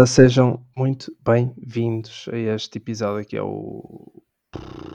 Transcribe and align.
Ora, 0.00 0.06
sejam 0.06 0.64
muito 0.74 1.14
bem-vindos 1.22 2.24
a 2.32 2.36
este 2.38 2.78
episódio 2.78 3.26
que 3.28 3.36
é 3.36 3.42
o 3.42 4.22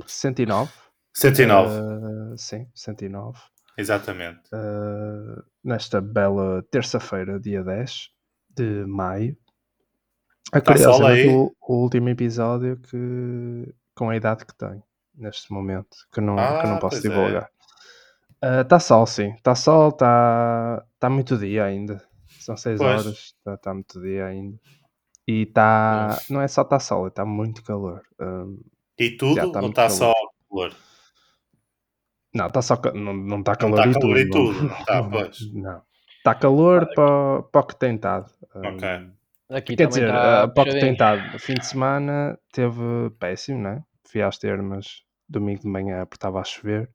109. 0.07 0.71
109, 1.13 1.69
Uh, 1.79 2.35
sim, 2.35 2.67
109. 2.73 3.37
exatamente. 3.77 4.41
Uh, 4.51 5.43
nesta 5.63 6.01
bela 6.01 6.65
terça-feira, 6.71 7.39
dia 7.39 7.63
10 7.63 8.09
de 8.49 8.83
maio. 8.87 9.37
A 10.51 10.59
Tá 10.59 10.75
sol 10.75 11.05
aí? 11.05 11.29
o, 11.29 11.55
o 11.61 11.75
último 11.83 12.09
episódio 12.09 12.75
que 12.77 13.71
com 13.93 14.09
a 14.09 14.15
idade 14.15 14.43
que 14.43 14.55
tenho 14.55 14.81
neste 15.13 15.53
momento, 15.53 15.97
que 16.11 16.19
não, 16.19 16.35
que 16.35 16.41
não 16.67 16.77
Ah, 16.77 16.79
posso 16.79 16.97
é. 16.97 17.01
divulgar. 17.01 17.47
Está 18.41 18.79
sol, 18.79 19.05
sim. 19.05 19.33
Está 19.35 19.53
sol, 19.53 19.89
está 19.89 20.83
tá 20.99 21.11
muito 21.11 21.37
dia 21.37 21.63
ainda. 21.63 22.03
São 22.39 22.57
6 22.57 22.79
Pois. 22.79 22.89
horas, 23.05 23.17
está 23.37 23.55
tá 23.55 23.71
muito 23.71 24.01
dia 24.01 24.25
ainda. 24.25 24.59
E 25.27 25.43
está. 25.43 26.19
Não 26.29 26.41
é 26.41 26.47
só 26.47 26.61
está 26.61 26.79
sol, 26.79 27.07
está 27.07 27.25
muito 27.25 27.63
calor. 27.63 28.01
Um, 28.19 28.59
E 28.99 29.11
tudo 29.11 29.35
tá 29.35 29.45
ou 29.45 29.53
muito 29.53 29.69
está 29.69 29.89
só 29.89 30.13
calor. 30.49 30.75
não, 32.33 32.47
está 32.47 32.61
só. 32.61 32.75
Não, 32.93 33.13
não 33.13 33.39
está 33.39 33.51
Não 33.53 33.57
calor, 33.57 33.79
está 33.79 33.89
e, 33.89 33.93
calor 33.93 34.01
tudo, 34.01 34.19
e 34.19 34.29
tudo, 34.29 34.63
não 34.67 34.79
está, 34.79 35.01
não. 35.01 35.09
pois. 35.11 35.53
Não. 35.53 35.81
Está 36.17 36.35
calor 36.35 36.87
para, 36.93 37.43
para 37.43 37.61
o 37.61 37.63
que 37.67 37.75
tem 37.75 37.95
estado. 37.95 38.29
Um, 38.55 38.67
Ok. 38.75 39.09
Aqui 39.47 39.75
Quer 39.75 39.87
dizer, 39.87 40.07
está 40.07 40.45
uh, 40.45 40.53
para 40.53 40.63
o 40.63 40.73
que 40.73 40.79
tem 40.79 40.91
estado. 40.93 41.39
Fim 41.39 41.53
de 41.53 41.65
semana 41.67 42.39
teve 42.51 42.81
péssimo, 43.19 43.61
né? 43.61 43.83
Fui 44.03 44.21
às 44.21 44.39
termas 44.39 45.03
domingo 45.29 45.61
de 45.61 45.67
manhã 45.67 46.03
porque 46.05 46.17
estava 46.17 46.39
a 46.39 46.43
chover. 46.43 46.89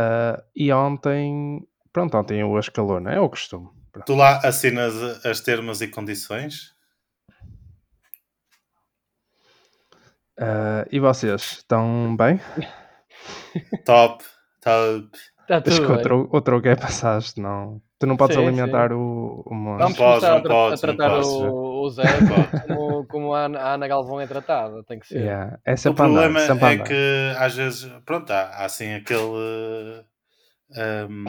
Uh, 0.00 0.42
e 0.56 0.72
ontem, 0.72 1.66
pronto, 1.92 2.16
ontem 2.16 2.42
hoje 2.42 2.70
calor, 2.70 3.00
não 3.00 3.10
é? 3.10 3.16
É 3.16 3.20
o 3.20 3.28
costume. 3.28 3.68
Pronto. 3.92 4.06
Tu 4.06 4.14
lá 4.14 4.38
assinas 4.38 4.94
as 5.24 5.40
termos 5.40 5.82
e 5.82 5.88
condições? 5.88 6.73
Uh, 10.38 10.84
e 10.90 10.98
vocês, 10.98 11.42
estão 11.58 12.16
bem? 12.16 12.40
Top, 13.84 14.24
top. 14.60 15.08
Está 15.42 15.58
Acho 15.58 15.80
que 15.80 15.92
outro, 15.92 16.28
outro 16.32 16.62
que 16.62 16.68
é 16.68 16.76
passaste, 16.76 17.40
não. 17.40 17.80
Tu 17.98 18.06
não 18.06 18.16
podes 18.16 18.36
Sim, 18.36 18.46
alimentar 18.46 18.92
o, 18.92 19.42
o 19.46 19.54
monstro. 19.54 20.02
Vamos 20.04 20.20
começar 20.22 20.30
não 20.30 20.36
a, 20.38 20.42
tra- 20.42 20.54
a 20.66 20.70
não 20.70 20.76
tratar 20.78 21.10
podes. 21.10 21.28
o, 21.28 21.82
o 21.82 21.90
Zé 21.90 22.04
como, 22.62 23.06
como 23.06 23.34
a, 23.34 23.44
Ana, 23.44 23.60
a 23.60 23.74
Ana 23.74 23.88
Galvão 23.88 24.20
é 24.20 24.26
tratada. 24.26 24.82
Tem 24.84 24.98
que 24.98 25.06
ser. 25.06 25.20
Yeah. 25.20 25.58
É 25.64 25.74
O 25.74 25.76
andar, 25.90 25.94
problema 25.94 26.40
é 26.40 26.48
andar. 26.50 26.84
que 26.86 27.34
às 27.38 27.54
vezes, 27.54 27.92
pronto, 28.04 28.30
há, 28.30 28.40
há 28.40 28.64
assim 28.64 28.94
aquele. 28.94 29.20
hum, 31.08 31.24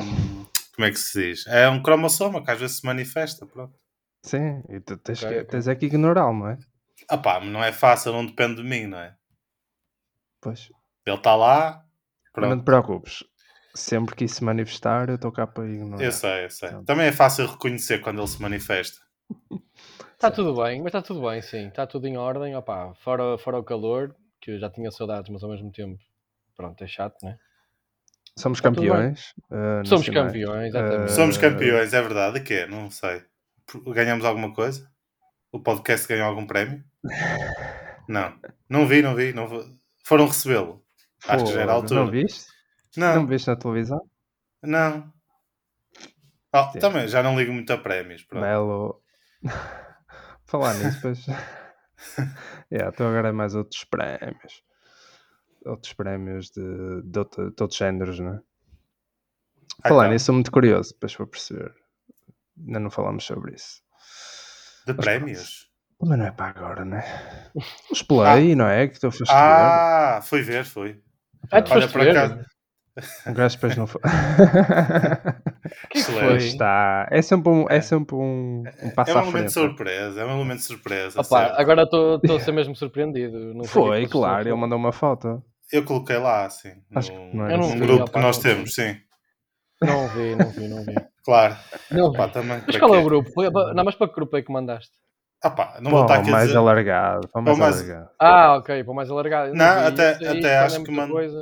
como 0.76 0.86
é 0.88 0.92
que 0.92 1.00
se 1.00 1.22
diz? 1.22 1.48
É 1.48 1.70
um 1.70 1.82
cromossoma 1.82 2.44
que 2.44 2.52
às 2.52 2.60
vezes 2.60 2.78
se 2.78 2.86
manifesta, 2.86 3.46
pronto. 3.46 3.74
Sim, 4.24 4.64
e 4.70 4.80
tu 4.80 4.98
tens, 4.98 5.24
Ok, 5.24 5.38
que, 5.38 5.44
tens 5.46 5.68
é 5.68 5.76
que 5.76 5.86
ignorá-lo, 5.86 6.34
não 6.34 6.50
é? 6.50 6.58
Ah 7.10 7.18
pá, 7.18 7.40
não 7.40 7.64
é 7.64 7.72
fácil, 7.72 8.12
não 8.14 8.26
depende 8.26 8.56
de 8.62 8.64
mim, 8.64 8.88
não 8.88 8.98
é? 9.00 9.16
Pois. 10.42 10.70
Ele 11.06 11.16
está 11.18 11.36
lá, 11.36 11.86
Mas 12.36 12.50
não 12.50 12.58
te 12.60 12.64
pronto. 12.64 12.86
preocupes. 12.86 13.24
Sempre 13.76 14.16
que 14.16 14.24
isso 14.26 14.36
se 14.36 14.44
manifestar, 14.44 15.10
eu 15.10 15.16
estou 15.16 15.32
cá 15.32 15.46
para 15.46 15.68
ignorar. 15.68 16.04
Eu 16.04 16.12
sei, 16.12 16.46
eu 16.46 16.50
sei. 16.50 16.70
Pronto. 16.70 16.86
Também 16.86 17.08
é 17.08 17.12
fácil 17.12 17.46
reconhecer 17.46 18.00
quando 18.00 18.20
ele 18.22 18.28
se 18.28 18.42
manifesta. 18.42 19.02
Está 20.14 20.32
tudo 20.32 20.56
bem, 20.56 20.80
mas 20.80 20.88
está 20.88 21.02
tudo 21.02 21.22
bem, 21.28 21.42
sim. 21.42 21.68
Está 21.68 21.86
tudo 21.86 22.08
em 22.08 22.16
ordem. 22.18 22.56
Opa, 22.56 22.94
fora, 22.96 23.38
fora 23.38 23.60
o 23.60 23.64
calor, 23.64 24.16
que 24.40 24.52
eu 24.52 24.60
já 24.60 24.70
tinha 24.70 24.90
saudades, 24.92 25.30
mas 25.30 25.44
ao 25.44 25.50
mesmo 25.50 25.72
tempo, 25.72 26.02
pronto, 26.56 26.82
é 26.84 26.88
chato, 26.88 27.18
né? 27.24 27.38
Somos 28.38 28.60
Tá 28.62 28.70
campeões. 28.70 29.34
uh, 29.52 29.86
Somos 29.86 30.08
nacionais. 30.08 30.28
campeões, 30.32 30.68
exatamente. 30.70 31.12
Eh, 31.12 31.16
Somos 31.16 31.38
campeões, 31.38 31.94
é 31.94 32.02
verdade. 32.02 32.40
De 32.40 32.46
quê? 32.46 32.66
Não 32.66 32.90
sei. 32.90 33.24
Ganhamos 33.94 34.24
alguma 34.26 34.54
coisa? 34.54 34.90
O 35.52 35.60
podcast 35.60 36.08
ganhou 36.08 36.28
algum 36.28 36.46
prémio? 36.48 36.84
Não. 38.08 38.40
Não 38.70 38.88
vi, 38.88 39.02
não 39.02 39.16
vi. 39.16 39.34
Não. 39.34 39.48
Foram 40.04 40.28
recebê-lo. 40.28 40.84
Acho 41.28 41.46
que 41.46 41.54
já 41.54 41.62
era 41.62 41.72
a 41.72 41.76
altura. 41.76 42.02
Não 42.06 42.12
viste? 42.12 42.46
Não, 42.98 43.16
Não, 43.16 43.28
viste 43.28 43.48
na 43.48 43.56
televisão? 43.56 44.10
não. 44.64 45.14
Oh, 46.54 46.80
também, 46.80 47.06
já 47.08 47.22
não 47.22 47.38
ligo 47.38 47.52
muito 47.52 47.72
a 47.74 47.78
prémios. 47.78 48.24
Pronto. 48.24 48.44
Belo. 48.44 49.04
Falar 50.46 50.74
nisso, 50.76 51.00
pois. 51.02 51.26
yeah, 52.72 52.90
estou 52.90 53.08
agora 53.08 53.30
a 53.30 53.34
mais 53.34 53.56
outros 53.56 53.84
prémios. 53.84 54.64
Outros 55.66 55.92
prémios 55.94 56.52
de, 56.52 57.02
de, 57.04 57.20
outro- 57.20 57.52
de 57.52 57.62
outros 57.62 57.78
géneros, 57.78 58.20
não 58.20 58.36
é? 58.36 58.42
Ah, 59.84 59.90
Falar 59.90 60.04
então, 60.06 60.14
nisso, 60.14 60.26
sou 60.26 60.36
muito 60.36 60.52
curioso, 60.52 60.94
depois 60.94 61.14
vou 61.16 61.28
perceber. 61.28 61.74
Ainda 62.58 62.80
não 62.80 62.90
falamos 62.90 63.26
sobre 63.26 63.54
isso. 63.56 63.82
De 64.86 64.94
Mas 64.94 65.04
prémios? 65.04 65.65
Também 66.00 66.18
não 66.18 66.26
é 66.26 66.32
para 66.32 66.48
agora, 66.48 66.86
não 66.86 66.98
é? 66.98 67.52
Os 67.92 68.02
play, 68.02 68.56
não 68.56 68.68
é? 68.68 68.88
Que 68.88 69.00
foste 69.00 69.20
ver. 69.24 69.32
Ah, 69.32 70.20
fui 70.22 70.42
ver, 70.42 70.66
foi. 70.66 71.02
Ah, 71.52 71.62
tu 71.62 71.74
Olha, 71.74 71.86
acaso. 71.86 72.46
Um 73.28 73.34
gajo 73.34 73.56
depois 73.56 73.76
não 73.76 73.88
foi. 73.88 74.02
Que 75.90 75.98
é 75.98 76.02
foi? 76.04 76.24
Pois 76.28 76.44
está. 76.44 77.08
É 77.12 77.22
sempre 77.22 77.50
um, 77.52 77.66
é 77.70 77.82
sempre 77.82 78.16
um, 78.16 78.64
um 78.84 78.90
passo 78.92 79.12
É 79.12 79.16
um 79.16 79.18
à 79.18 79.22
elemento 79.24 79.48
de 79.48 79.54
surpresa. 79.54 80.22
É 80.22 80.26
um 80.26 80.36
elemento 80.36 80.60
de 80.60 80.66
surpresa. 80.66 81.20
Opa, 81.20 81.40
certo. 81.40 81.60
agora 81.60 81.84
estou 81.84 82.16
estou 82.18 82.38
a 82.38 82.40
ser 82.40 82.52
mesmo 82.54 82.76
surpreendido. 82.76 83.54
Não 83.54 83.66
é 83.66 83.68
Foi, 83.68 84.08
claro, 84.08 84.44
ele 84.44 84.52
a 84.52 84.56
mandou 84.56 84.78
uma 84.78 84.92
foto. 84.92 85.44
Eu 85.72 85.84
coloquei 85.84 86.18
lá, 86.18 86.46
assim. 86.46 86.74
Acho 86.94 87.12
que 87.12 87.18
num, 87.18 87.34
não 87.34 87.48
não 87.48 87.58
num 87.58 87.64
assim. 87.66 87.74
vi, 87.80 87.80
grupo 87.80 88.04
opa, 88.04 88.12
que 88.14 88.20
nós 88.20 88.38
temos, 88.38 88.76
sim. 88.76 88.96
Não 89.82 90.08
vi, 90.10 90.36
não 90.36 90.50
vi, 90.52 90.68
não 90.68 90.84
vi. 90.84 90.96
Claro. 91.24 91.58
Não 91.92 92.12
vi. 92.12 92.32
também. 92.32 92.62
Mas 92.66 92.78
para 92.78 92.80
qual 92.80 92.96
é 92.96 93.00
o 93.00 93.04
grupo? 93.04 93.32
Foi- 93.32 93.50
Não, 93.50 93.84
mas 93.84 93.96
para 93.96 94.08
que 94.08 94.16
grupo 94.16 94.38
é 94.38 94.42
que 94.44 94.54
mandaste? 94.54 94.92
Ah 95.46 95.50
pá, 95.52 95.78
não 95.80 95.92
vou 95.92 96.06
Para 96.08 96.16
estar 96.16 96.18
o 96.18 96.22
aqui 96.22 96.30
a 96.30 96.32
mais 96.32 96.48
dizer. 96.48 96.58
alargado. 96.58 97.28
Para 97.28 97.40
o 97.42 97.44
mais 97.46 97.58
mais- 97.60 97.76
alargado. 97.76 98.10
Ah, 98.20 98.56
ok, 98.56 98.84
para 98.84 98.92
o 98.92 98.96
mais 98.96 99.10
alargado. 99.12 99.54
Não, 99.54 99.76
vi. 99.82 99.88
até- 99.88 100.12
até 100.28 100.48
é 100.48 100.58
acho 100.58 100.84
que 100.84 100.92
mando- 100.92 101.14
coisa. 101.14 101.38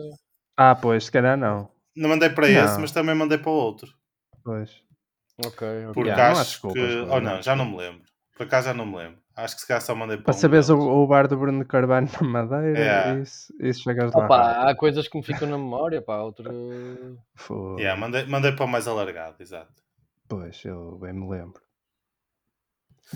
Ah, 0.58 0.76
pois, 0.76 1.06
se 1.06 1.12
calhar 1.12 1.38
não. 1.38 1.70
Não 1.96 2.10
mandei 2.10 2.30
para 2.30 2.50
Não. 2.50 2.66
esse, 2.66 2.80
mas 2.82 2.92
também 2.92 3.16
mandei 3.16 3.38
para 3.38 3.50
o 3.50 3.54
outro. 3.54 3.88
Pois. 4.44 4.72
Ok, 5.46 5.68
ok. 5.68 5.86
Porque 5.94 6.10
Yeah, 6.10 6.34
não 6.34 6.42
acho 6.42 6.50
desculpas, 6.52 6.84
que. 6.84 6.96
Ou 6.98 7.06
não 7.08 7.16
há 7.16 7.22
não, 7.22 7.42
já 7.42 7.56
não 7.56 7.66
me 7.66 7.78
lembro. 7.78 8.02
Por 8.36 8.44
acaso 8.46 8.68
já 8.68 8.74
não 8.74 8.86
me 8.86 8.98
lembro. 8.98 9.20
Acho 9.38 9.56
que 9.56 9.62
se 9.62 9.68
calhar 9.68 9.82
só 9.82 9.96
mandei 9.96 10.18
para 10.18 10.26
Para 10.26 10.36
um 10.36 10.38
saberes 10.38 10.70
o, 10.70 10.78
o 10.78 11.08
bar 11.08 11.28
do 11.28 11.38
Bruno 11.38 11.66
Carvalho 11.66 12.10
na 12.22 12.28
Madeira, 12.28 12.78
Yeah. 12.80 13.20
isso, 13.22 13.54
isso 13.62 13.84
chegas 13.84 14.12
lá. 14.14 14.26
Opa, 14.26 14.70
há 14.70 14.76
coisas 14.76 15.08
que 15.08 15.18
me 15.18 15.24
ficam 15.24 15.48
na 15.48 15.58
memória, 15.58 16.02
pá, 16.02 16.18
outro... 16.18 16.52
Foi. 17.36 17.82
Yeah, 17.82 17.98
mandei, 18.00 18.26
mandei 18.26 18.52
para 18.52 18.66
o 18.66 18.68
mais 18.68 18.86
alargado, 18.88 19.38
exato. 19.40 19.72
Pois, 20.28 20.64
eu 20.66 20.98
bem 21.00 21.14
me 21.14 21.28
lembro. 21.30 21.63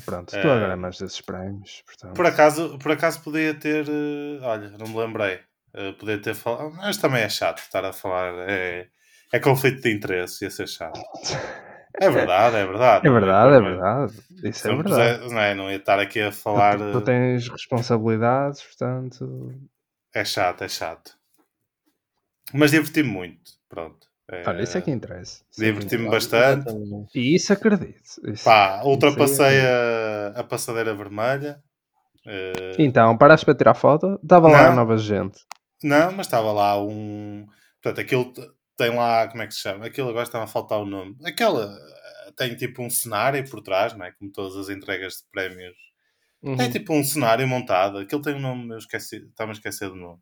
Pronto, 0.05 0.35
Eh, 0.35 0.41
tu 0.41 0.49
agora 0.49 0.73
é 0.73 0.75
mais 0.75 0.97
desses 0.97 1.21
prémios, 1.21 1.83
portanto. 1.85 2.15
Por 2.15 2.25
acaso, 2.25 2.77
por 2.79 2.91
acaso 2.91 3.21
podia 3.21 3.53
ter. 3.53 3.85
eh, 3.87 4.39
olha, 4.41 4.69
não 4.77 4.87
me 4.87 4.97
lembrei. 4.97 5.39
Eh, 5.73 5.91
podia 5.93 6.21
ter 6.21 6.33
falado. 6.35 6.71
Mas 6.75 6.97
também 6.97 7.23
é 7.23 7.29
chato 7.29 7.59
estar 7.59 7.83
a 7.85 7.93
falar. 7.93 8.33
É, 8.49 8.87
é 9.33 9.39
conflito 9.39 9.81
de 9.81 9.91
interesse, 9.91 10.43
ia 10.45 10.49
ser 10.51 10.67
chato. 10.67 10.99
É 11.99 12.11
verdade, 12.11 12.55
é 12.57 12.63
verdade. 12.65 13.07
É 13.07 13.09
verdade, 13.09 13.55
é 13.55 13.59
verdade. 13.59 14.13
Isso 14.43 14.67
é 14.67 14.75
verdade. 14.75 15.17
puser- 15.17 15.31
não, 15.33 15.41
é? 15.41 15.55
não 15.55 15.71
ia 15.71 15.77
estar 15.77 15.99
aqui 15.99 16.21
a 16.21 16.31
falar. 16.31 16.77
Tu, 16.77 16.91
tu 16.91 16.97
eh, 16.99 17.01
tens 17.01 17.49
responsabilidades, 17.49 18.61
portanto. 18.61 19.51
É 20.13 20.23
chato, 20.23 20.63
é 20.63 20.69
chato. 20.69 21.17
Mas 22.53 22.69
diverti-me 22.69 23.09
muito. 23.09 23.51
Pronto. 23.67 24.06
Olha, 24.45 24.61
isso 24.63 24.77
é 24.77 24.81
que 24.81 24.91
interessa. 24.91 25.41
Isso 25.49 25.63
é 25.63 25.65
Diverti-me 25.67 26.07
interessa. 26.07 26.29
bastante. 26.29 26.67
Exatamente. 26.69 27.19
E 27.19 27.35
isso 27.35 27.53
acredito. 27.53 28.01
Isso. 28.25 28.43
Pá, 28.43 28.81
ultrapassei 28.83 29.57
Isso 29.57 29.67
a, 30.35 30.39
a 30.39 30.43
passadeira 30.43 30.93
vermelha. 30.93 31.63
Eh, 32.25 32.75
Então, 32.79 33.17
paraste 33.17 33.45
para 33.45 33.55
tirar 33.55 33.73
foto? 33.73 34.19
Estava 34.21 34.49
lá 34.49 34.67
a 34.67 34.75
nova 34.75 34.97
gente. 34.97 35.39
Não, 35.83 36.11
mas 36.11 36.27
estava 36.27 36.51
lá 36.51 36.81
um. 36.81 37.45
Portanto, 37.81 38.01
aquilo 38.01 38.33
tem 38.75 38.93
lá. 38.93 39.27
Como 39.29 39.41
é 39.43 39.47
que 39.47 39.53
se 39.53 39.61
chama? 39.61 39.85
Aquilo 39.85 40.09
agora 40.09 40.23
está 40.23 40.43
a 40.43 40.47
faltar 40.47 40.79
o 40.79 40.85
nome. 40.85 41.15
Aquela. 41.23 41.65
eh, 42.27 42.31
Tem 42.35 42.53
tipo 42.55 42.83
um 42.83 42.89
cenário 42.89 43.49
por 43.49 43.61
trás, 43.61 43.93
não 43.95 44.05
é? 44.05 44.11
Como 44.11 44.29
todas 44.31 44.57
as 44.57 44.67
entregas 44.69 45.13
de 45.13 45.23
prémios. 45.31 45.75
Uhum. 46.43 46.57
Tem 46.57 46.69
tipo 46.69 46.93
um 46.93 47.03
cenário 47.03 47.47
montado. 47.47 47.99
Aquilo 47.99 48.21
tem 48.21 48.35
um 48.35 48.39
nome, 48.41 48.73
eu 48.73 48.77
esqueci. 48.77 49.17
Estava 49.29 49.51
a 49.51 49.53
esquecer 49.53 49.87
do 49.89 49.95
nome. 49.95 50.19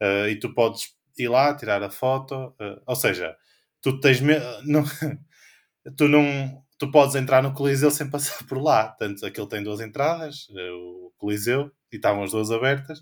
Eh, 0.00 0.30
e 0.30 0.38
tu 0.38 0.54
podes 0.54 0.94
ir 1.22 1.28
lá, 1.28 1.54
tirar 1.54 1.82
a 1.82 1.90
foto. 1.90 2.54
eh, 2.60 2.80
ou 2.86 2.96
seja, 2.96 3.36
tu 3.80 4.00
tens. 4.00 4.20
Me... 4.20 4.34
Não... 4.64 4.84
tu 5.96 6.08
não. 6.08 6.62
Tu 6.78 6.90
podes 6.90 7.14
entrar 7.14 7.42
no 7.42 7.52
Coliseu 7.52 7.90
sem 7.90 8.08
passar 8.10 8.46
por 8.46 8.58
lá. 8.62 8.88
Portanto, 8.88 9.26
aquilo 9.26 9.46
tem 9.46 9.62
duas 9.62 9.80
entradas, 9.80 10.46
eh, 10.56 10.70
o 10.72 11.12
Coliseu, 11.18 11.70
e 11.92 11.96
estavam 11.96 12.22
as 12.22 12.30
duas 12.30 12.50
abertas. 12.50 13.00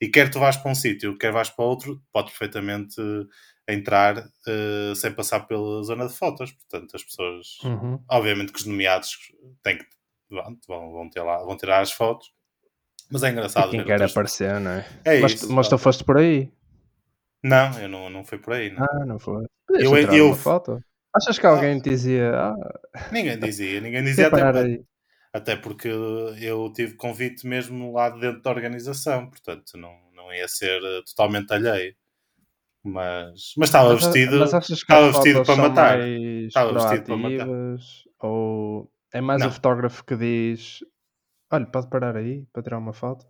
E 0.00 0.08
quer 0.08 0.30
tu 0.30 0.38
vais 0.38 0.56
para 0.56 0.70
um 0.70 0.74
sítio, 0.74 1.16
quer 1.16 1.32
vais 1.32 1.48
para 1.50 1.64
outro, 1.64 2.02
podes 2.12 2.32
perfeitamente 2.32 3.00
eh, 3.00 3.74
entrar 3.74 4.18
eh, 4.46 4.92
sem 4.96 5.12
passar 5.12 5.40
pela 5.40 5.82
zona 5.82 6.08
de 6.08 6.14
fotos. 6.14 6.52
Portanto, 6.52 6.96
as 6.96 7.04
pessoas. 7.04 7.58
Uhum. 7.64 7.98
Obviamente 8.10 8.52
que 8.52 8.58
os 8.58 8.66
nomeados 8.66 9.16
têm 9.62 9.78
que. 9.78 9.86
Vão, 10.30 10.58
vão, 10.66 11.08
ter 11.10 11.22
lá, 11.22 11.38
vão 11.44 11.56
tirar 11.56 11.80
as 11.80 11.92
fotos. 11.92 12.32
Mas 13.10 13.22
é 13.22 13.30
engraçado. 13.30 13.68
E 13.68 13.70
quem 13.70 13.84
quer 13.84 14.02
aparecer, 14.02 14.58
não 14.58 14.72
é? 14.72 14.86
É 15.04 15.20
mas, 15.20 15.32
isso. 15.34 15.52
mas 15.52 15.68
tu 15.68 15.78
foste 15.78 16.02
por 16.02 16.16
aí. 16.16 16.50
Não, 17.44 17.78
eu 17.78 17.88
não, 17.88 18.08
não 18.10 18.24
fui 18.24 18.38
por 18.38 18.54
aí. 18.54 18.70
Não. 18.70 18.82
Ah, 18.84 19.04
não 19.06 19.18
foi. 19.18 19.44
Podias 19.66 19.84
Eu- 19.90 20.28
eu- 20.28 20.34
foto. 20.34 20.80
Achas 21.14 21.38
que 21.38 21.46
alguém 21.46 21.78
te 21.78 21.90
dizia, 21.90 22.34
ah, 22.34 22.54
Ninguém 23.12 23.38
dizia, 23.38 23.80
ninguém 23.80 24.02
dizia 24.02 24.26
até. 24.26 24.42
aí? 24.58 24.82
Até 25.32 25.54
porque 25.56 25.88
eu 25.88 26.72
tive 26.74 26.94
convite 26.96 27.46
mesmo 27.46 27.92
lá 27.92 28.08
dentro 28.10 28.40
da 28.42 28.50
organização, 28.50 29.28
portanto 29.28 29.76
não, 29.76 29.92
não 30.12 30.32
ia 30.32 30.48
ser 30.48 30.82
eh, 30.82 31.02
totalmente 31.06 31.52
alheio. 31.52 31.94
Mas, 32.82 33.54
mas 33.56 33.68
estava 33.68 33.92
Mas, 33.94 34.04
vestido, 34.04 34.38
mas 34.40 34.52
achas 34.54 34.66
que 34.82 34.92
estava 34.92 35.10
vestido 35.12 35.44
para 35.44 35.56
matar. 35.56 36.00
Estava 36.00 36.72
vestido 36.72 37.04
para 37.04 37.16
matar. 37.16 37.46
Ou 38.20 38.90
é 39.12 39.20
mais 39.20 39.40
Não. 39.40 39.48
o 39.48 39.52
fotógrafo 39.52 40.04
que 40.04 40.16
diz: 40.16 40.80
Olha, 41.50 41.66
pode 41.66 41.88
parar 41.88 42.16
aí 42.16 42.44
para 42.52 42.62
tirar 42.62 42.78
uma 42.78 42.92
foto? 42.92 43.24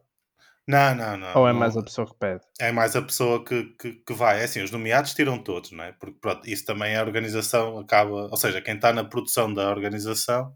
Não, 0.67 0.95
não, 0.95 1.17
não. 1.17 1.39
ou 1.41 1.49
é 1.49 1.53
não- 1.53 1.61
mais 1.61 1.77
a 1.77 1.83
pessoa 1.83 2.07
que 2.07 2.15
pede? 2.19 2.41
é 2.61 2.73
mais 2.73 2.97
a 2.97 3.03
pessoa 3.03 3.45
que, 3.45 3.65
que, 3.79 3.93
que 3.95 4.13
vai. 4.15 4.41
É 4.41 4.45
assim, 4.45 4.63
os 4.63 4.71
nomeados 4.71 5.15
tiram 5.15 5.43
todos, 5.43 5.73
não 5.73 5.85
é? 5.85 5.93
Porque 5.93 6.19
pronto, 6.21 6.49
isso 6.49 6.65
também 6.65 6.97
a 6.97 7.03
organização 7.03 7.79
acaba, 7.79 8.29
ou 8.31 8.37
seja, 8.37 8.61
quem 8.63 8.77
está 8.77 8.93
na 8.93 9.05
produção 9.05 9.53
da 9.53 9.69
organização 9.71 10.55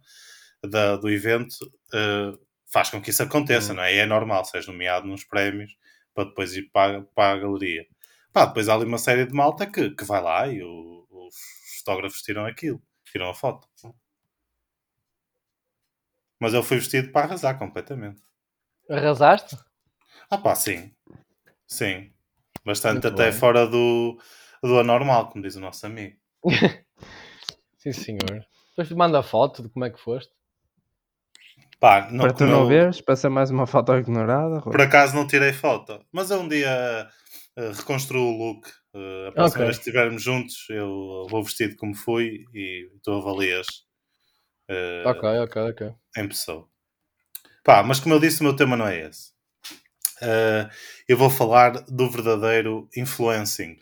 da, 0.65 0.97
do 0.97 1.11
evento 1.11 1.57
eh, 1.95 2.33
faz 2.73 2.91
com 2.91 3.01
que 3.03 3.11
isso 3.11 3.23
aconteça, 3.23 3.73
Hum. 3.73 3.77
não 3.77 3.83
é? 3.85 3.95
E 3.95 3.99
é 3.99 4.07
normal 4.07 4.45
ser 4.45 4.67
nomeado 4.67 5.07
nos 5.09 5.25
prémios 5.25 5.77
para 6.15 6.25
depois 6.25 6.55
ir 6.57 6.71
para, 6.73 7.03
para 7.15 7.35
a 7.35 7.39
galeria. 7.41 7.87
Pá, 8.33 8.47
depois 8.47 8.69
há 8.69 8.75
ali 8.75 8.85
uma 8.87 8.99
série 8.99 9.27
de 9.27 9.35
malta 9.35 9.67
que, 9.67 9.91
que 9.91 10.05
vai 10.05 10.23
lá 10.23 10.49
e 10.49 10.63
o- 10.63 11.07
os 11.11 11.35
fotógrafos 11.79 12.23
tiram 12.23 12.47
aquilo, 12.47 12.83
tiram 13.13 13.31
a 13.31 13.35
foto. 13.35 13.69
Mas 16.41 16.53
eu 16.53 16.65
fui 16.65 16.79
vestido 16.79 17.13
para 17.13 17.27
arrasar 17.27 17.57
completamente. 17.61 18.21
Arrasaste? 18.91 19.57
Ah 20.31 20.39
pá, 20.39 20.55
sim. 20.55 20.93
Sim. 21.67 22.13
Bastante 22.65 22.95
Muito 23.05 23.09
até 23.09 23.31
bem. 23.31 23.39
fora 23.41 23.67
do, 23.67 24.19
do 24.63 24.79
anormal, 24.79 25.31
como 25.31 25.43
diz 25.43 25.57
o 25.57 25.61
nosso 25.61 25.87
amigo. 25.87 26.17
Sim, 27.79 27.93
senhor. 27.93 28.45
Depois 28.71 28.89
te 28.89 28.95
manda 28.95 29.19
a 29.21 29.23
foto 29.23 29.63
de 29.63 29.69
como 29.69 29.85
é 29.85 29.91
que 29.91 30.01
foste. 30.01 30.33
Pá, 31.81 32.09
não, 32.11 32.25
para 32.25 32.33
tu 32.35 32.45
não 32.45 32.63
eu- 32.63 32.67
veres, 32.67 33.01
para 33.01 33.15
ser 33.17 33.29
mais 33.29 33.51
uma 33.51 33.67
foto 33.67 33.95
ignorada. 33.97 34.61
Por 34.61 34.81
acaso 34.81 35.15
não 35.15 35.27
tirei 35.27 35.53
foto. 35.53 36.05
Mas 36.13 36.31
eu 36.31 36.41
um 36.41 36.49
dia 36.49 37.09
eh, 37.57 37.73
reconstruo 37.73 38.21
o 38.21 38.37
look. 38.37 38.67
Eh, 38.95 39.29
a 39.29 39.33
próxima 39.33 39.61
Ok. 39.61 39.65
vez 39.67 39.77
que 39.79 39.83
estivermos 39.83 40.23
juntos, 40.23 40.67
eu 40.71 41.27
vou 41.31 41.43
vestido 41.45 41.77
como 41.77 41.95
fui 41.95 42.45
e 42.53 42.91
tu 43.03 43.13
avalias 43.13 43.67
eh, 44.69 45.05
Ok, 45.07 45.29
ok, 45.45 45.63
ok. 45.71 45.95
em 46.17 46.29
pessoa. 46.29 46.69
Pá, 47.65 47.83
mas 47.85 48.01
como 48.01 48.15
eu 48.15 48.21
disse, 48.21 48.41
o 48.41 48.45
meu 48.45 48.57
tema 48.57 48.77
não 48.77 48.87
é 48.89 49.07
esse. 49.09 49.33
Eh, 50.23 50.69
eu 51.09 51.17
vou 51.17 51.31
falar 51.31 51.73
do 51.89 52.11
verdadeiro 52.11 52.89
influencing. 52.97 53.79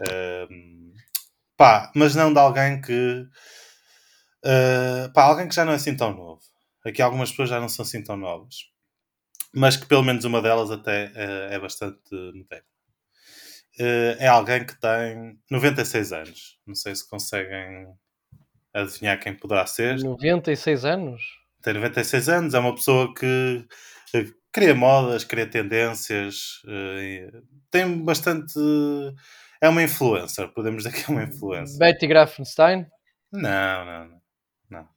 Ehm, 0.00 0.92
pá, 1.56 1.92
mas 1.94 2.14
não 2.14 2.32
de 2.32 2.38
alguém 2.40 2.80
que. 2.80 3.26
eh, 4.44 5.08
pá, 5.14 5.24
alguém 5.24 5.48
que 5.48 5.54
já 5.54 5.64
não 5.64 5.72
é 5.72 5.76
assim 5.76 5.96
tão 5.96 6.14
novo. 6.14 6.40
Aqui 6.84 7.02
algumas 7.02 7.30
pessoas 7.30 7.50
já 7.50 7.60
não 7.60 7.68
são 7.68 7.84
assim 7.84 8.02
tão 8.02 8.16
novas. 8.16 8.56
Mas 9.54 9.76
que 9.76 9.86
pelo 9.86 10.04
menos 10.04 10.24
uma 10.24 10.42
delas 10.42 10.70
até 10.70 11.12
eh, 11.14 11.48
é 11.54 11.58
bastante 11.58 12.14
moderna. 12.34 12.64
É 13.78 14.26
alguém 14.26 14.66
que 14.66 14.78
tem 14.80 15.38
96 15.50 16.12
anos. 16.12 16.58
Não 16.66 16.74
sei 16.74 16.94
se 16.96 17.08
conseguem 17.08 17.86
adivinhar 18.74 19.18
quem 19.20 19.34
poderá 19.34 19.66
ser 19.66 19.98
96 19.98 20.84
anos? 20.84 21.22
tem 21.62 21.74
96 21.74 22.28
anos, 22.28 22.54
é 22.54 22.58
uma 22.58 22.74
pessoa 22.74 23.12
que 23.14 23.64
cria 24.58 24.74
modas, 24.74 25.24
cria 25.24 25.46
tendências, 25.48 26.62
eh, 26.66 27.30
tem 27.70 28.02
bastante. 28.04 28.54
É 29.60 29.68
uma 29.68 29.82
influencer, 29.82 30.48
podemos 30.52 30.84
dizer 30.84 30.96
que 30.96 31.10
é 31.10 31.14
uma 31.14 31.24
influencer. 31.24 31.78
Betty 31.78 32.06
Grafenstein? 32.06 32.86
Não, 33.32 33.84
não, 33.84 34.08
não. 34.08 34.20
não. 34.70 34.88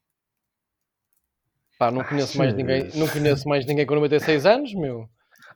Pá, 1.77 1.91
não 1.91 2.03
conheço 2.03 2.37
mais 2.37 2.53
ninguém, 2.53 2.89
não 2.95 3.07
conheço 3.07 3.47
mais 3.47 3.65
ninguém 3.65 3.85
com 3.85 3.95
96 3.95 4.45
anos, 4.45 4.73
meu. 4.73 5.09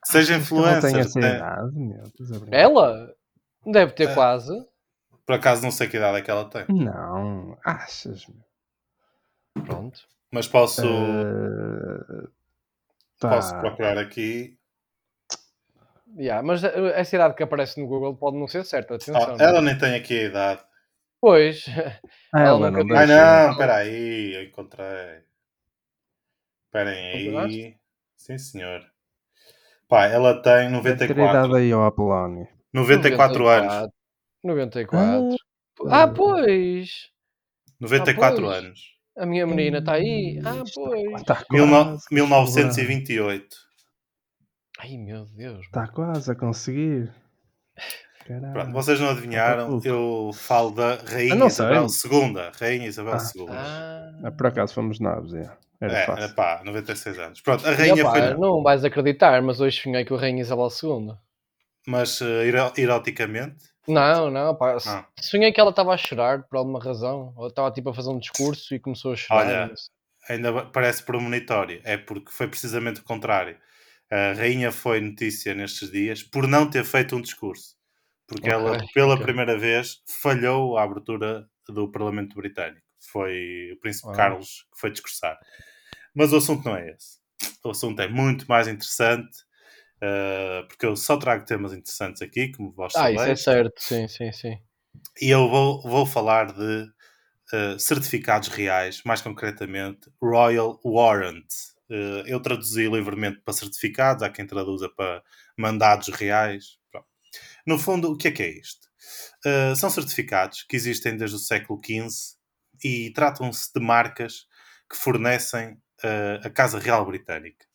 Seja 0.04 0.34
eu 0.36 0.38
não 0.40 0.46
tenho 0.46 1.00
influencer, 1.00 1.22
tem- 1.22 1.36
idade, 1.36 1.72
meu. 1.76 2.04
Ela? 2.52 3.14
Deve 3.66 3.92
ter 3.94 4.10
É. 4.10 4.14
quase. 4.14 4.54
por 5.26 5.34
acaso 5.34 5.64
não 5.64 5.72
sei 5.72 5.88
que 5.88 5.98
idade 5.98 6.20
é 6.20 6.22
que 6.22 6.30
ela 6.30 6.48
tem, 6.48 6.66
Não, 6.70 7.58
achas, 7.66 8.28
meu. 8.28 9.64
Pronto. 9.66 10.00
mas 10.32 10.48
posso, 10.48 10.84
Eh, 10.86 12.28
pá, 13.20 13.30
posso 13.30 13.60
procurar 13.60 13.98
aqui. 13.98 14.58
Yeah, 16.18 16.42
mas 16.42 16.64
essa 16.64 17.16
idade 17.16 17.36
que 17.36 17.44
aparece 17.44 17.80
no 17.80 17.88
Google 17.88 18.16
pode 18.16 18.38
não 18.38 18.48
ser 18.48 18.64
certa, 18.64 18.94
Oh, 18.94 18.96
atenção. 18.96 19.38
ela 19.40 19.62
nem 19.62 19.78
tem 19.78 19.96
aqui 19.96 20.18
a 20.20 20.24
idade. 20.24 20.62
Pois, 21.20 21.66
Ah, 22.34 22.42
ela 22.42 22.68
ela 22.68 22.72
não 22.72 22.84
disse. 22.84 22.96
Ai 22.96 23.08
não, 23.08 23.52
espera 23.52 23.76
aí, 23.78 24.34
eu 24.36 24.44
encontrei. 24.44 25.24
Esperem 26.68 27.34
aí. 27.34 27.78
Sim, 28.16 28.38
senhor. 28.38 28.82
Pá, 29.88 30.06
ela 30.06 30.42
tem 30.42 30.72
Deve 30.72 30.96
ter 30.96 31.10
94, 31.10 31.40
idade 31.48 31.56
aí 31.58 31.72
ao 31.72 31.86
Apolónio. 31.86 32.48
94 32.74 33.48
anos. 33.48 33.88
94. 34.44 35.38
Ah, 35.90 36.08
pois. 36.08 37.12
94 37.80 38.38
Ah, 38.46 38.50
pois. 38.52 38.58
anos. 38.64 38.95
A 39.18 39.26
minha 39.26 39.48
menina 39.48 39.78
está 39.80 39.94
aí. 39.94 40.40
Ah, 40.46 40.64
pois. 40.74 41.22
Está 41.22 41.44
Mil 41.52 41.66
no- 41.66 41.86
quase. 41.86 42.06
1928. 42.12 43.56
Ai, 44.80 44.98
meu 44.98 45.26
Deus. 45.26 45.62
Está 45.66 45.88
quase 45.88 46.32
a 46.32 46.36
conseguir. 46.36 47.14
Caralho. 48.28 48.54
Pronto, 48.54 48.72
vocês 48.74 49.00
não 49.00 49.10
adivinharam, 49.10 49.80
eu 49.86 50.32
falo 50.34 50.72
da 50.72 50.96
Rainha 50.96 51.38
sei. 51.50 51.66
Isabel 51.66 51.86
II. 51.86 52.52
Rainha 52.60 52.88
Isabel 52.88 53.14
Ah. 53.14 53.32
II. 53.36 53.46
Ah. 53.50 54.12
Ah, 54.26 54.32
Por 54.32 54.48
acaso 54.48 54.74
fomos 54.74 55.00
nós, 55.00 55.34
é. 55.34 55.50
Era 55.80 55.94
é, 55.94 56.06
fácil. 56.06 56.36
pá, 56.36 56.62
96 56.66 57.20
anos. 57.20 57.42
Pronto, 57.42 57.68
a 57.68 57.72
Rainha 57.72 58.04
opá, 58.06 58.12
foi. 58.12 58.34
não 58.38 58.64
vais 58.64 58.84
acreditar, 58.84 59.42
mas 59.42 59.60
hoje 59.62 59.82
sonhei 59.82 60.04
com 60.06 60.16
a 60.16 60.20
Rainha 60.20 60.42
Isabel 60.42 60.68
II. 60.84 61.14
Mas 61.88 62.20
ero- 62.22 62.74
eroticamente. 62.78 63.64
Não, 63.88 64.30
não, 64.32 64.56
pá. 64.56 64.78
Ah. 64.86 65.06
Sonhei 65.22 65.52
que 65.52 65.60
ela 65.60 65.70
estava 65.70 65.94
a 65.94 65.98
chorar 65.98 66.44
por 66.44 66.58
alguma 66.58 66.80
razão. 66.80 67.34
Ou 67.36 67.48
estava 67.48 67.72
tipo 67.72 67.90
a 67.90 67.94
fazer 67.94 68.10
um 68.10 68.20
discurso 68.20 68.74
e 68.74 68.80
começou 68.80 69.14
a 69.14 69.16
chorar. 69.16 69.46
Olha, 69.46 69.68
não 69.68 69.76
ainda 70.28 70.66
parece 70.68 71.04
premonitório. 71.04 71.82
É 71.84 71.98
porque 71.98 72.32
foi 72.32 72.48
precisamente 72.48 73.02
o 73.02 73.04
contrário. 73.04 73.58
A 74.12 74.34
Rainha 74.34 74.72
foi 74.72 75.02
notícia 75.02 75.54
nestes 75.54 75.92
dias 75.92 76.24
por 76.24 76.48
não 76.48 76.70
ter 76.70 76.84
feito 76.84 77.16
um 77.16 77.22
discurso. 77.22 77.76
Porque 78.28 78.50
ela, 78.50 78.72
Ok, 78.78 78.88
pela 78.94 79.14
ok. 79.14 79.24
primeira 79.24 79.58
vez, 79.58 80.02
falhou 80.22 80.78
a 80.78 80.84
abertura 80.84 81.48
do 81.70 81.92
Parlamento 81.92 82.36
Britânico. 82.36 82.82
Foi 83.12 83.72
o 83.74 83.80
Príncipe 83.80 84.10
Ah. 84.10 84.16
Carlos 84.16 84.66
que 84.74 84.80
foi 84.80 84.90
discursar. 84.92 85.38
Mas 86.16 86.34
o 86.34 86.38
assunto 86.38 86.66
não 86.66 86.76
é 86.76 86.90
esse. 86.92 87.20
O 87.64 87.70
assunto 87.70 88.02
é 88.02 88.08
muito 88.08 88.46
mais 88.48 88.68
interessante. 88.68 89.45
Uh, 90.02 90.68
porque 90.68 90.86
eu 90.86 90.96
só 90.96 91.18
trago 91.18 91.46
temas 91.46 91.74
interessantes 91.74 92.22
aqui, 92.22 92.52
como 92.52 92.72
vós 92.72 92.94
Ah, 92.96 93.12
isso 93.12 93.24
é 93.24 93.36
certo, 93.36 93.74
sim, 93.78 94.08
sim, 94.08 94.32
sim. 94.32 94.58
E 95.22 95.30
eu 95.30 95.50
vou, 95.50 95.82
vou 95.82 96.06
falar 96.06 96.54
de 96.54 96.84
uh, 97.54 97.80
certificados 97.80 98.50
reais, 98.50 99.02
mais 99.06 99.22
concretamente 99.22 100.10
Royal 100.22 100.80
Warrant. 100.84 101.48
Uh, 101.90 102.26
eu 102.26 102.42
traduzi 102.42 102.88
livremente 102.88 103.42
para 103.42 103.54
certificados, 103.54 104.24
há 104.24 104.30
quem 104.30 104.46
traduza 104.46 104.90
para 104.90 105.24
mandados 105.58 106.10
reais. 106.10 106.78
Pronto. 106.92 107.08
No 107.66 107.78
fundo, 107.80 108.12
o 108.12 108.18
que 108.18 108.28
é 108.28 108.32
que 108.32 108.44
é 108.44 108.50
isto? 108.50 108.86
São 109.76 109.92
certificados 109.92 110.64
que 110.64 110.76
existem 110.76 111.16
desde 111.16 111.36
o 111.36 111.40
século 111.40 111.80
XV 111.80 112.36
e 112.84 113.12
tratam-se 113.14 113.72
de 113.72 113.80
marcas 113.80 114.48
que 114.90 114.98
fornecem 114.98 115.78
a 116.44 116.50
Casa 116.50 116.80
Real 116.80 117.06
Britânica. 117.06 117.66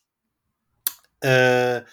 Uh, 1.23 1.85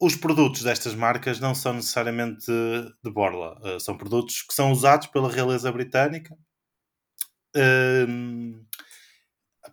os 0.00 0.16
produtos 0.16 0.62
destas 0.62 0.94
marcas 0.94 1.40
não 1.40 1.54
são 1.54 1.74
necessariamente 1.74 2.46
de 2.46 3.10
borla, 3.10 3.58
uh, 3.60 3.80
são 3.80 3.96
produtos 3.96 4.42
que 4.42 4.54
são 4.54 4.72
usados 4.72 5.06
pela 5.08 5.30
realeza 5.30 5.70
britânica 5.72 6.36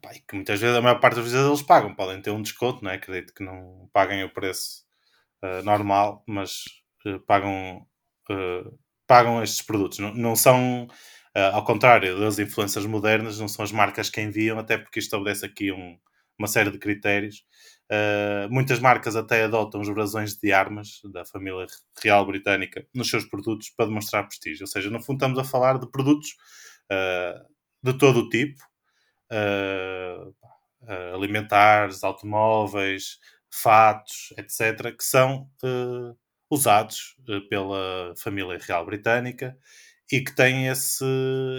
epá, 0.01 0.13
e 0.15 0.19
que 0.19 0.35
muitas 0.35 0.59
vezes, 0.59 0.75
a 0.75 0.81
maior 0.81 0.99
parte 0.99 1.15
das 1.15 1.31
vezes 1.31 1.47
eles 1.47 1.61
pagam, 1.61 1.93
podem 1.95 2.21
ter 2.21 2.31
um 2.31 2.41
desconto, 2.41 2.83
não 2.83 2.91
é? 2.91 2.95
acredito 2.95 3.33
que 3.33 3.43
não 3.43 3.89
paguem 3.93 4.23
o 4.23 4.33
preço 4.33 4.83
uh, 5.43 5.63
normal, 5.63 6.23
mas 6.27 6.63
uh, 7.05 7.19
pagam, 7.21 7.85
uh, 8.29 8.79
pagam 9.07 9.43
estes 9.43 9.61
produtos. 9.61 9.99
Não, 9.99 10.13
não 10.13 10.35
são, 10.35 10.87
ao 11.53 11.63
contrário 11.63 12.19
das 12.19 12.39
influências 12.39 12.85
modernas, 12.85 13.39
não 13.39 13.47
são 13.47 13.63
as 13.63 13.71
marcas 13.71 14.09
que 14.09 14.21
enviam, 14.21 14.59
até 14.59 14.77
porque 14.77 14.99
estabelece 14.99 15.45
aqui 15.45 15.71
um, 15.71 15.97
uma 16.37 16.47
série 16.47 16.71
de 16.71 16.79
critérios. 16.79 17.43
Uh, 17.91 18.47
muitas 18.49 18.79
marcas 18.79 19.17
até 19.17 19.43
adotam 19.43 19.81
os 19.81 19.89
brasões 19.89 20.37
de 20.37 20.53
armas 20.53 21.01
da 21.11 21.25
família 21.25 21.67
real 22.01 22.25
britânica 22.25 22.87
nos 22.95 23.09
seus 23.09 23.25
produtos 23.25 23.69
para 23.69 23.87
demonstrar 23.87 24.25
prestígio. 24.25 24.63
Ou 24.63 24.67
seja, 24.67 24.89
no 24.89 25.01
fundo 25.01 25.17
estamos 25.17 25.37
a 25.37 25.43
falar 25.43 25.77
de 25.77 25.91
produtos 25.91 26.29
uh, 26.89 27.45
de 27.83 27.97
todo 27.97 28.21
o 28.21 28.29
tipo, 28.29 28.63
uh, 29.29 30.33
alimentares, 31.13 32.01
automóveis, 32.01 33.19
fatos, 33.49 34.33
etc., 34.37 34.95
que 34.97 35.03
são 35.03 35.49
usados 36.49 37.15
pela 37.49 38.13
família 38.17 38.57
real 38.57 38.85
britânica 38.85 39.55
e 40.11 40.21
que 40.21 40.33
têm 40.33 40.67
esse, 40.67 41.05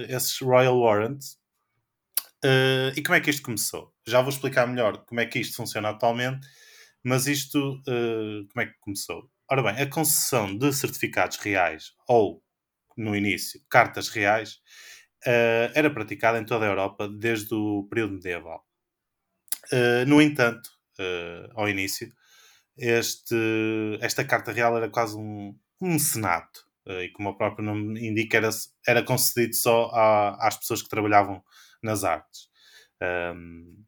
esses 0.08 0.38
Royal 0.40 0.78
Warrants 0.78 1.38
Uh, 2.44 2.90
e 2.96 3.02
como 3.02 3.14
é 3.14 3.20
que 3.20 3.30
isto 3.30 3.42
começou? 3.42 3.94
Já 4.04 4.20
vou 4.20 4.30
explicar 4.30 4.66
melhor 4.66 5.04
como 5.04 5.20
é 5.20 5.26
que 5.26 5.38
isto 5.38 5.56
funciona 5.56 5.90
atualmente, 5.90 6.44
mas 7.04 7.28
isto, 7.28 7.80
uh, 7.80 8.48
como 8.48 8.62
é 8.62 8.66
que 8.66 8.74
começou? 8.80 9.30
Ora 9.48 9.62
bem, 9.62 9.80
a 9.80 9.88
concessão 9.88 10.56
de 10.56 10.72
certificados 10.72 11.36
reais, 11.38 11.92
ou, 12.08 12.42
no 12.96 13.14
início, 13.14 13.60
cartas 13.70 14.08
reais, 14.08 14.54
uh, 15.24 15.70
era 15.74 15.88
praticada 15.88 16.38
em 16.38 16.44
toda 16.44 16.64
a 16.66 16.68
Europa 16.68 17.08
desde 17.08 17.54
o 17.54 17.86
período 17.88 18.14
medieval. 18.14 18.66
no 20.08 20.20
entanto, 20.20 20.68
ao 21.54 21.68
início, 21.68 22.12
este, 22.76 23.36
esta 24.00 24.24
carta 24.24 24.52
real 24.52 24.76
era 24.76 24.90
quase 24.90 25.16
um, 25.16 25.56
um 25.80 25.98
senato, 25.98 26.60
e 26.86 27.08
como 27.10 27.30
o 27.30 27.36
próprio 27.36 27.64
nome 27.64 28.06
indica, 28.06 28.36
era, 28.36 28.50
era 28.86 29.02
concedido 29.04 29.54
só 29.54 29.90
a, 29.92 30.46
às 30.48 30.56
pessoas 30.56 30.82
que 30.82 30.88
trabalhavam 30.88 31.42
nas 31.82 32.04
artes. 32.04 32.48
Um, 33.02 33.84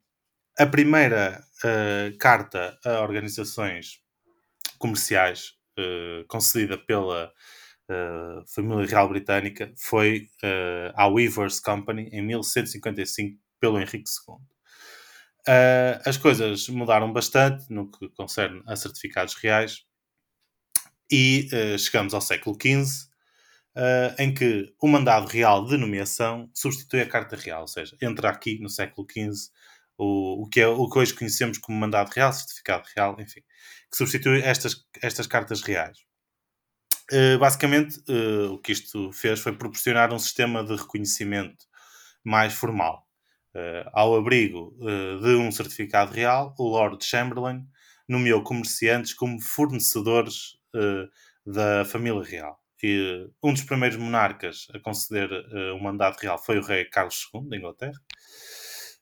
a 0.58 0.66
primeira 0.66 1.44
uh, 1.64 2.16
carta 2.18 2.78
a 2.84 3.00
organizações 3.00 4.00
comerciais 4.78 5.54
uh, 5.78 6.24
concedida 6.28 6.78
pela 6.78 7.32
uh, 7.90 8.46
família 8.54 8.86
real 8.86 9.08
britânica 9.08 9.72
foi 9.76 10.28
à 10.94 11.06
Weavers 11.08 11.60
Company 11.60 12.08
em 12.12 12.22
1155 12.22 13.38
pelo 13.60 13.80
Henrique 13.80 14.10
II. 14.28 14.36
as 16.04 16.16
coisas 16.16 16.68
mudaram 16.68 17.12
bastante 17.12 17.72
no 17.72 17.90
que 17.90 18.08
concerne 18.10 18.62
a 18.66 18.76
certificados 18.76 19.34
reais 19.34 19.84
e 21.10 21.48
chegamos 21.78 22.14
ao 22.14 22.20
século 22.20 22.56
XV 22.60 23.13
uh, 23.76 24.14
em 24.18 24.32
que 24.32 24.72
o 24.80 24.88
mandado 24.88 25.26
real 25.26 25.64
de 25.66 25.76
nomeação 25.76 26.50
substitui 26.54 27.00
a 27.00 27.08
carta 27.08 27.36
real, 27.36 27.62
ou 27.62 27.68
seja, 27.68 27.96
entra 28.00 28.30
aqui 28.30 28.58
no 28.60 28.68
século 28.68 29.06
XV 29.10 29.50
o, 29.96 30.42
o, 30.42 30.48
que, 30.48 30.60
é, 30.60 30.66
o 30.66 30.88
que 30.88 30.98
hoje 30.98 31.14
conhecemos 31.14 31.58
como 31.58 31.78
mandado 31.78 32.10
real, 32.10 32.32
certificado 32.32 32.84
real, 32.96 33.16
enfim, 33.20 33.40
que 33.90 33.96
substitui 33.96 34.42
estas, 34.42 34.84
estas 35.02 35.26
cartas 35.26 35.62
reais. 35.62 35.98
Uh, 37.12 37.38
basicamente, 37.38 37.98
uh, 38.08 38.52
o 38.52 38.58
que 38.58 38.72
isto 38.72 39.12
fez 39.12 39.38
foi 39.38 39.52
proporcionar 39.52 40.12
um 40.12 40.18
sistema 40.18 40.64
de 40.64 40.74
reconhecimento 40.74 41.66
mais 42.24 42.54
formal. 42.54 43.06
Uh, 43.54 43.88
ao 43.92 44.16
abrigo 44.16 44.76
de 45.22 45.36
um 45.36 45.52
certificado 45.52 46.12
real, 46.12 46.54
o 46.58 46.68
Lord 46.70 47.04
Chamberlain 47.04 47.64
nomeou 48.08 48.42
comerciantes 48.42 49.14
como 49.14 49.40
fornecedores 49.40 50.58
da 51.46 51.84
família 51.84 52.22
real 52.22 52.63
que 52.84 53.30
um 53.42 53.54
dos 53.54 53.62
primeiros 53.62 53.96
monarcas 53.96 54.66
a 54.74 54.78
conceder 54.78 55.30
uh, 55.32 55.74
um 55.74 55.82
mandato 55.82 56.18
real 56.20 56.36
foi 56.36 56.58
o 56.58 56.62
rei 56.62 56.84
Carlos 56.84 57.30
II 57.34 57.48
da 57.48 57.56
Inglaterra. 57.56 57.98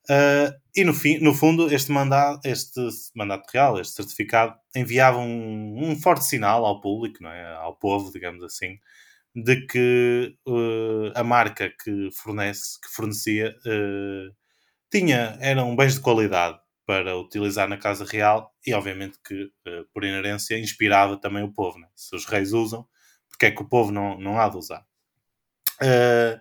Uh, 0.08 0.54
e 0.76 0.84
no, 0.84 0.94
fim, 0.94 1.18
no 1.18 1.34
fundo, 1.34 1.66
este 1.74 1.90
mandato, 1.90 2.46
este 2.46 2.80
mandato 3.12 3.50
real, 3.52 3.80
este 3.80 3.96
certificado, 3.96 4.54
enviava 4.76 5.18
um, 5.18 5.90
um 5.90 6.00
forte 6.00 6.24
sinal 6.24 6.64
ao 6.64 6.80
público, 6.80 7.26
é? 7.26 7.54
ao 7.56 7.76
povo, 7.76 8.12
digamos 8.12 8.44
assim, 8.44 8.78
de 9.34 9.66
que 9.66 10.32
uh, 10.46 11.10
a 11.16 11.24
marca 11.24 11.68
que 11.68 12.08
fornece, 12.12 12.80
que 12.80 12.88
fornecia, 12.88 13.52
uh, 13.66 14.32
tinha, 14.92 15.36
eram 15.40 15.74
bens 15.74 15.94
de 15.94 16.00
qualidade 16.00 16.56
para 16.86 17.16
utilizar 17.16 17.68
na 17.68 17.78
Casa 17.78 18.04
Real 18.04 18.54
e, 18.64 18.72
obviamente, 18.74 19.18
que, 19.26 19.50
por 19.92 20.04
inerência, 20.04 20.56
inspirava 20.56 21.16
também 21.16 21.42
o 21.42 21.52
povo. 21.52 21.78
Né? 21.78 21.88
Se 21.96 22.14
os 22.14 22.26
reis 22.26 22.52
usam, 22.52 22.86
porque 23.42 23.46
é 23.46 23.50
que 23.50 23.62
o 23.62 23.68
povo 23.68 23.90
não, 23.90 24.16
não 24.20 24.38
há 24.38 24.48
de 24.48 24.56
usar. 24.56 24.86
Uh, 25.82 26.38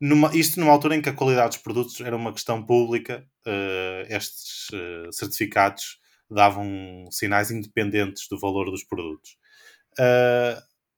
numa, 0.00 0.32
isto 0.36 0.60
numa 0.60 0.70
altura 0.70 0.94
em 0.94 1.02
que 1.02 1.08
a 1.08 1.12
qualidade 1.12 1.48
dos 1.48 1.58
produtos 1.58 2.00
era 2.00 2.14
uma 2.14 2.32
questão 2.32 2.64
pública, 2.64 3.26
uh, 3.44 4.06
estes 4.08 4.68
uh, 4.70 5.12
certificados 5.12 5.98
davam 6.30 7.08
sinais 7.10 7.50
independentes 7.50 8.28
do 8.28 8.38
valor 8.38 8.70
dos 8.70 8.84
produtos. 8.84 9.36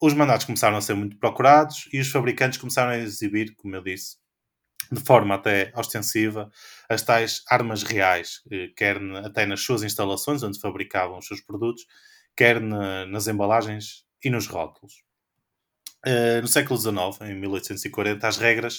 os 0.03 0.13
mandatos 0.13 0.45
começaram 0.45 0.77
a 0.77 0.83
ser 0.83 0.95
muito 0.95 1.17
procurados 1.17 1.89
e 1.93 2.01
os 2.01 2.09
fabricantes 2.11 2.59
começaram 2.59 2.91
a 2.91 2.99
exibir, 2.99 3.55
como 3.55 3.77
eu 3.77 3.83
disse, 3.83 4.17
de 4.91 5.01
forma 5.01 5.37
até 5.37 5.73
ostensiva, 5.77 6.51
as 6.89 7.01
tais 7.03 7.45
armas 7.49 7.85
reais, 7.85 8.43
quer 8.77 9.01
até 9.25 9.47
nas 9.47 9.61
suas 9.61 9.85
instalações 9.85 10.43
onde 10.43 10.59
fabricavam 10.59 11.19
os 11.19 11.27
seus 11.29 11.41
produtos, 11.41 11.87
quer 12.37 12.61
na, 12.61 13.07
nas 13.07 13.29
embalagens 13.29 14.05
e 14.25 14.29
nos 14.29 14.49
rótulos. 14.49 15.09
Uh, 16.07 16.41
no 16.41 16.49
século 16.49 16.79
XIX, 16.79 17.31
em 17.31 17.35
1840, 17.35 18.27
as 18.27 18.39
regras 18.39 18.79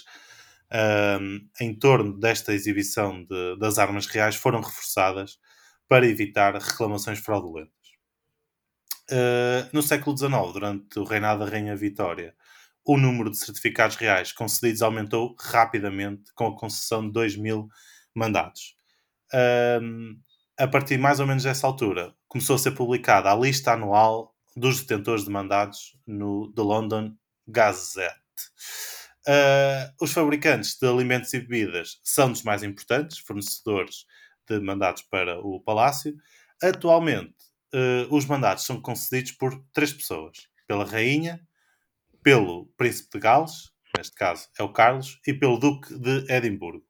uh, 0.72 1.20
em 1.60 1.74
torno 1.78 2.18
desta 2.20 2.52
exibição 2.54 3.24
de, 3.24 3.58
das 3.60 3.78
armas 3.78 4.08
reais 4.08 4.36
foram 4.36 4.60
reforçadas 4.60 5.38
para 5.88 6.08
evitar 6.08 6.56
reclamações 6.56 7.20
fraudulentas. 7.20 7.72
Uh, 9.12 9.70
no 9.72 9.84
século 9.84 10.18
XIX, 10.18 10.32
durante 10.54 10.98
o 10.98 11.04
reinado 11.04 11.46
da 11.46 11.52
Rainha 11.52 11.76
Vitória, 11.76 12.34
o 12.84 12.98
número 12.98 13.30
de 13.30 13.38
certificados 13.38 13.98
reais 13.98 14.32
concedidos 14.32 14.82
aumentou 14.82 15.36
rapidamente 15.40 16.32
com 16.34 16.48
a 16.48 16.58
concessão 16.58 17.06
de 17.06 17.12
2 17.12 17.36
mil 17.36 17.68
mandados. 18.16 18.76
a 20.58 20.68
partir 20.68 20.98
mais 20.98 21.20
ou 21.20 21.28
menos 21.28 21.44
dessa 21.44 21.68
altura, 21.68 22.16
começou 22.28 22.56
a 22.56 22.60
ser 22.60 22.72
publicada 22.72 23.32
a 23.32 23.36
lista 23.36 23.74
anual 23.74 24.31
dos 24.56 24.82
detentores 24.82 25.24
de 25.24 25.30
mandados 25.30 25.98
no 26.06 26.52
The 26.54 26.62
London 26.62 27.16
Gazette. 27.48 28.20
Uh, 29.28 29.94
os 30.02 30.12
fabricantes 30.12 30.78
de 30.80 30.88
alimentos 30.88 31.32
e 31.34 31.40
bebidas 31.40 32.00
são 32.04 32.32
dos 32.32 32.42
mais 32.44 32.64
importantes, 32.64 33.20
fornecedores 33.20 34.06
de 34.48 34.60
mandados 34.60 35.04
para 35.04 35.40
o 35.40 35.60
Palácio. 35.60 36.16
Atualmente, 36.62 37.36
uh, 37.74 38.14
os 38.16 38.26
mandados 38.26 38.66
são 38.66 38.82
concedidos 38.82 39.32
por 39.34 39.64
três 39.74 39.94
pessoas: 39.94 40.48
pela 40.68 40.86
Rainha, 40.86 41.40
pelo 42.24 42.68
Príncipe 42.78 43.12
de 43.14 43.20
Gales, 43.20 43.72
neste 43.96 44.16
caso 44.16 44.48
é 44.58 44.64
o 44.64 44.74
Carlos, 44.74 45.20
e 45.28 45.34
pelo 45.34 45.60
Duque 45.60 45.94
de 45.98 46.26
Edimburgo. 46.32 46.86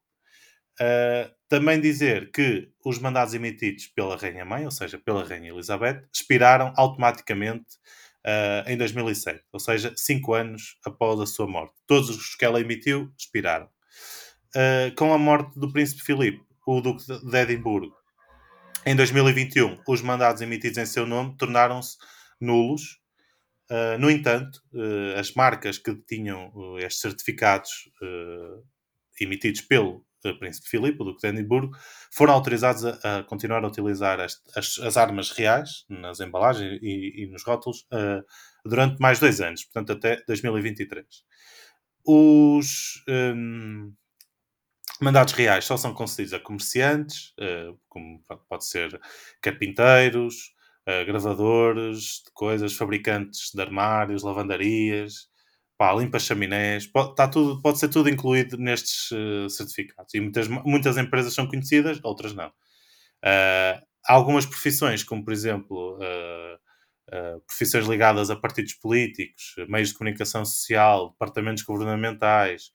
Uh, 0.80 1.30
também 1.52 1.78
dizer 1.78 2.30
que 2.30 2.70
os 2.82 2.98
mandados 2.98 3.34
emitidos 3.34 3.86
pela 3.86 4.16
Rainha 4.16 4.42
Mãe, 4.42 4.64
ou 4.64 4.70
seja, 4.70 4.98
pela 4.98 5.22
Rainha 5.22 5.50
Elizabeth, 5.50 6.02
expiraram 6.10 6.72
automaticamente 6.78 7.76
uh, 8.24 8.66
em 8.66 8.74
2007, 8.74 9.44
ou 9.52 9.60
seja, 9.60 9.92
cinco 9.94 10.32
anos 10.32 10.78
após 10.82 11.20
a 11.20 11.26
sua 11.26 11.46
morte. 11.46 11.74
Todos 11.86 12.08
os 12.08 12.34
que 12.34 12.46
ela 12.46 12.58
emitiu 12.58 13.12
expiraram. 13.18 13.66
Uh, 14.56 14.96
com 14.96 15.12
a 15.12 15.18
morte 15.18 15.60
do 15.60 15.70
Príncipe 15.70 16.02
Filipe, 16.02 16.42
o 16.66 16.80
Duque 16.80 17.04
de 17.04 17.36
Edimburgo, 17.36 17.94
em 18.86 18.96
2021, 18.96 19.78
os 19.86 20.00
mandados 20.00 20.40
emitidos 20.40 20.78
em 20.78 20.86
seu 20.86 21.04
nome 21.04 21.36
tornaram-se 21.36 21.98
nulos. 22.40 22.98
Uh, 23.70 23.98
no 23.98 24.10
entanto, 24.10 24.58
as 25.18 25.34
marcas 25.34 25.76
que 25.76 25.94
tinham 26.08 26.78
estes 26.78 27.02
certificados 27.02 27.90
emitidos 29.20 29.60
pelo 29.60 30.02
Príncipe 30.38 30.68
Filipe, 30.68 30.98
Duque 30.98 31.20
de 31.20 31.28
Edimburgo, 31.28 31.76
foram 32.10 32.34
autorizados 32.34 32.84
a, 32.84 33.18
a 33.18 33.22
continuar 33.24 33.64
a 33.64 33.68
utilizar 33.68 34.20
as, 34.20 34.42
as, 34.56 34.78
as, 34.78 34.96
armas 34.96 35.30
reais 35.30 35.84
nas 35.88 36.20
embalagens 36.20 36.78
e, 36.82 37.24
e 37.24 37.26
nos 37.26 37.42
rótulos 37.42 37.86
uh, 37.92 38.24
durante 38.64 39.00
mais 39.00 39.18
dois 39.18 39.40
anos, 39.40 39.64
portanto 39.64 39.92
até 39.92 40.22
2023. 40.26 41.06
Os 42.04 43.02
um, 43.08 43.92
mandados 45.00 45.32
reais 45.32 45.64
só 45.64 45.76
são 45.76 45.94
concedidos 45.94 46.32
a 46.34 46.40
comerciantes, 46.40 47.32
uh, 47.40 47.78
como 47.88 48.22
pode 48.48 48.66
ser 48.66 49.00
carpinteiros, 49.40 50.52
uh, 50.88 51.04
gravadores 51.06 52.22
de 52.24 52.32
coisas, 52.32 52.74
fabricantes 52.74 53.50
de 53.52 53.60
armários, 53.60 54.22
lavandarias, 54.22 55.31
pá, 55.76 55.92
limpa 55.94 56.18
chaminés, 56.18 56.86
pode, 56.86 57.14
tá 57.14 57.28
tudo, 57.28 57.60
pode 57.60 57.78
ser 57.78 57.88
tudo 57.88 58.08
incluído 58.08 58.56
nestes 58.56 59.10
uh, 59.10 59.48
certificados. 59.50 60.14
E 60.14 60.20
muitas, 60.20 60.48
muitas 60.48 60.96
empresas 60.96 61.34
são 61.34 61.46
conhecidas, 61.46 61.98
outras 62.02 62.34
não. 62.34 62.48
Uh, 62.48 63.82
algumas 64.06 64.46
profissões, 64.46 65.02
como 65.02 65.24
por 65.24 65.32
exemplo 65.32 65.98
uh, 65.98 67.40
profissões 67.46 67.86
ligadas 67.86 68.30
a 68.30 68.36
partidos 68.36 68.74
políticos, 68.74 69.54
meios 69.68 69.90
de 69.90 69.94
comunicação 69.94 70.44
social, 70.44 71.10
departamentos 71.10 71.62
governamentais, 71.62 72.72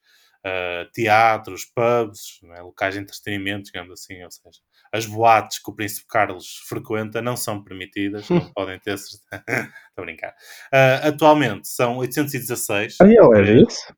teatros, 0.92 1.64
pubs, 1.64 2.40
é? 2.56 2.62
locais 2.62 2.94
de 2.94 3.00
entretenimento, 3.00 3.64
digamos 3.64 3.92
assim, 3.92 4.22
ou 4.22 4.30
seja, 4.30 4.60
as 4.92 5.06
boates 5.06 5.62
que 5.62 5.70
o 5.70 5.74
Príncipe 5.74 6.06
Carlos 6.08 6.62
frequenta 6.68 7.20
não 7.20 7.36
são 7.36 7.62
permitidas, 7.62 8.28
não 8.28 8.40
podem 8.54 8.78
ter. 8.78 8.94
Estou 8.94 9.20
a 9.96 10.00
brincar. 10.02 10.30
Uh, 10.72 11.08
atualmente 11.08 11.68
são 11.68 11.96
816. 11.98 12.96
Ah, 13.00 13.06
ele 13.06 13.50
é 13.50 13.62
isso? 13.62 13.94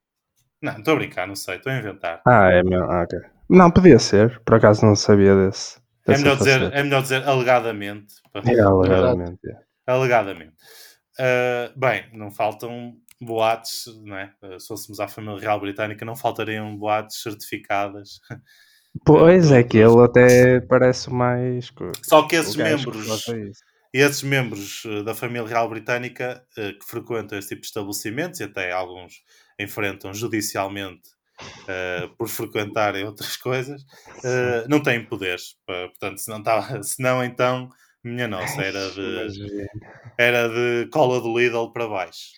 Não, 0.63 0.77
estou 0.79 0.95
a 0.95 0.97
brincar, 0.97 1.27
não 1.27 1.37
sei, 1.37 1.57
estou 1.57 1.73
a 1.73 1.79
inventar. 1.79 2.23
Ah, 2.27 2.51
é 2.51 2.63
meu. 2.63 2.91
Ah. 2.91 3.07
Não, 3.49 3.71
podia 3.71 3.99
ser, 3.99 4.41
por 4.45 4.57
acaso 4.57 4.85
não 4.85 4.95
sabia 4.95 5.35
desse. 5.35 5.81
É 6.07 6.17
melhor, 6.17 6.37
dizer, 6.37 6.73
é 6.73 6.83
melhor 6.83 7.03
dizer 7.03 7.27
alegadamente. 7.27 8.15
Para... 8.33 8.51
É, 8.51 8.61
alegadamente. 8.61 9.39
É. 9.49 9.93
Alegadamente. 9.93 10.55
Uh, 11.19 11.79
bem, 11.79 12.05
não 12.13 12.31
faltam 12.31 12.95
boates, 13.21 13.85
não 14.05 14.17
é? 14.17 14.33
Uh, 14.43 14.59
se 14.59 14.67
fôssemos 14.69 15.01
à 15.01 15.09
família 15.09 15.39
real 15.39 15.61
britânica, 15.61 16.05
não 16.05 16.17
faltariam 16.17 16.77
boates 16.77 17.23
certificadas 17.23 18.21
Pois 19.05 19.53
é 19.53 19.63
que 19.63 19.79
ele 19.79 20.05
até 20.05 20.61
parece 20.67 21.11
mais. 21.11 21.73
Só 22.03 22.27
que 22.27 22.37
esses 22.37 22.57
membros, 22.57 23.25
disso. 23.25 23.63
esses 23.93 24.23
membros 24.23 24.83
eh, 24.85 25.03
da 25.03 25.15
família 25.15 25.47
real 25.47 25.69
britânica 25.69 26.45
eh, 26.57 26.73
que 26.73 26.85
frequentam 26.85 27.39
esse 27.39 27.49
tipo 27.49 27.61
de 27.61 27.69
estabelecimentos 27.69 28.41
e 28.41 28.45
até 28.45 28.73
alguns 28.73 29.23
enfrentam 29.59 30.13
judicialmente 30.13 31.09
eh, 31.69 32.09
por 32.19 32.29
frequentarem 32.29 33.05
outras 33.05 33.37
coisas, 33.39 33.83
eh, 34.25 34.65
não 34.69 34.83
têm 34.83 35.05
poderes. 35.05 35.57
Portanto, 35.65 36.19
se 36.19 36.29
não, 36.29 36.43
tava, 36.43 36.83
se 36.83 37.01
não 37.03 37.23
então, 37.25 37.69
minha 38.05 38.29
nossa, 38.29 38.63
era 38.63 38.91
de, 38.93 39.33
era 40.19 40.49
de 40.49 40.89
cola 40.91 41.21
do 41.21 41.39
Lidl 41.39 41.73
para 41.73 41.89
baixo. 41.89 42.31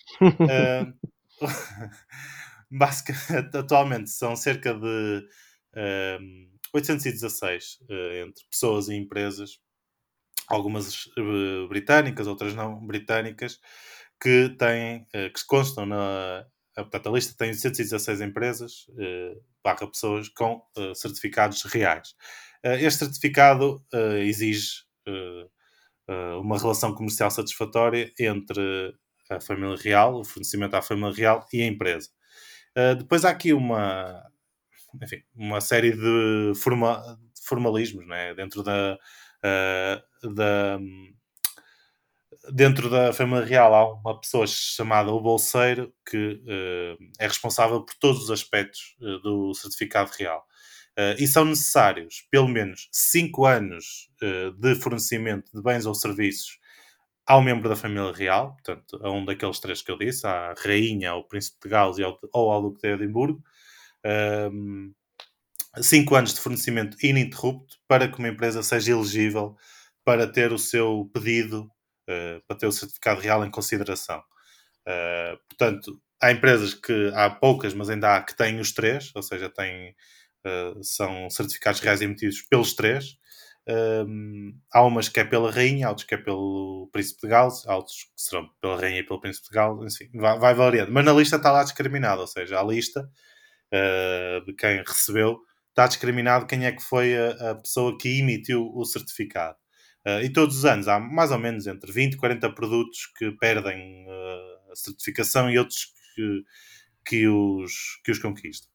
Basicamente, 2.71 3.57
atualmente 3.57 4.11
são 4.11 4.35
cerca 4.37 4.75
de 4.75 5.27
eh, 5.75 6.19
816 6.75 7.79
eh, 7.89 8.25
entre 8.27 8.45
pessoas 8.51 8.89
e 8.89 8.95
empresas, 8.95 9.59
algumas 10.49 11.07
eh, 11.19 11.69
britânicas, 11.69 12.27
outras 12.27 12.55
não 12.55 12.87
britânicas, 12.87 13.61
que 14.23 14.51
têm, 14.59 15.07
eh, 15.15 15.31
que 15.31 15.47
constam 15.47 15.87
na. 15.87 16.41
a- 16.77 16.83
Portanto, 16.85 17.09
a 17.11 17.13
lista 17.13 17.35
tem 17.39 17.51
816 17.51 18.21
empresas, 18.23 18.87
eh, 18.99 19.37
barra 19.65 19.89
pessoas, 19.91 20.29
com 20.31 20.63
certificados 20.95 21.63
reais. 21.65 22.15
Este 22.65 23.01
certificado 23.07 23.85
exige 24.25 24.85
uma 26.41 26.59
relação 26.59 26.95
comercial 26.95 27.31
satisfatória 27.31 28.13
entre 28.19 28.95
a 29.31 29.41
família 29.41 29.77
real, 29.77 30.21
o 30.21 30.25
fornecimento 30.25 30.75
à 30.75 30.83
família 30.83 31.15
real 31.15 31.47
e 31.53 31.63
a 31.63 31.67
empresa. 31.67 32.09
Uh, 32.77 32.97
depois 32.97 33.25
há 33.25 33.31
aqui 33.31 33.53
uma, 33.53 34.23
enfim, 35.03 35.23
uma 35.35 35.61
série 35.61 35.93
de, 35.93 36.53
forma, 36.57 37.03
formalismos 37.47 38.07
né? 38.07 38.35
dentro 38.35 38.63
da, 38.63 38.99
da 40.23 40.79
dentro 42.51 42.91
da 42.91 43.13
família 43.13 43.45
real 43.45 43.75
há 43.75 43.95
uma 43.95 44.21
pessoa 44.21 44.47
chamada 44.47 45.13
o 45.13 45.21
bolseiro 45.21 45.93
que 46.09 46.17
uh, 46.17 47.05
é 47.19 47.27
responsável 47.27 47.83
por 47.85 47.95
todos 47.97 48.25
os 48.25 48.31
aspectos 48.31 48.97
uh, 49.01 49.19
do 49.21 49.55
certificado 49.55 50.11
real. 50.19 50.45
Uh, 50.99 51.17
e 51.19 51.27
são 51.27 51.45
necessários 51.45 52.27
pelo 52.31 52.49
menos 52.49 52.89
5 52.93 53.47
anos 53.47 54.11
de 54.59 54.75
fornecimento 54.75 55.51
de 55.53 55.63
bens 55.63 55.87
ou 55.87 55.95
serviços 55.95 56.59
ao 57.27 57.41
membro 57.41 57.69
da 57.69 57.77
família 57.77 58.13
real, 58.13 58.53
portanto, 58.53 58.99
a 59.03 59.11
um 59.11 59.25
daqueles 59.25 59.61
três 59.61 59.81
que 59.81 59.91
eu 59.91 59.99
disse, 59.99 60.27
à 60.27 60.55
rainha, 60.59 61.11
ao 61.11 61.25
príncipe 61.25 61.59
de 61.63 61.69
Gales 61.69 61.99
e 61.99 62.03
ao, 62.03 62.19
ou 62.33 62.51
ao 62.51 62.63
duque 62.63 62.83
de 62.83 62.89
Edimburgo, 62.89 63.43
um, 64.53 64.93
cinco 65.81 66.15
anos 66.15 66.35
de 66.35 66.41
fornecimento 66.41 66.97
ininterrupto 67.05 67.77
para 67.87 68.09
que 68.09 68.19
uma 68.19 68.29
empresa 68.29 68.63
seja 68.63 68.93
elegível 68.93 69.57
para 70.05 70.27
ter 70.27 70.53
o 70.53 70.59
seu 70.59 71.09
pedido, 71.15 71.71
uh, 72.09 72.43
para 72.47 72.59
ter 72.59 72.67
o 72.67 72.73
certificado 72.73 73.21
real 73.21 73.45
em 73.45 73.51
consideração. 73.51 74.19
Uh, 74.87 75.39
portanto, 75.49 76.01
há 76.21 76.33
empresas 76.33 76.75
que 76.75 77.13
há 77.15 77.31
poucas, 77.31 77.73
mas 77.73 77.89
ainda 77.89 78.17
há 78.17 78.23
que 78.23 78.37
têm 78.37 78.59
os 78.59 78.73
três, 78.73 79.13
ou 79.15 79.23
seja, 79.23 79.49
têm, 79.49 79.95
uh, 80.47 80.83
são 80.83 81.29
certificados 81.31 81.81
reais 81.81 82.01
emitidos 82.01 82.43
pelos 82.43 82.75
três. 82.75 83.17
Um, 83.69 84.59
há 84.73 84.83
umas 84.85 85.09
que 85.09 85.21
é 85.21 85.25
pela 85.25 85.51
rainha, 85.51 85.89
outros 85.89 86.07
que 86.07 86.15
é 86.15 86.19
pelo 86.19 86.89
príncipe 86.93 87.23
de 87.23 87.29
Gales, 87.29 87.65
outros 87.67 88.05
que 88.05 88.11
serão 88.23 88.49
pela 88.61 88.77
rainha 88.77 89.01
e 89.01 89.05
pelo 89.05 89.21
príncipe 89.21 89.49
de 89.49 89.55
Gales, 89.55 89.95
enfim, 89.95 90.11
vai, 90.19 90.39
vai 90.39 90.55
variando. 90.55 90.91
Mas 90.93 91.05
na 91.05 91.13
lista 91.13 91.37
está 91.37 91.53
lá 91.53 91.63
discriminado, 91.63 92.21
ou 92.21 92.27
seja, 92.27 92.59
a 92.59 92.65
lista 92.65 93.09
uh, 93.73 94.45
de 94.45 94.53
quem 94.55 94.79
recebeu 94.79 95.41
está 95.71 95.87
discriminado 95.87 96.47
quem 96.47 96.67
é 96.67 96.73
que 96.73 96.83
foi 96.83 97.17
a, 97.17 97.53
a 97.53 97.55
pessoa 97.55 97.97
que 97.97 98.19
emitiu 98.19 98.71
o 98.75 98.85
certificado. 98.85 99.57
Uh, 100.07 100.21
e 100.25 100.33
todos 100.33 100.57
os 100.59 100.65
anos 100.65 100.89
há 100.89 100.99
mais 100.99 101.31
ou 101.31 101.39
menos 101.39 101.67
entre 101.69 101.93
20 101.93 102.15
e 102.15 102.17
40 102.17 102.53
produtos 102.55 103.07
que 103.17 103.31
perdem 103.33 104.05
uh, 104.07 104.73
a 104.73 104.77
certificação 104.77 105.49
e 105.49 105.59
outros 105.59 105.87
que, 106.15 106.43
que, 107.07 107.29
os, 107.29 108.01
que 108.05 108.11
os 108.11 108.19
conquistam. 108.19 108.72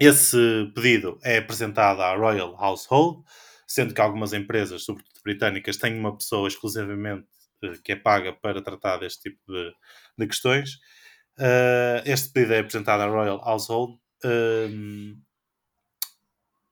Esse 0.00 0.72
pedido 0.74 1.18
é 1.22 1.36
apresentado 1.36 2.00
à 2.00 2.16
Royal 2.16 2.56
Household, 2.58 3.22
sendo 3.66 3.92
que 3.92 4.00
algumas 4.00 4.32
empresas, 4.32 4.82
sobretudo 4.82 5.20
britânicas, 5.22 5.76
têm 5.76 5.98
uma 5.98 6.16
pessoa 6.16 6.48
exclusivamente 6.48 7.28
uh, 7.62 7.82
que 7.82 7.92
é 7.92 7.96
paga 7.96 8.32
para 8.32 8.62
tratar 8.62 8.96
deste 8.96 9.28
tipo 9.28 9.38
de, 9.46 9.70
de 10.16 10.26
questões. 10.26 10.76
Uh, 11.38 12.00
este 12.06 12.32
pedido 12.32 12.54
é 12.54 12.60
apresentado 12.60 13.02
à 13.02 13.06
Royal 13.08 13.42
Household 13.44 13.98
uh, 14.24 15.16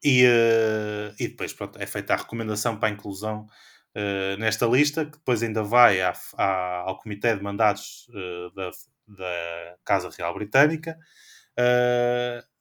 e, 0.02 0.24
e, 1.18 1.28
depois 1.28 1.52
pronto, 1.52 1.78
é 1.78 1.86
feita 1.86 2.14
a 2.14 2.16
recomendação 2.16 2.78
para 2.78 2.88
a 2.88 2.92
inclusão 2.92 3.46
nesta 4.38 4.64
lista, 4.64 5.04
que 5.04 5.18
depois 5.18 5.42
ainda 5.42 5.60
vai 5.64 6.00
à, 6.00 6.14
à, 6.36 6.82
ao 6.86 6.98
Comitê 6.98 7.34
de 7.34 7.42
Mandados 7.42 8.06
da, 8.54 8.70
da, 9.08 9.76
Casa 9.84 10.08
Real 10.16 10.32
Britânica. 10.34 10.96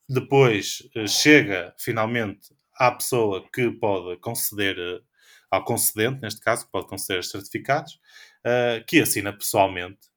Depois 0.07 0.87
chega 1.07 1.73
finalmente 1.77 2.49
à 2.77 2.91
pessoa 2.91 3.43
que 3.51 3.71
pode 3.71 4.17
conceder, 4.19 4.77
uh, 4.77 5.03
ao 5.49 5.63
concedente, 5.63 6.21
neste 6.21 6.39
caso, 6.39 6.65
que 6.65 6.71
pode 6.71 6.87
conceder 6.87 7.19
os 7.19 7.29
certificados, 7.29 7.99
uh, 8.45 8.83
que 8.85 9.01
assina 9.01 9.33
pessoalmente 9.33 10.07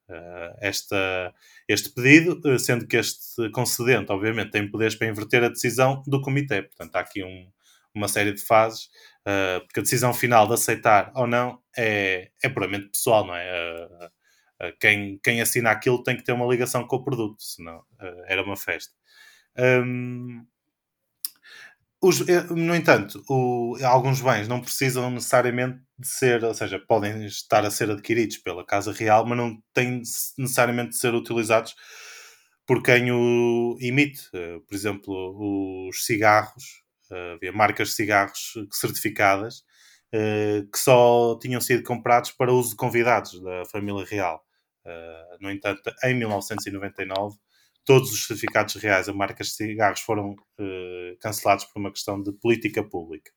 esta, 0.59 1.33
este 1.69 1.89
pedido, 1.89 2.59
sendo 2.59 2.85
que 2.85 2.97
este 2.97 3.49
concedente, 3.51 4.11
obviamente, 4.11 4.51
tem 4.51 4.69
poderes 4.69 4.93
para 4.93 5.07
inverter 5.07 5.41
a 5.41 5.47
decisão 5.47 6.03
do 6.05 6.21
comitê. 6.21 6.63
Portanto, 6.63 6.93
há 6.97 6.99
aqui 6.99 7.23
um, 7.23 7.49
uma 7.95 8.09
série 8.09 8.33
de 8.33 8.41
fases, 8.41 8.89
porque 9.65 9.79
a 9.79 9.83
decisão 9.83 10.13
final 10.13 10.45
de 10.47 10.53
aceitar 10.55 11.13
ou 11.15 11.25
não 11.25 11.61
é, 11.77 12.29
é 12.43 12.49
puramente 12.49 12.89
pessoal, 12.89 13.25
não 13.25 13.33
é? 13.33 14.09
quem, 14.81 15.17
quem 15.23 15.39
assina 15.39 15.71
aquilo 15.71 16.03
tem 16.03 16.17
que 16.17 16.23
ter 16.23 16.33
uma 16.33 16.45
ligação 16.45 16.85
com 16.85 16.97
o 16.97 17.03
produto, 17.05 17.41
senão 17.41 17.81
era 18.27 18.43
uma 18.43 18.57
festa. 18.57 18.93
Um, 19.57 20.45
os, 22.01 22.27
eh, 22.27 22.43
no 22.49 22.75
entanto, 22.75 23.23
o, 23.29 23.77
alguns 23.83 24.21
bens 24.21 24.47
não 24.47 24.59
precisam 24.61 25.11
necessariamente 25.11 25.79
de 25.99 26.07
ser, 26.07 26.43
ou 26.43 26.53
seja, 26.53 26.79
podem 26.79 27.25
estar 27.27 27.63
a 27.65 27.69
ser 27.71 27.91
adquiridos 27.91 28.37
pela 28.37 28.65
Casa 28.65 28.91
Real, 28.91 29.25
mas 29.25 29.37
não 29.37 29.61
têm 29.73 30.01
necessariamente 30.37 30.91
de 30.91 30.97
ser 30.97 31.13
utilizados 31.13 31.75
por 32.65 32.81
quem 32.83 33.11
o 33.11 33.77
emite. 33.79 34.29
Eh, 34.33 34.57
por 34.67 34.75
exemplo, 34.75 35.87
os 35.89 36.05
cigarros, 36.05 36.81
eh, 37.11 37.33
havia 37.35 37.51
marcas 37.51 37.89
de 37.89 37.93
cigarros 37.95 38.53
certificadas 38.71 39.63
que 40.71 40.77
só 40.77 41.39
tinham 41.39 41.61
sido 41.61 41.83
comprados 41.83 42.31
para 42.31 42.51
uso 42.51 42.71
de 42.71 42.75
convidados 42.75 43.41
da 43.41 43.63
família 43.71 44.03
real. 44.05 44.43
No 45.39 45.49
entanto, 45.49 45.89
em 46.03 46.13
1999 46.15 47.37
todos 47.85 48.11
os 48.11 48.25
certificados 48.27 48.75
reais 48.75 49.09
a 49.09 49.13
marcas 49.13 49.47
de 49.47 49.53
cigarros 49.53 50.01
foram 50.01 50.31
uh, 50.31 51.17
cancelados 51.19 51.65
por 51.65 51.79
uma 51.79 51.91
questão 51.91 52.21
de 52.21 52.31
política 52.33 52.83
pública. 52.83 53.31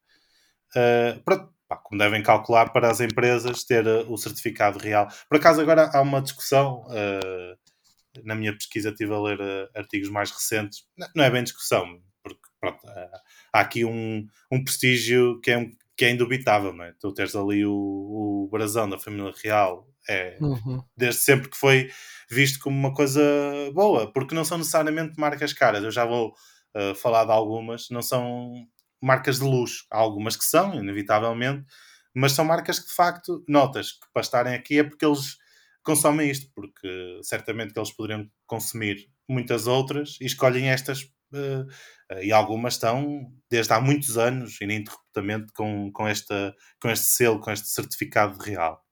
Uh, 0.77 1.23
pronto, 1.25 1.53
pá, 1.69 1.77
como 1.77 1.99
devem 1.99 2.23
calcular, 2.23 2.73
para 2.73 2.91
as 2.91 3.01
empresas 3.01 3.65
ter 3.65 3.87
uh, 3.87 4.11
o 4.13 4.17
certificado 4.17 4.79
real. 4.79 5.09
Por 5.29 5.37
acaso, 5.37 5.61
agora 5.61 5.91
há 5.93 6.01
uma 6.01 6.21
discussão. 6.21 6.87
na 8.25 8.35
minha 8.35 8.53
pesquisa, 8.53 8.91
estive 8.91 9.13
a 9.13 9.21
ler 9.21 9.39
artigos 9.75 10.09
mais 10.09 10.31
recentes. 10.31 10.87
Não, 10.97 11.09
não, 11.17 11.25
é 11.25 11.31
bem 11.31 11.43
discussão, 11.43 12.01
porque 12.23 12.43
pronto, 12.61 12.87
há 13.53 13.61
aqui 13.61 13.85
um, 13.85 14.27
um 14.51 14.63
prestígio 14.63 15.41
que 15.41 15.51
é, 15.51 15.59
um, 15.59 15.73
que 15.97 16.05
é 16.05 16.11
indubitável. 16.11 16.73
Não 16.73 16.85
é? 16.85 16.93
Tu 17.01 17.13
teres 17.13 17.35
ali 17.35 17.65
o, 17.67 17.73
o 17.73 18.49
brasão 18.51 18.89
da 18.89 18.99
família 18.99 19.33
real 19.43 19.89
é, 20.09 20.37
uhum. 20.41 20.83
Desde 20.97 21.21
sempre 21.21 21.49
que 21.49 21.57
foi 21.57 21.91
visto 22.31 22.59
como 22.61 22.77
uma 22.77 22.93
coisa 22.93 23.23
boa, 23.73 24.13
porque 24.13 24.35
não 24.35 24.45
são 24.45 24.59
necessariamente 24.59 25.19
marcas 25.19 25.53
caras. 25.53 25.83
Eu 25.83 25.91
já 25.91 26.05
vou 26.05 26.35
uh, 26.77 26.95
falar 26.95 27.25
de 27.25 27.33
algumas, 27.33 27.89
não 27.91 28.03
são 28.03 28.53
marcas 29.03 29.39
de 29.39 29.45
luxo. 29.45 29.87
Há 29.91 29.99
algumas 29.99 30.37
que 30.37 30.45
são, 30.45 30.75
inevitavelmente, 30.75 31.65
mas 32.15 32.33
são 32.33 32.45
marcas 32.45 32.79
que 32.79 32.87
de 32.87 32.95
facto, 32.95 33.45
notas 33.49 33.93
que 33.93 34.07
para 34.13 34.23
estarem 34.23 34.55
aqui 34.55 34.79
é 34.79 34.85
porque 34.85 35.05
eles 35.05 35.37
consomem 35.83 36.31
isto, 36.31 36.51
porque 36.55 37.21
certamente 37.23 37.73
que 37.73 37.79
eles 37.79 37.93
poderiam 37.93 38.29
consumir 38.47 39.09
muitas 39.29 39.67
outras 39.67 40.17
e 40.21 40.27
escolhem 40.27 40.69
estas. 40.69 41.03
Uh, 41.33 41.67
e 42.23 42.31
algumas 42.33 42.75
estão 42.75 43.33
desde 43.51 43.73
há 43.73 43.81
muitos 43.81 44.17
anos 44.17 44.61
ininterruptamente 44.61 45.53
com, 45.53 45.91
com, 45.91 46.07
esta, 46.07 46.55
com 46.81 46.89
este 46.89 47.07
selo, 47.07 47.41
com 47.41 47.51
este 47.51 47.69
certificado 47.69 48.39
real. 48.39 48.84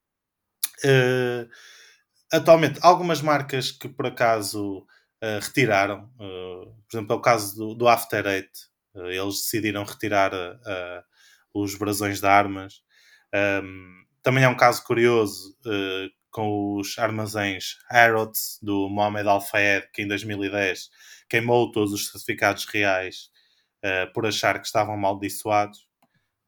Uh, 0.85 1.49
atualmente, 2.33 2.79
algumas 2.83 3.21
marcas 3.21 3.71
que 3.71 3.89
por 3.89 4.07
acaso 4.07 4.79
uh, 4.79 5.41
retiraram, 5.41 6.11
uh, 6.17 6.67
por 6.89 6.97
exemplo, 6.97 7.13
é 7.15 7.17
o 7.17 7.21
caso 7.21 7.57
do, 7.57 7.75
do 7.75 7.89
After 7.89 8.27
Eight, 8.27 8.51
eles 8.95 9.37
decidiram 9.41 9.85
retirar 9.85 10.33
os 11.55 11.75
brasões 11.77 12.21
de 12.21 12.27
armas. 12.27 12.83
Um, 13.33 13.39
ehm, 13.39 14.05
também 14.23 14.45
é 14.45 14.49
um 14.49 14.57
caso 14.57 14.85
curioso 14.85 15.57
com 16.31 16.77
os 16.77 16.99
armazéns 16.99 17.79
Harrods 17.91 18.59
do 18.61 18.91
Mohamed 18.91 19.27
Al-Fayed, 19.27 19.89
que 19.95 20.03
em 20.03 20.09
2010 20.09 20.91
queimou 21.27 21.73
todos 21.73 21.95
os 21.95 22.11
certificados 22.11 22.67
reais 22.67 23.31
por 24.13 24.27
achar 24.27 24.61
que 24.61 24.67
estavam 24.67 24.93
amaldiçoados. 24.93 25.89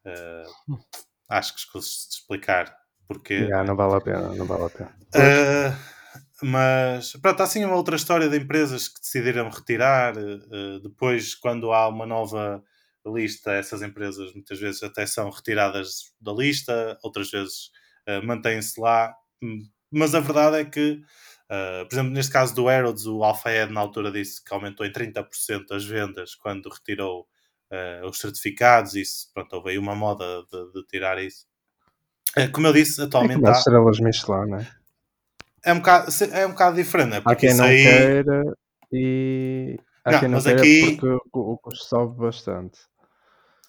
Acho 1.26 1.54
que 1.54 1.60
escuso 1.60 1.88
de 2.10 2.14
explicar 2.16 2.76
porque. 3.06 3.34
Yeah, 3.34 3.64
não 3.64 3.76
vale 3.76 3.94
a 3.94 4.00
pena, 4.00 4.34
não 4.34 4.46
vale 4.46 4.64
a 4.64 4.70
pena. 4.70 4.94
Uh, 5.14 5.76
mas 6.42 7.12
pronto, 7.12 7.40
há 7.40 7.44
assim 7.44 7.64
uma 7.64 7.76
outra 7.76 7.96
história 7.96 8.28
de 8.28 8.36
empresas 8.36 8.88
que 8.88 9.00
decidiram 9.00 9.48
retirar. 9.50 10.16
Uh, 10.16 10.80
depois, 10.82 11.34
quando 11.34 11.72
há 11.72 11.88
uma 11.88 12.06
nova 12.06 12.62
lista, 13.06 13.52
essas 13.52 13.82
empresas 13.82 14.32
muitas 14.32 14.58
vezes 14.58 14.82
até 14.82 15.06
são 15.06 15.28
retiradas 15.30 16.12
da 16.20 16.32
lista, 16.32 16.98
outras 17.02 17.30
vezes 17.30 17.70
uh, 18.08 18.26
mantêm-se 18.26 18.80
lá. 18.80 19.14
Mas 19.92 20.14
a 20.14 20.20
verdade 20.20 20.56
é 20.56 20.64
que, 20.64 21.00
por 21.48 21.94
exemplo, 21.94 22.12
neste 22.12 22.32
caso 22.32 22.54
do 22.54 22.68
Aerods, 22.68 23.06
o 23.06 23.22
Alphaed 23.22 23.70
na 23.70 23.80
altura 23.80 24.10
disse 24.10 24.42
que 24.42 24.52
aumentou 24.52 24.84
em 24.84 24.90
30% 24.90 25.26
as 25.70 25.84
vendas 25.84 26.34
quando 26.34 26.68
retirou 26.68 27.28
os 28.08 28.18
certificados. 28.18 28.94
Isso, 28.94 29.30
pronto, 29.32 29.52
houve 29.54 29.70
aí 29.70 29.78
uma 29.78 29.94
moda 29.94 30.24
de, 30.50 30.72
de 30.72 30.86
tirar 30.86 31.22
isso. 31.22 31.46
É, 32.36 32.48
como 32.48 32.66
eu 32.66 32.72
disse, 32.72 33.00
atualmente 33.00 33.44
é 33.44 33.48
há... 33.48 33.52
estrelas 33.52 34.00
Michelin, 34.00 34.50
não 34.50 34.58
é? 34.58 34.68
É 35.64 35.72
um 35.72 35.78
bocado, 35.78 36.10
é 36.32 36.46
um 36.46 36.50
bocado 36.50 36.76
diferente, 36.76 37.10
né? 37.10 37.20
Porque 37.20 37.46
há 37.46 37.50
quem 37.50 37.58
não 37.58 37.64
aí... 37.64 37.82
queira 37.82 38.42
e 38.92 39.78
há 40.04 40.12
não, 40.12 40.20
quem 40.20 40.28
não 40.28 40.42
queira 40.42 40.60
aqui... 40.60 40.96
porque 40.96 41.18
o 41.32 41.58
custo 41.58 41.84
sobe 41.84 42.18
bastante. 42.18 42.78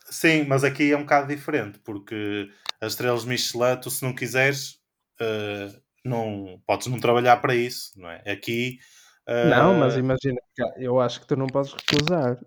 Sim, 0.09 0.45
mas 0.45 0.63
aqui 0.63 0.91
é 0.91 0.97
um 0.97 1.01
bocado 1.01 1.27
diferente, 1.27 1.79
porque 1.79 2.49
as 2.81 2.93
estrelas 2.93 3.25
Michelin, 3.25 3.77
tu 3.81 3.89
se 3.89 4.03
não 4.03 4.13
quiseres, 4.13 4.79
uh, 5.21 5.81
não, 6.03 6.61
podes 6.67 6.87
não 6.87 6.99
trabalhar 6.99 7.37
para 7.37 7.55
isso, 7.55 7.91
não 7.95 8.09
é? 8.09 8.21
Aqui... 8.29 8.77
Uh... 9.27 9.49
Não, 9.49 9.73
mas 9.73 9.95
imagina, 9.95 10.39
eu 10.77 10.99
acho 10.99 11.19
que 11.19 11.27
tu 11.27 11.35
não 11.35 11.47
podes 11.47 11.73
recusar. 11.73 12.37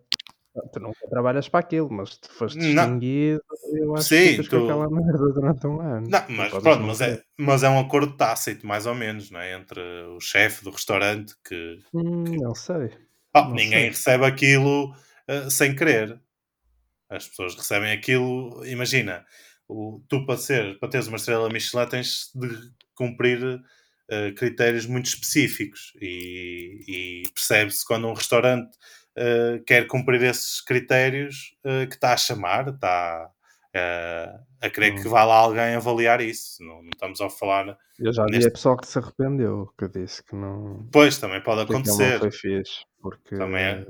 Tu 0.73 0.81
nunca 0.81 1.09
trabalhas 1.09 1.49
para 1.49 1.61
aquilo, 1.61 1.91
mas 1.91 2.11
se 2.11 2.21
tu 2.21 2.33
foste 2.33 2.59
distinguido, 2.59 3.43
não. 3.51 3.79
eu 3.79 3.97
acho 3.97 4.09
Sim, 4.09 4.37
que 4.37 4.43
tu... 4.45 4.59
com 4.59 4.65
aquela 4.65 4.89
merda 4.91 5.33
durante 5.33 5.67
um 5.67 5.81
ano. 5.81 6.09
Não, 6.09 6.25
mas 6.29 6.51
pronto, 6.51 6.83
mas 6.83 7.01
é, 7.01 7.23
mas 7.37 7.63
é 7.63 7.69
um 7.69 7.79
acordo 7.79 8.17
tácito, 8.17 8.67
mais 8.67 8.87
ou 8.87 8.95
menos, 8.95 9.31
não 9.31 9.41
é? 9.41 9.55
Entre 9.55 9.81
o 9.81 10.21
chefe 10.21 10.65
do 10.65 10.71
restaurante 10.71 11.35
que. 11.45 11.79
Hum, 11.95 12.25
que... 12.25 12.37
Não 12.37 12.55
sei. 12.55 12.91
Oh, 13.35 13.41
não 13.43 13.51
ninguém 13.53 13.81
sei. 13.81 13.89
recebe 13.89 14.25
aquilo 14.25 14.91
uh, 15.29 15.51
sem 15.51 15.75
querer. 15.75 16.21
As 17.11 17.27
pessoas 17.27 17.55
recebem 17.55 17.93
aquilo, 17.93 18.65
imagina, 18.67 19.25
o, 19.69 20.03
tu 20.09 20.25
para 20.27 20.37
ser, 20.37 20.79
para 20.79 20.89
teres 20.89 21.07
uma 21.07 21.17
estrela 21.17 21.49
Michelin 21.49 21.87
tens 21.87 22.31
de 22.35 22.49
cumprir 22.95 23.43
uh, 23.45 24.35
critérios 24.35 24.87
muito 24.87 25.07
específicos 25.07 25.93
e, 26.01 26.81
e 26.89 27.23
percebe-se 27.35 27.85
quando 27.87 28.09
um 28.09 28.15
restaurante 28.15 28.77
uh, 29.19 29.65
quer 29.65 29.87
cumprir 29.87 30.23
esses 30.23 30.61
critérios 30.61 31.57
uh, 31.65 31.87
que 31.89 31.95
está 31.95 32.13
a 32.13 32.17
chamar, 32.17 32.69
está 32.69 33.31
uh, 33.75 34.45
a 34.61 34.71
querer 34.71 34.95
que 34.95 35.07
hum. 35.07 35.11
vá 35.11 35.25
lá 35.25 35.37
alguém 35.37 35.75
avaliar 35.75 36.21
isso. 36.21 36.63
Não, 36.63 36.83
não 36.83 36.91
estamos 36.91 37.21
a 37.21 37.29
falar. 37.29 37.77
Eu 37.99 38.13
já 38.13 38.25
neste... 38.25 38.45
vi 38.45 38.53
pessoal 38.53 38.77
que 38.77 38.87
se 38.87 38.99
arrependeu, 38.99 39.69
que 39.77 39.89
disse 39.89 40.23
que 40.23 40.35
não. 40.35 40.89
Pois, 40.93 41.19
também 41.19 41.43
pode 41.43 41.63
acontecer. 41.63 42.15
Não 42.15 42.21
foi 42.21 42.31
fixe, 42.31 42.85
porque. 43.01 43.37
Também 43.37 43.63
é. 43.63 43.87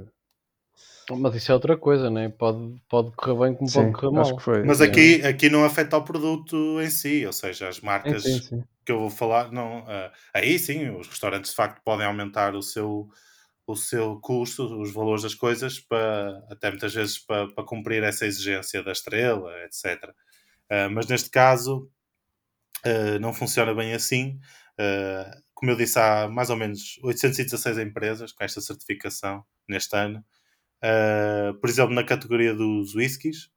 Mas 1.16 1.34
isso 1.36 1.50
é 1.50 1.54
outra 1.54 1.76
coisa, 1.76 2.10
né? 2.10 2.28
pode, 2.28 2.76
pode 2.88 3.12
correr 3.12 3.46
bem 3.46 3.54
como 3.56 3.68
sim, 3.68 3.80
pode 3.80 3.92
correr 3.92 4.12
mal. 4.12 4.38
Foi, 4.40 4.62
Mas 4.62 4.80
aqui, 4.80 5.24
aqui 5.24 5.48
não 5.48 5.64
afeta 5.64 5.96
o 5.96 6.04
produto 6.04 6.80
em 6.80 6.90
si, 6.90 7.24
ou 7.24 7.32
seja, 7.32 7.68
as 7.68 7.80
marcas 7.80 8.24
sim, 8.24 8.40
sim, 8.40 8.64
que 8.84 8.92
eu 8.92 9.00
vou 9.00 9.10
falar, 9.10 9.50
não, 9.50 9.80
uh, 9.80 10.10
aí 10.34 10.58
sim, 10.58 10.90
os 10.90 11.08
restaurantes 11.08 11.50
de 11.50 11.56
facto 11.56 11.80
podem 11.82 12.06
aumentar 12.06 12.54
o 12.54 12.62
seu, 12.62 13.08
o 13.68 13.76
seu 13.76 14.18
custo, 14.18 14.80
os 14.80 14.90
valores 14.94 15.22
das 15.22 15.34
coisas, 15.34 15.78
para, 15.78 16.42
até 16.50 16.70
muitas 16.70 16.94
vezes 16.94 17.18
para, 17.18 17.48
para 17.48 17.64
cumprir 17.64 18.02
essa 18.02 18.24
exigência 18.24 18.82
da 18.82 18.92
estrela, 18.92 19.52
etc. 19.64 20.04
Uh, 20.04 20.14
ah, 20.70 20.88
mas 20.88 21.06
neste 21.06 21.28
caso 21.28 21.90
uh, 22.86 23.18
não 23.20 23.34
funciona 23.34 23.74
bem 23.74 23.92
assim. 23.92 24.40
Uh, 24.80 25.42
como 25.52 25.70
eu 25.70 25.76
disse, 25.76 25.98
há 25.98 26.28
mais 26.28 26.48
ou 26.48 26.56
menos 26.56 26.98
816 27.02 27.76
empresas 27.78 28.32
com 28.32 28.42
esta 28.42 28.62
certificação 28.62 29.44
neste 29.68 29.94
ano. 29.94 30.24
por 31.60 31.68
exemplo, 31.68 31.94
na 31.94 32.04
categoria 32.04 32.54
dos 32.54 32.94
whiskies, 32.94 33.50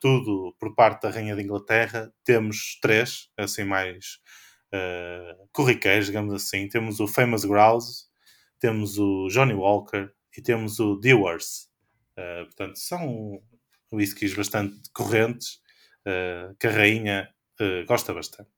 tudo 0.00 0.56
por 0.58 0.74
parte 0.74 1.02
da 1.02 1.10
Rainha 1.10 1.36
de 1.36 1.42
Inglaterra, 1.42 2.10
temos 2.24 2.78
três, 2.80 3.28
assim 3.36 3.64
mais 3.64 4.18
corriqueiros, 5.52 6.06
digamos 6.06 6.32
assim. 6.32 6.68
Temos 6.68 7.00
o 7.00 7.06
Famous 7.06 7.44
Grouse, 7.44 8.05
temos 8.58 8.98
o 8.98 9.28
Johnny 9.28 9.54
Walker 9.54 10.10
e 10.36 10.42
temos 10.42 10.78
o 10.80 10.96
Dewars. 10.96 11.68
Uh, 12.18 12.44
portanto, 12.46 12.78
são 12.78 13.40
whiskies 13.92 14.34
bastante 14.34 14.74
correntes 14.92 15.60
uh, 16.06 16.54
que 16.58 16.66
a 16.66 16.70
rainha 16.70 17.28
uh, 17.60 17.86
gosta 17.86 18.14
bastante. 18.14 18.50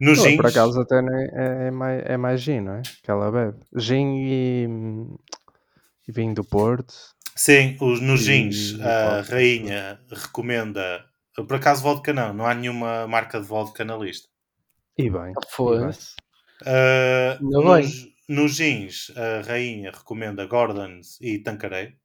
Nos 0.00 0.22
gins... 0.22 0.36
Por 0.36 0.46
acaso 0.46 0.80
até 0.80 0.96
é, 0.96 1.66
é, 1.66 1.70
mais, 1.70 2.02
é 2.04 2.16
mais 2.16 2.40
gin, 2.40 2.60
não 2.60 2.74
é? 2.74 2.82
Que 3.02 3.10
ela 3.10 3.30
bebe. 3.30 3.58
Gin 3.76 4.16
e, 4.18 4.68
e 6.06 6.12
vinho 6.12 6.34
do 6.34 6.44
Porto. 6.44 6.94
Sim, 7.34 7.76
os, 7.80 8.00
nos 8.00 8.20
gins 8.20 8.78
a 8.80 9.22
rainha 9.22 10.00
recomenda... 10.08 11.04
Por 11.34 11.56
acaso 11.56 11.82
vodka 11.82 12.12
não, 12.12 12.32
não 12.32 12.46
há 12.46 12.54
nenhuma 12.54 13.08
marca 13.08 13.40
de 13.40 13.46
vodka 13.46 13.84
na 13.84 13.96
lista. 13.96 14.28
E 14.96 15.10
bem. 15.10 15.32
Foda-se. 15.48 16.14
Uh, 16.62 17.42
nos, 17.42 18.06
nos 18.28 18.56
jeans, 18.56 19.10
a 19.16 19.42
rainha 19.42 19.90
recomenda 19.90 20.46
Gordons 20.46 21.18
e 21.20 21.38
Tanqueray. 21.38 21.96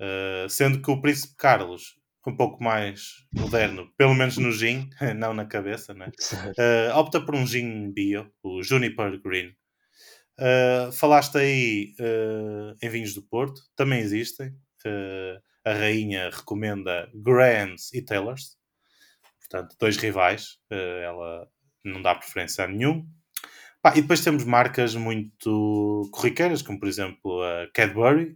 Uh, 0.00 0.48
sendo 0.48 0.82
que 0.82 0.90
o 0.90 1.00
Príncipe 1.00 1.34
Carlos, 1.36 1.94
um 2.26 2.36
pouco 2.36 2.62
mais 2.62 3.24
moderno, 3.32 3.90
pelo 3.96 4.14
menos 4.14 4.36
no 4.36 4.50
gin, 4.50 4.90
não 5.16 5.32
na 5.32 5.46
cabeça, 5.46 5.94
né? 5.94 6.10
Uh, 6.58 6.98
opta 6.98 7.20
por 7.20 7.34
um 7.34 7.46
gin 7.46 7.92
bio, 7.92 8.30
o 8.42 8.62
Juniper 8.62 9.20
Green. 9.22 9.54
Uh, 10.38 10.90
falaste 10.92 11.38
aí 11.38 11.94
em 12.82 12.88
vinhos 12.88 13.14
do 13.14 13.22
Porto, 13.22 13.60
também 13.76 14.00
existem. 14.00 14.52
a 15.64 15.72
rainha 15.72 16.28
recomenda 16.30 17.08
Grants 17.14 17.92
e 17.94 18.02
Taylors, 18.02 18.56
portanto, 19.38 19.76
dois 19.78 19.96
rivais. 19.96 20.58
ela 20.70 21.48
não 21.84 22.02
dá 22.02 22.14
preferência 22.14 22.64
a 22.64 22.68
nenhum. 22.68 23.06
Pá, 23.84 23.92
e 23.94 24.00
depois 24.00 24.24
temos 24.24 24.44
marcas 24.44 24.94
muito 24.94 26.08
corriqueiras, 26.10 26.62
como 26.62 26.80
por 26.80 26.88
exemplo 26.88 27.42
a 27.42 27.68
Cadbury, 27.74 28.34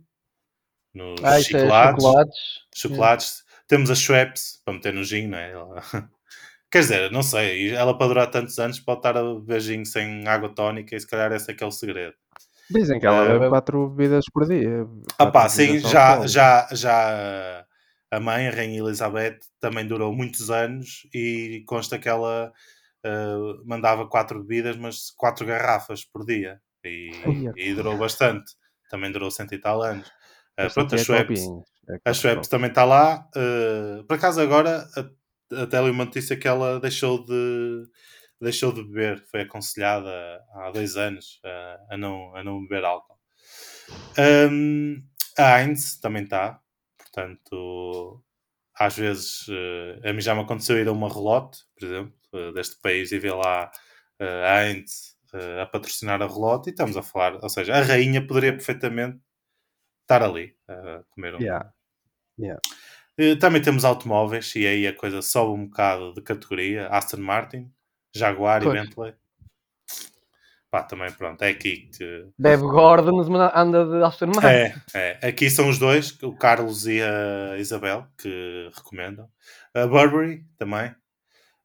nos 0.92 1.24
ah, 1.24 1.40
chocolates. 1.40 2.04
É 2.04 2.06
chocolates. 2.06 2.38
chocolates. 2.74 3.40
É. 3.40 3.62
Temos 3.66 3.90
a 3.90 3.94
Schweppes, 3.94 4.60
para 4.62 4.74
meter 4.74 4.92
no 4.92 5.02
gin, 5.02 5.28
não 5.28 5.38
é? 5.38 5.52
Ela... 5.52 5.82
Quer 6.70 6.80
dizer, 6.80 7.10
não 7.10 7.22
sei, 7.22 7.70
ela 7.70 7.96
para 7.96 8.08
durar 8.08 8.30
tantos 8.30 8.58
anos 8.58 8.78
pode 8.78 8.98
estar 8.98 9.16
a 9.16 9.22
beber 9.22 9.60
gin 9.62 9.86
sem 9.86 10.28
água 10.28 10.50
tónica 10.50 10.94
e 10.94 11.00
se 11.00 11.06
calhar 11.06 11.32
esse 11.32 11.50
é 11.50 11.54
que 11.54 11.64
é 11.64 11.66
o 11.66 11.70
segredo. 11.70 12.12
Dizem 12.70 13.00
que 13.00 13.06
ela 13.06 13.24
bebe 13.26 13.46
uh, 13.46 13.48
quatro 13.48 13.88
bebidas 13.88 14.26
por 14.30 14.46
dia. 14.46 14.86
Ah 15.18 15.30
pá, 15.30 15.48
sim, 15.48 15.78
já, 15.78 16.26
já, 16.26 16.68
já 16.72 17.64
a 18.10 18.20
mãe, 18.20 18.48
a 18.48 18.50
Rainha 18.50 18.80
Elizabeth, 18.80 19.38
também 19.58 19.86
durou 19.86 20.14
muitos 20.14 20.50
anos 20.50 21.08
e 21.14 21.64
consta 21.66 21.98
que 21.98 22.06
ela 22.06 22.52
uh, 23.04 23.66
mandava 23.66 24.08
quatro 24.08 24.42
bebidas, 24.42 24.76
mas 24.76 25.10
quatro 25.10 25.46
garrafas 25.46 26.04
por 26.04 26.24
dia. 26.24 26.60
E, 26.84 27.10
e 27.56 27.74
durou 27.74 27.96
bastante. 27.96 28.52
Também 28.88 29.12
durou 29.12 29.30
cento 29.30 29.54
e 29.54 29.58
tal 29.58 29.82
anos. 29.82 30.08
Uh, 30.58 30.72
pronto, 30.72 30.94
a 30.94 30.98
Schweppes, 30.98 31.44
é 31.88 31.98
a 32.04 32.12
Schweppes 32.12 32.48
também 32.48 32.70
está 32.70 32.84
lá. 32.84 33.28
Uh, 33.36 34.04
por 34.04 34.14
acaso 34.14 34.40
agora 34.40 34.86
até 35.52 35.80
li 35.80 35.90
uma 35.90 36.04
notícia 36.04 36.36
que 36.36 36.48
ela 36.48 36.80
deixou 36.80 37.24
de 37.24 37.84
deixou 38.40 38.72
de 38.72 38.84
beber, 38.84 39.24
foi 39.30 39.40
aconselhada 39.40 40.10
há 40.54 40.70
dois 40.70 40.96
anos 40.96 41.40
a, 41.44 41.94
a 41.94 41.96
não, 41.96 42.36
a 42.36 42.44
não 42.44 42.62
beber 42.62 42.84
álcool. 42.84 43.18
Um, 44.16 45.02
a 45.36 45.60
Heinz 45.60 45.98
também 45.98 46.22
está, 46.22 46.60
portanto, 46.96 48.22
às 48.74 48.96
vezes 48.96 49.46
a 50.04 50.12
mim 50.12 50.20
já 50.20 50.34
me 50.34 50.42
aconteceu 50.42 50.78
ir 50.78 50.86
a 50.86 50.92
uma 50.92 51.08
relote, 51.08 51.58
por 51.76 51.86
exemplo, 51.86 52.17
deste 52.54 52.80
país 52.80 53.12
e 53.12 53.18
vê 53.18 53.32
lá 53.32 53.70
uh, 54.20 54.44
a 54.46 54.64
Heinz 54.64 55.16
uh, 55.32 55.60
a 55.62 55.66
patrocinar 55.66 56.20
a 56.22 56.26
relote 56.26 56.68
e 56.68 56.72
estamos 56.72 56.96
a 56.96 57.02
falar, 57.02 57.38
ou 57.42 57.48
seja, 57.48 57.74
a 57.74 57.82
rainha 57.82 58.26
poderia 58.26 58.52
perfeitamente 58.52 59.18
estar 60.02 60.22
ali 60.22 60.54
a 60.68 61.02
comer 61.10 61.34
um. 61.34 61.40
Yeah. 61.40 61.72
Yeah. 62.38 62.60
Também 63.40 63.60
temos 63.60 63.84
automóveis 63.84 64.54
e 64.54 64.66
aí 64.66 64.86
a 64.86 64.94
coisa 64.94 65.20
sobe 65.20 65.52
um 65.52 65.66
bocado 65.66 66.14
de 66.14 66.22
categoria. 66.22 66.86
Aston 66.88 67.18
Martin, 67.18 67.70
Jaguar 68.14 68.62
pois. 68.62 68.74
e 68.74 68.80
Bentley. 68.80 69.14
Pá, 70.70 70.82
também 70.82 71.10
pronto, 71.12 71.42
é 71.42 71.48
aqui 71.48 71.88
que. 71.96 72.28
Bebe 72.38 72.62
Gordon, 72.62 73.16
mas 73.16 73.52
anda 73.54 73.86
de 73.86 74.04
Aston 74.04 74.26
Martin. 74.26 74.46
É, 74.94 75.18
é, 75.22 75.28
aqui 75.28 75.48
são 75.48 75.68
os 75.68 75.78
dois, 75.78 76.22
o 76.22 76.36
Carlos 76.36 76.86
e 76.86 77.00
a 77.00 77.56
Isabel, 77.56 78.06
que 78.18 78.70
recomendam. 78.74 79.30
A 79.74 79.86
Burberry 79.86 80.44
também, 80.58 80.94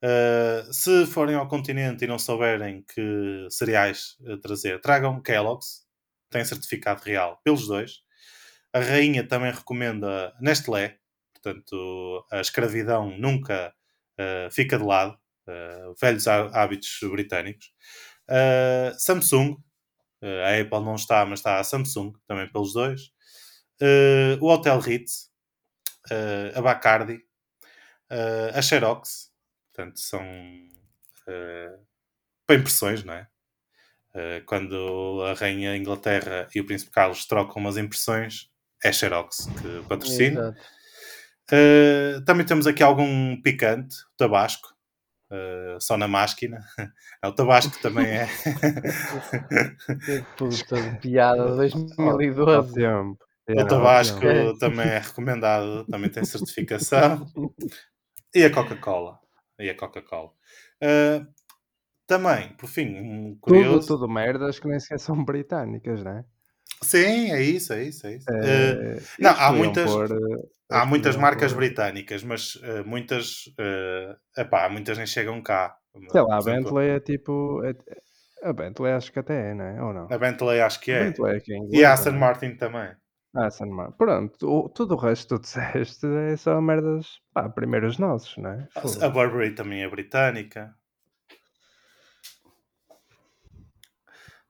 Uh, 0.04 0.74
se 0.74 1.06
forem 1.06 1.34
ao 1.34 1.48
continente 1.48 2.04
e 2.04 2.08
não 2.08 2.20
souberem 2.20 2.84
que 2.94 3.48
cereais 3.50 4.18
uh, 4.28 4.38
trazer, 4.38 4.82
tragam 4.82 5.22
Kellogg's, 5.22 5.88
tem 6.30 6.44
certificado 6.44 7.02
real 7.06 7.40
pelos 7.42 7.68
dois. 7.68 8.02
a 8.74 8.80
rainha 8.80 9.26
também 9.26 9.52
recomenda 9.54 10.34
Nestlé, 10.42 10.98
portanto, 11.34 12.26
a 12.30 12.42
escravidão 12.42 13.18
nunca 13.18 13.74
uh, 14.20 14.52
fica 14.52 14.78
de 14.78 14.84
lado, 14.84 15.18
uh, 15.48 15.96
velhos 16.02 16.28
hábitos 16.28 17.00
britânicos. 17.04 17.72
Samsung, 18.98 19.58
a 20.22 20.60
Apple 20.62 20.86
não 20.86 20.96
está, 20.96 21.26
mas 21.26 21.40
está 21.40 21.60
a 21.60 21.64
Samsung, 21.64 22.14
também 22.28 22.50
pelos 22.52 22.74
dois. 22.74 23.12
o 24.42 24.48
Hotel 24.48 24.80
Ritz, 24.80 25.30
a 26.56 26.62
Bacardi, 26.62 27.20
a 28.54 28.62
Xerox, 28.62 29.33
portanto, 29.74 30.00
são 30.00 30.22
para 32.46 32.56
impressões, 32.56 33.04
não 33.04 33.14
é? 33.14 33.28
quando 34.46 35.24
a 35.24 35.34
Rainha 35.34 35.76
Inglaterra 35.76 36.48
e 36.54 36.60
o 36.60 36.66
Príncipe 36.66 36.92
Carlos 36.92 37.26
trocam 37.26 37.62
umas 37.62 37.78
impressões, 37.78 38.50
é 38.84 38.92
Xerox 38.92 39.48
que 39.62 39.88
patrocina. 39.88 40.56
Uh, 41.52 42.24
também 42.26 42.46
temos 42.46 42.68
aqui 42.68 42.82
algum 42.84 43.42
picante, 43.42 43.96
tabasco, 44.18 44.70
uh, 45.32 45.80
só 45.80 45.98
na 45.98 46.08
máquina. 46.08 46.64
o 47.24 47.32
tabasco 47.32 47.82
também 47.82 48.06
é. 48.06 48.28
Puta 50.38 50.82
de 50.82 50.98
piada, 51.00 51.56
2012. 51.56 52.86
O 53.50 53.68
tabasco 53.68 54.26
é. 54.26 54.58
também 54.58 54.88
é 54.88 55.00
recomendado, 55.00 55.86
também 55.86 56.10
tem 56.10 56.24
certificação. 56.24 57.28
E 58.34 58.44
a 58.44 58.52
Coca-Cola. 58.52 59.20
E 59.64 59.70
a 59.70 59.76
Coca-Cola. 59.76 60.30
Uh, 60.82 61.26
também, 62.06 62.50
por 62.58 62.68
fim, 62.68 63.00
um 63.00 63.38
curioso. 63.40 63.88
Tudo, 63.88 64.02
tudo 64.02 64.14
merdas 64.14 64.60
que 64.60 64.68
nem 64.68 64.78
sequer 64.78 65.00
são 65.00 65.24
britânicas, 65.24 66.04
não 66.04 66.18
é? 66.18 66.26
Sim, 66.82 67.32
é 67.32 67.42
isso, 67.42 67.72
é 67.72 67.84
isso, 67.84 68.06
é 68.06 68.16
isso. 68.16 68.30
É, 68.30 68.98
uh, 68.98 69.02
não, 69.20 69.32
há 69.32 69.54
muitas, 69.54 69.90
pôr, 69.90 70.10
há 70.70 70.86
muitas 70.86 71.16
marcas 71.16 71.54
pôr. 71.54 71.60
britânicas, 71.60 72.24
mas 72.24 72.56
uh, 72.56 72.84
muitas, 72.86 73.46
uh, 73.58 74.18
epá, 74.38 74.68
muitas 74.68 74.98
nem 74.98 75.08
chegam 75.08 75.42
cá. 75.42 75.78
Sei 76.12 76.22
lá, 76.22 76.38
a 76.38 76.42
Bentley 76.42 76.90
é 76.90 77.00
tipo. 77.00 77.64
É, 77.64 77.74
a 78.44 78.52
Bentley 78.52 78.92
acho 78.92 79.12
que 79.14 79.20
até 79.20 79.52
é, 79.52 79.54
não 79.54 79.66
é? 79.66 79.82
Ou 79.82 79.94
não? 79.94 80.08
A 80.12 80.18
Bentley 80.18 80.60
acho 80.60 80.82
que 80.82 80.92
é. 80.92 81.04
A 81.04 81.06
é, 81.06 81.38
é 81.38 81.42
e 81.72 81.86
a 81.86 81.94
Aston 81.94 82.12
Martin 82.12 82.56
também. 82.56 82.90
A 83.36 83.48
Aston 83.48 83.68
Martin. 83.68 83.98
Pronto, 83.98 84.48
o, 84.48 84.70
tudo 84.70 84.94
o 84.96 84.98
resto 84.98 85.24
que 85.24 85.36
tu 85.36 85.42
disseste 85.42 86.06
é 86.32 86.38
só 86.38 86.62
merdas, 86.62 87.20
pá, 87.34 87.50
primeiros 87.50 87.98
nossos, 87.98 88.38
não 88.38 88.52
é? 88.52 88.68
A 89.02 89.10
Burberry 89.10 89.56
também 89.56 89.84
é 89.84 89.90
britânica. 89.90 90.76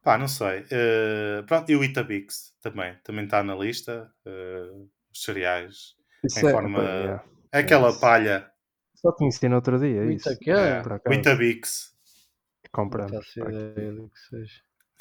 Pá, 0.03 0.17
não 0.17 0.27
sei. 0.27 0.61
Uh, 0.63 1.43
pronto, 1.47 1.71
e 1.71 1.75
o 1.77 1.83
Itabix 1.83 2.53
também. 2.61 2.97
Também 3.03 3.23
está 3.23 3.41
na 3.41 3.55
lista. 3.55 4.11
Uh, 4.25 4.89
os 5.13 5.23
cereais 5.23 5.95
isso 6.23 6.39
em 6.39 6.49
é, 6.49 6.51
forma. 6.51 6.83
É, 6.83 7.21
é 7.53 7.59
aquela 7.59 7.89
é 7.89 7.99
palha. 7.99 8.51
Só 8.95 9.11
conheci 9.11 9.47
no 9.49 9.55
outro 9.55 9.79
dia. 9.79 10.05
Isso. 10.11 10.29
É, 10.29 10.81
o 11.07 11.13
Itabix. 11.13 11.93
Comprando. 12.71 13.19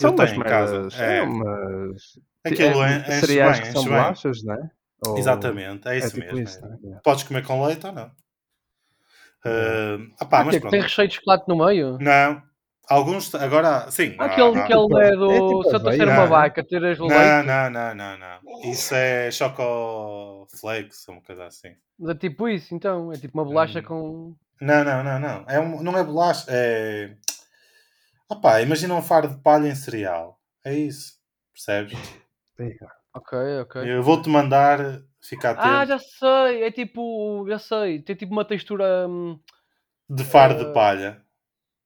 São 0.00 0.14
umas 0.14 0.32
em 0.32 0.40
casa. 0.40 0.88
É. 1.02 1.22
Umas... 1.22 2.02
Aquilo 2.44 2.82
é, 2.82 2.98
enche 2.98 3.26
cereais 3.26 3.58
bem, 3.60 3.66
que 3.66 3.72
são 3.72 3.84
bolachas, 3.84 4.42
não 4.42 4.54
é? 4.54 4.70
Ou... 5.06 5.18
Exatamente, 5.18 5.88
é 5.88 5.98
isso 5.98 6.06
é 6.06 6.10
tipo 6.10 6.34
mesmo. 6.34 6.40
Isso, 6.40 6.64
é? 6.64 7.00
Podes 7.02 7.24
comer 7.24 7.44
com 7.44 7.64
leite 7.64 7.86
ou 7.86 7.92
não? 7.92 8.06
Uh, 9.44 10.14
opá, 10.20 10.40
ah, 10.40 10.44
mas 10.44 10.60
tem 10.60 10.80
recheio 10.80 11.08
de 11.08 11.14
chocolate 11.16 11.44
no 11.48 11.56
meio? 11.56 11.98
Não, 11.98 12.40
Alguns, 12.88 13.32
agora, 13.36 13.90
sim. 13.90 14.16
Aquele, 14.18 14.58
há, 14.58 14.64
aquele 14.64 14.80
é 15.06 15.16
do 15.16 15.30
é 15.30 15.34
tipo 15.34 15.70
Santa 15.70 15.92
ser 15.92 16.08
uma 16.08 16.26
vaca, 16.26 16.62
tiras 16.62 16.98
o 16.98 17.06
não, 17.06 17.16
leite. 17.16 17.46
Não, 17.46 17.70
não, 17.70 17.94
não, 17.94 18.18
não. 18.18 18.70
Isso 18.70 18.94
é 18.94 19.30
Choco 19.30 20.46
Flakes, 20.60 21.06
uma 21.08 21.22
coisa 21.22 21.46
assim. 21.46 21.70
Mas 21.98 22.10
é 22.10 22.18
tipo 22.18 22.48
isso, 22.48 22.74
então? 22.74 23.12
É 23.12 23.16
tipo 23.16 23.38
uma 23.38 23.44
bolacha 23.44 23.78
hum. 23.78 23.82
com. 23.82 24.36
Não, 24.60 24.84
não, 24.84 25.02
não, 25.02 25.18
não. 25.18 25.44
É 25.48 25.60
um, 25.60 25.82
não 25.82 25.96
é 25.96 26.04
bolacha, 26.04 26.46
é. 26.48 27.14
Opá, 28.32 28.62
imagina 28.62 28.94
um 28.94 29.02
faro 29.02 29.28
de 29.28 29.36
palha 29.42 29.68
em 29.68 29.74
cereal. 29.74 30.40
É 30.64 30.74
isso. 30.74 31.20
Percebes? 31.52 31.92
Ok, 33.14 33.38
ok. 33.60 33.82
Eu 33.84 34.02
vou-te 34.02 34.28
mandar 34.30 35.02
ficar 35.20 35.50
atento. 35.50 35.68
Ah, 35.68 35.84
já 35.84 35.98
sei. 35.98 36.62
É 36.62 36.70
tipo. 36.70 37.46
Já 37.46 37.58
sei. 37.58 38.00
Tem 38.00 38.16
tipo 38.16 38.32
uma 38.32 38.44
textura. 38.44 39.06
Hum, 39.06 39.38
de 40.08 40.24
faro 40.24 40.54
uh... 40.54 40.64
de 40.64 40.72
palha. 40.72 41.22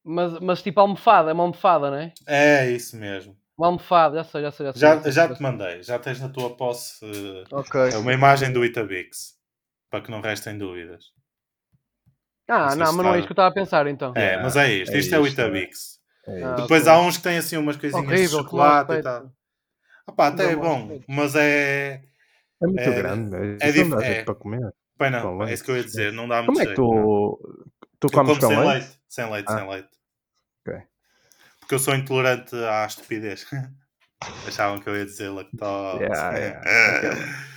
Mas, 0.04 0.38
mas 0.38 0.62
tipo 0.62 0.78
almofada, 0.78 1.30
é 1.30 1.35
uma 1.35 1.42
almofada, 1.42 1.90
não 1.90 1.96
é? 1.96 2.12
É, 2.28 2.70
isso 2.70 2.96
mesmo. 2.96 3.37
Uma 3.59 3.66
almofada, 3.66 4.18
já 4.18 4.24
sei, 4.24 4.42
já 4.42 4.52
sei. 4.52 4.66
Já, 4.66 4.72
sei, 4.72 5.11
já, 5.12 5.26
já 5.26 5.35
te 5.35 5.42
mandei, 5.42 5.82
já 5.82 5.98
tens 5.98 6.20
na 6.20 6.28
tua 6.28 6.56
posse 6.56 7.04
uh, 7.04 8.00
uma 8.00 8.12
imagem 8.12 8.52
do 8.52 8.64
Itabix, 8.64 9.35
para 9.90 10.00
que 10.00 10.11
não 10.11 10.20
restem 10.20 10.56
dúvidas. 10.56 11.06
Ah, 12.48 12.76
não, 12.76 12.92
mas 12.92 13.04
não 13.04 13.14
é 13.14 13.18
isso 13.18 13.26
que 13.26 13.32
eu 13.32 13.35
estava 13.35 13.48
a 13.48 13.52
pensar 13.52 13.88
então. 13.88 14.12
É, 14.14 14.35
é 14.35 14.42
mas 14.42 14.54
é 14.54 14.72
isto, 14.72 14.94
é 14.94 14.98
isto 14.98 15.14
é, 15.14 15.18
o 15.18 15.26
Itabix. 15.26 15.95
É 15.95 15.95
ah, 16.26 16.56
Depois 16.60 16.82
okay. 16.82 16.92
há 16.92 17.00
uns 17.00 17.16
que 17.16 17.22
têm 17.22 17.38
assim 17.38 17.56
umas 17.56 17.76
coisinhas 17.76 18.06
Horrível, 18.06 18.38
de 18.38 18.44
chocolate 18.44 18.92
e 18.92 19.02
tal. 19.02 19.32
Opa, 20.06 20.28
até 20.28 20.52
é 20.52 20.56
bom, 20.56 21.00
mas 21.08 21.34
é. 21.34 22.02
É 22.62 22.66
muito 22.66 22.80
é, 22.80 22.90
grande, 22.90 23.36
é, 23.36 23.68
é, 23.68 24.18
é 24.18 24.24
para 24.24 24.34
comer. 24.34 24.72
Bem, 24.98 25.10
não, 25.10 25.42
é 25.42 25.52
isso 25.52 25.62
que 25.62 25.70
eu 25.70 25.76
ia 25.76 25.84
dizer, 25.84 26.12
não 26.12 26.26
dá 26.26 26.42
muito 26.42 26.52
Como 26.54 26.60
é 26.62 26.66
que 26.66 26.74
tu, 26.74 27.66
tu 28.00 28.08
comes 28.08 28.38
com 28.38 28.46
sem 28.46 28.56
leite? 28.56 28.68
leite? 28.68 29.00
Sem 29.08 29.30
leite, 29.30 29.46
ah. 29.48 29.58
sem 29.58 29.68
leite. 29.68 29.96
Porque 31.66 31.74
eu 31.74 31.78
sou 31.80 31.96
intolerante 31.96 32.54
à 32.54 32.86
estupidez. 32.86 33.44
Achavam 34.46 34.78
que 34.78 34.88
eu 34.88 34.96
ia 34.96 35.04
dizer 35.04 35.30
lactose. 35.30 36.04
Yeah, 36.04 36.38
yeah. 36.38 37.16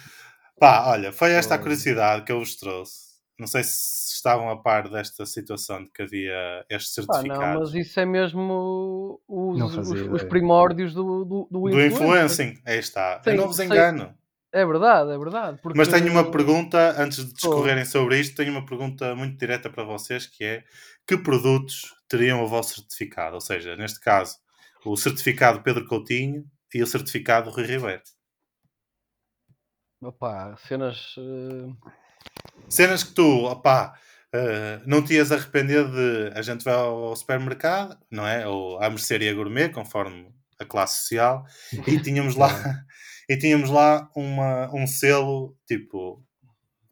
Pá, 0.60 0.88
olha, 0.88 1.14
foi 1.14 1.32
esta 1.32 1.54
a 1.54 1.60
curiosidade 1.60 2.26
que 2.26 2.32
eu 2.32 2.40
vos 2.40 2.56
trouxe. 2.56 3.10
Não 3.38 3.46
sei 3.46 3.64
se 3.64 4.09
estavam 4.20 4.50
a 4.50 4.62
par 4.62 4.90
desta 4.90 5.26
situação 5.26 5.84
de 5.84 5.92
que 5.92 6.04
havia 6.04 6.66
estes 6.70 6.94
certificados. 6.94 7.44
Ah, 7.44 7.54
não, 7.54 7.60
mas 7.60 7.74
isso 7.74 8.00
é 8.00 8.06
mesmo 8.06 9.22
os, 9.28 9.78
os, 9.78 9.90
os 9.90 10.24
primórdios 10.24 10.94
do, 10.94 11.26
do, 11.26 11.48
do, 11.50 11.70
do 11.70 11.82
influencing. 11.86 12.62
Aí 12.66 12.80
está. 12.80 13.22
Sim, 13.24 13.32
eu 13.32 13.38
não 13.38 13.48
vos 13.48 13.60
engano. 13.60 14.14
É 14.52 14.66
verdade, 14.66 15.12
é 15.12 15.18
verdade. 15.18 15.60
Porque... 15.62 15.78
Mas 15.78 15.88
tenho 15.88 16.12
uma 16.12 16.30
pergunta, 16.32 16.96
antes 17.02 17.24
de 17.24 17.34
discorrerem 17.34 17.86
sobre 17.86 18.20
isto, 18.20 18.36
tenho 18.36 18.52
uma 18.52 18.66
pergunta 18.66 19.16
muito 19.16 19.38
direta 19.38 19.70
para 19.70 19.84
vocês 19.84 20.26
que 20.26 20.44
é 20.44 20.64
que 21.08 21.18
produtos 21.18 21.94
teriam 22.08 22.44
o 22.44 22.48
vosso 22.48 22.76
certificado? 22.76 23.36
Ou 23.36 23.42
seja, 23.42 23.76
neste 23.76 24.00
caso, 24.00 24.38
o 24.84 24.98
certificado 24.98 25.62
Pedro 25.62 25.86
Coutinho 25.86 26.44
e 26.74 26.82
o 26.82 26.88
certificado 26.88 27.52
Rui 27.52 27.64
Ribeiro. 27.64 28.02
Opa, 30.02 30.56
cenas. 30.68 31.16
Uh... 31.18 31.76
Cenas 32.68 33.04
que 33.04 33.14
tu, 33.14 33.46
opá, 33.46 33.94
uh, 34.36 34.82
não 34.86 35.04
te 35.04 35.14
ias 35.14 35.32
arrepender 35.32 35.86
de. 35.90 36.32
A 36.34 36.42
gente 36.42 36.64
vai 36.64 36.74
ao 36.74 37.16
supermercado, 37.16 37.98
não 38.12 38.26
é? 38.28 38.48
Ou 38.48 38.82
à 38.82 38.90
mercearia 38.90 39.34
gourmet, 39.34 39.70
conforme 39.70 40.30
a 40.60 40.66
classe 40.66 41.02
social, 41.02 41.46
e 41.88 42.00
tínhamos 42.02 42.36
lá. 42.36 42.50
e 43.30 43.38
tínhamos 43.38 43.70
lá 43.70 44.10
uma, 44.16 44.74
um 44.74 44.88
selo 44.88 45.56
tipo 45.68 46.24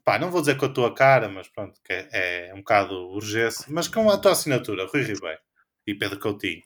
pá, 0.08 0.18
não 0.18 0.32
vou 0.32 0.40
dizer 0.40 0.56
com 0.56 0.66
a 0.68 0.70
tua 0.70 0.96
cara, 0.96 1.28
mas 1.28 1.50
pronto, 1.50 1.78
que 1.84 1.92
é, 1.92 2.50
é 2.50 2.54
um 2.54 2.60
bocado 2.60 2.94
urgência, 3.10 3.66
mas 3.68 3.90
com 3.90 4.10
a 4.10 4.18
tua 4.18 4.32
assinatura, 4.32 4.88
Rui 4.88 5.02
Ribeiro 5.02 5.40
e 5.86 5.94
Pedro 5.94 6.18
Coutinho. 6.18 6.62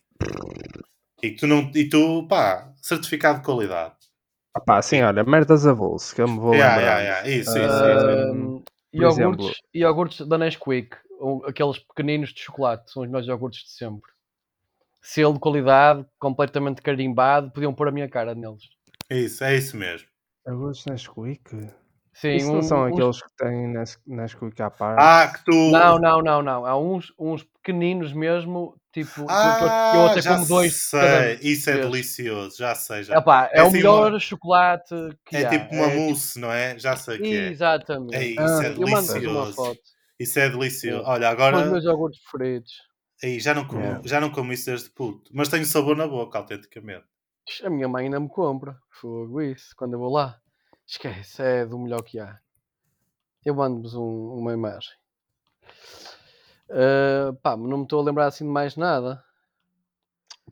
E 1.24 1.32
tu, 1.32 1.48
não, 1.48 1.72
e 1.74 1.90
tu 1.90 2.28
pá, 2.28 2.72
certificado 2.84 3.40
de 3.40 3.46
qualidade. 3.46 3.96
Ah 4.54 4.60
pá, 4.60 4.78
assim, 4.78 5.02
olha, 5.02 5.24
merdas 5.24 5.66
a 5.66 5.74
bolso, 5.74 6.14
que 6.14 6.22
eu 6.22 6.28
me 6.28 6.38
vou 6.38 6.54
yeah, 6.54 6.76
lembrar. 6.76 7.00
Yeah, 7.00 7.28
yeah. 7.28 7.42
Isso, 7.42 7.58
isso, 7.58 7.84
uh, 7.84 8.58
isso. 8.58 8.64
Iogurtes, 8.94 9.62
iogurtes 9.74 10.28
da 10.28 10.38
Nesquik, 10.38 10.98
aqueles 11.48 11.80
pequeninos 11.80 12.34
de 12.34 12.42
chocolate, 12.42 12.92
são 12.92 13.04
os 13.04 13.10
meus 13.10 13.26
iogurtes 13.28 13.64
de 13.64 13.72
sempre. 13.72 14.12
Selo 15.02 15.34
de 15.34 15.40
qualidade, 15.40 16.06
completamente 16.20 16.82
carimbado, 16.82 17.52
podiam 17.52 17.74
pôr 17.74 17.88
a 17.88 17.92
minha 17.92 18.10
cara 18.10 18.36
neles. 18.36 18.70
Isso, 19.10 19.44
é 19.44 19.56
isso 19.56 19.78
mesmo. 19.78 20.08
Iogurtes 20.46 20.86
Nesquik? 20.86 21.72
Sim, 22.14 22.36
Isso 22.36 22.52
não 22.52 22.62
são 22.62 22.86
uns... 22.86 22.94
aqueles 22.94 23.22
que 23.22 23.36
têm 23.38 23.74
Nesquik 24.06 24.62
à 24.62 24.70
parte? 24.70 25.02
Ah, 25.02 25.32
que 25.34 25.46
tu. 25.46 25.72
Não, 25.72 25.98
não, 25.98 26.22
não, 26.22 26.42
não. 26.42 26.66
Há 26.66 26.78
uns, 26.78 27.14
uns 27.18 27.44
pequeninos 27.44 28.12
mesmo, 28.14 28.76
tipo. 28.92 29.26
Ah, 29.30 29.94
eu 29.96 30.08
até 30.08 30.22
como 30.22 30.46
dois. 30.46 30.90
Sei. 30.90 31.40
Isso 31.42 31.70
é 31.70 31.80
delicioso, 31.80 32.58
já 32.58 32.76
sei. 32.76 33.04
Já. 33.04 33.18
Epá, 33.18 33.50
é, 33.52 33.60
é 33.60 33.64
o 33.64 33.68
assim 33.68 33.78
melhor 33.78 34.12
uma... 34.12 34.20
chocolate 34.20 34.96
que 35.26 35.38
é 35.38 35.46
há. 35.46 35.50
tipo 35.50 35.74
uma 35.76 35.86
é 35.86 35.90
tipo 35.90 36.02
mousse, 36.02 36.28
tipo... 36.34 36.40
não 36.40 36.52
é? 36.52 36.80
Já 36.80 36.96
sei 36.96 37.18
que 37.18 37.36
é. 37.36 37.48
Exatamente. 37.50 38.16
É, 38.16 38.26
isso 38.26 38.42
ah, 38.42 38.66
é 38.66 38.70
delicioso. 38.70 39.78
Isso 40.20 40.40
é 40.40 40.50
delicioso. 40.50 41.04
Olha, 41.06 41.30
agora. 41.30 41.58
São 41.58 41.66
os 41.66 41.72
meus 41.72 41.86
iogurtes 41.86 42.22
preferidos. 42.24 42.72
Aí, 43.24 43.40
já 43.40 43.54
não, 43.54 43.68
como, 43.68 43.82
yeah. 43.82 44.02
já 44.04 44.20
não 44.20 44.32
como 44.32 44.52
isso 44.52 44.66
desde 44.66 44.90
puto, 44.90 45.30
mas 45.32 45.48
tenho 45.48 45.64
sabor 45.64 45.96
na 45.96 46.08
boca, 46.08 46.40
autenticamente. 46.40 47.06
A 47.64 47.70
minha 47.70 47.88
mãe 47.88 48.06
ainda 48.06 48.20
me 48.20 48.30
compra. 48.30 48.80
Fogo 48.90 49.42
isso, 49.42 49.76
quando 49.76 49.94
eu 49.94 50.00
vou 50.00 50.12
lá. 50.12 50.40
Esquece, 50.88 51.42
é 51.42 51.66
do 51.66 51.78
melhor 51.78 52.02
que 52.02 52.20
há. 52.20 52.40
Eu 53.46 53.56
mando-vos 53.56 53.94
um, 53.94 54.34
uma 54.34 54.54
imagem. 54.54 54.92
Uh, 56.72 57.34
pá, 57.42 57.56
não 57.58 57.80
me 57.80 57.84
estou 57.84 58.00
a 58.00 58.04
lembrar 58.04 58.28
assim 58.28 58.46
de 58.46 58.52
mais 58.52 58.76
nada. 58.76 59.24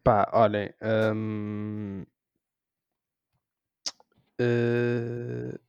Pá, 0.04 0.30
olhem. 0.34 0.74
Um... 0.82 2.06
Eh, 4.40 5.60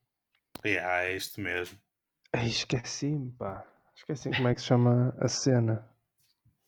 Yeah, 0.64 1.04
é 1.04 1.16
isto 1.16 1.40
mesmo. 1.40 1.78
esqueci-me, 2.34 3.32
pá. 3.32 3.64
Esqueci 3.94 4.30
como 4.30 4.48
é 4.48 4.54
que 4.54 4.60
se 4.60 4.66
chama 4.66 5.14
a 5.18 5.28
cena. 5.28 5.88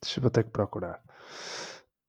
Deixa 0.03 0.21
eu 0.21 0.31
ter 0.31 0.45
que 0.45 0.51
procurar. 0.51 1.03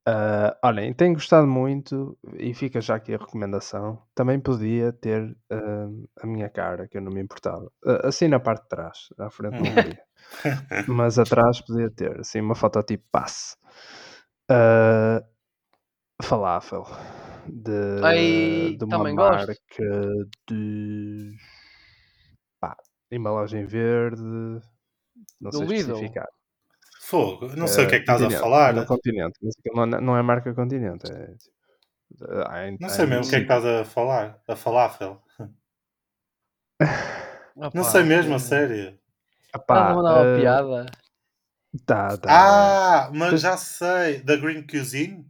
Ah, 0.05 0.57
olhem, 0.63 0.93
tenho 0.93 1.13
gostado 1.13 1.47
muito 1.47 2.17
e 2.37 2.53
fica 2.53 2.81
já 2.81 2.95
aqui 2.95 3.13
a 3.13 3.17
recomendação. 3.17 4.01
Também 4.15 4.39
podia 4.39 4.91
ter 4.93 5.35
ah, 5.49 5.87
a 6.21 6.27
minha 6.27 6.49
cara, 6.49 6.87
que 6.87 6.97
eu 6.97 7.01
não 7.01 7.11
me 7.11 7.21
importava. 7.21 7.71
Ah, 7.85 8.07
assim 8.07 8.27
na 8.27 8.39
parte 8.39 8.63
de 8.63 8.69
trás, 8.69 9.09
à 9.17 9.29
frente 9.29 9.59
não 9.59 9.73
podia. 9.73 10.01
Mas 10.87 11.19
atrás 11.19 11.61
podia 11.61 11.89
ter, 11.89 12.19
assim, 12.19 12.41
uma 12.41 12.55
foto 12.55 12.81
tipo 12.83 13.03
passe. 13.11 13.55
Ah, 14.49 15.23
falafel. 16.21 16.85
De, 17.47 18.01
Ai, 18.03 18.75
de 18.77 18.85
uma 18.85 18.97
também 18.97 19.15
gosto. 19.15 19.47
marca 19.47 19.93
de 20.49 21.35
pá, 22.59 22.75
embalagem 23.11 23.65
verde. 23.65 24.21
Não 25.41 25.51
Do 25.51 25.57
sei 25.59 25.67
Lidl? 25.67 25.91
especificar. 25.91 26.27
Fogo, 27.01 27.47
não 27.57 27.67
sei 27.67 27.85
o 27.85 27.89
que 27.89 27.95
é 27.95 27.97
que 27.99 28.03
estás 28.03 28.21
a 28.21 28.23
Continente, 28.25 28.41
falar. 28.41 28.73
No 28.73 28.85
continente, 28.85 29.39
mas 29.41 29.53
aquilo 29.59 29.85
não, 29.85 29.97
é- 29.97 30.01
não 30.01 30.17
é 30.17 30.21
marca 30.21 30.53
continente. 30.53 31.11
É, 31.11 31.27
tipo, 31.35 31.53
há 32.47 32.67
em- 32.67 32.77
Não 32.79 32.89
sei 32.89 33.05
mesmo 33.05 33.25
o 33.25 33.29
que 33.29 33.35
é 33.35 33.39
que 33.39 33.43
estás 33.43 33.65
a 33.65 33.83
falar. 33.83 34.41
A 34.47 34.55
falafel. 34.55 35.21
Ah, 35.39 35.55
Não 37.73 37.83
sei 37.83 38.03
mesmo, 38.03 38.33
a 38.35 38.39
sério. 38.39 38.97
Epá, 39.55 39.75
Estás 39.75 39.91
a 39.91 39.95
mandar 39.95 40.13
uma 40.15 40.25
eh, 40.25 40.35
piada? 40.35 40.85
Tá, 41.85 42.17
tá. 42.17 42.29
Ah, 42.29 43.11
mas 43.13 43.41
já 43.41 43.57
sei. 43.57 44.21
Da 44.21 44.35
Green 44.35 44.65
Cuisine? 44.65 45.29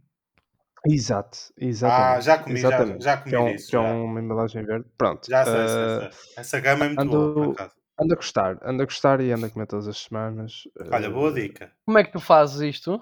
Exato, 0.86 1.38
exatamente. 1.56 2.16
Ah, 2.18 2.20
já 2.20 2.38
comi, 2.38 2.60
já- 2.60 2.68
exatamente. 2.68 3.04
já 3.04 3.16
comi 3.16 3.30
que 3.30 3.36
é, 3.36 3.40
um, 3.40 3.52
disso, 3.52 3.70
que 3.70 3.76
é 3.76 3.80
já. 3.82 3.94
uma 3.94 4.20
embalagem 4.20 4.64
verde. 4.64 4.86
Pronto. 4.98 5.26
Já 5.30 5.44
sei, 5.44 5.54
eh, 5.54 5.68
sei, 5.68 6.12
sei. 6.12 6.32
Essa 6.36 6.60
gama 6.60 6.84
é 6.84 6.88
muito 6.88 7.06
boa, 7.06 7.32
por 7.34 7.42
ando- 7.42 7.52
acaso. 7.52 7.74
Anda 7.96 8.14
a 8.14 8.16
gostar, 8.16 8.58
anda 8.62 8.82
a 8.82 8.86
gostar 8.86 9.20
e 9.20 9.30
anda 9.32 9.46
a 9.46 9.50
comer 9.50 9.66
todas 9.66 9.86
as 9.86 9.96
semanas. 9.98 10.64
Olha, 10.90 11.08
boa 11.08 11.32
dica. 11.32 11.70
Como 11.86 11.96
é 11.96 12.02
que 12.04 12.10
tu 12.12 12.18
fazes 12.20 12.60
isto? 12.60 13.00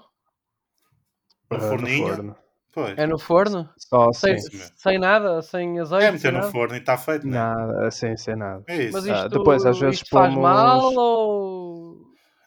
No 1.49 1.57
eh, 1.57 1.61
forninho? 1.61 2.07
forno. 2.07 2.37
Pois. 2.73 2.97
É 2.97 3.05
no 3.05 3.19
forno? 3.19 3.69
Só 3.77 4.11
Sem, 4.13 4.33
mesmo. 4.33 4.49
sem 4.75 4.99
nada? 4.99 5.41
Sem 5.41 5.79
azeite? 5.79 6.05
É 6.05 6.11
meter 6.11 6.31
no 6.33 6.39
nada? 6.39 6.51
forno 6.51 6.75
e 6.75 6.79
está 6.79 6.97
feito, 6.97 7.25
não 7.27 7.33
é? 7.33 7.37
nada, 7.37 7.91
sem, 7.91 8.17
sem 8.17 8.35
nada. 8.35 8.63
É 8.67 8.83
isso. 8.83 8.93
Mas 8.93 9.07
Ah, 9.07 9.13
isto, 9.25 9.29
depois, 9.29 9.65
às 9.65 9.79
vezes, 9.79 9.95
isto 10.01 10.09
faz 10.09 10.33
pomos- 10.33 10.43
mal 10.43 10.93
ou... 10.95 11.97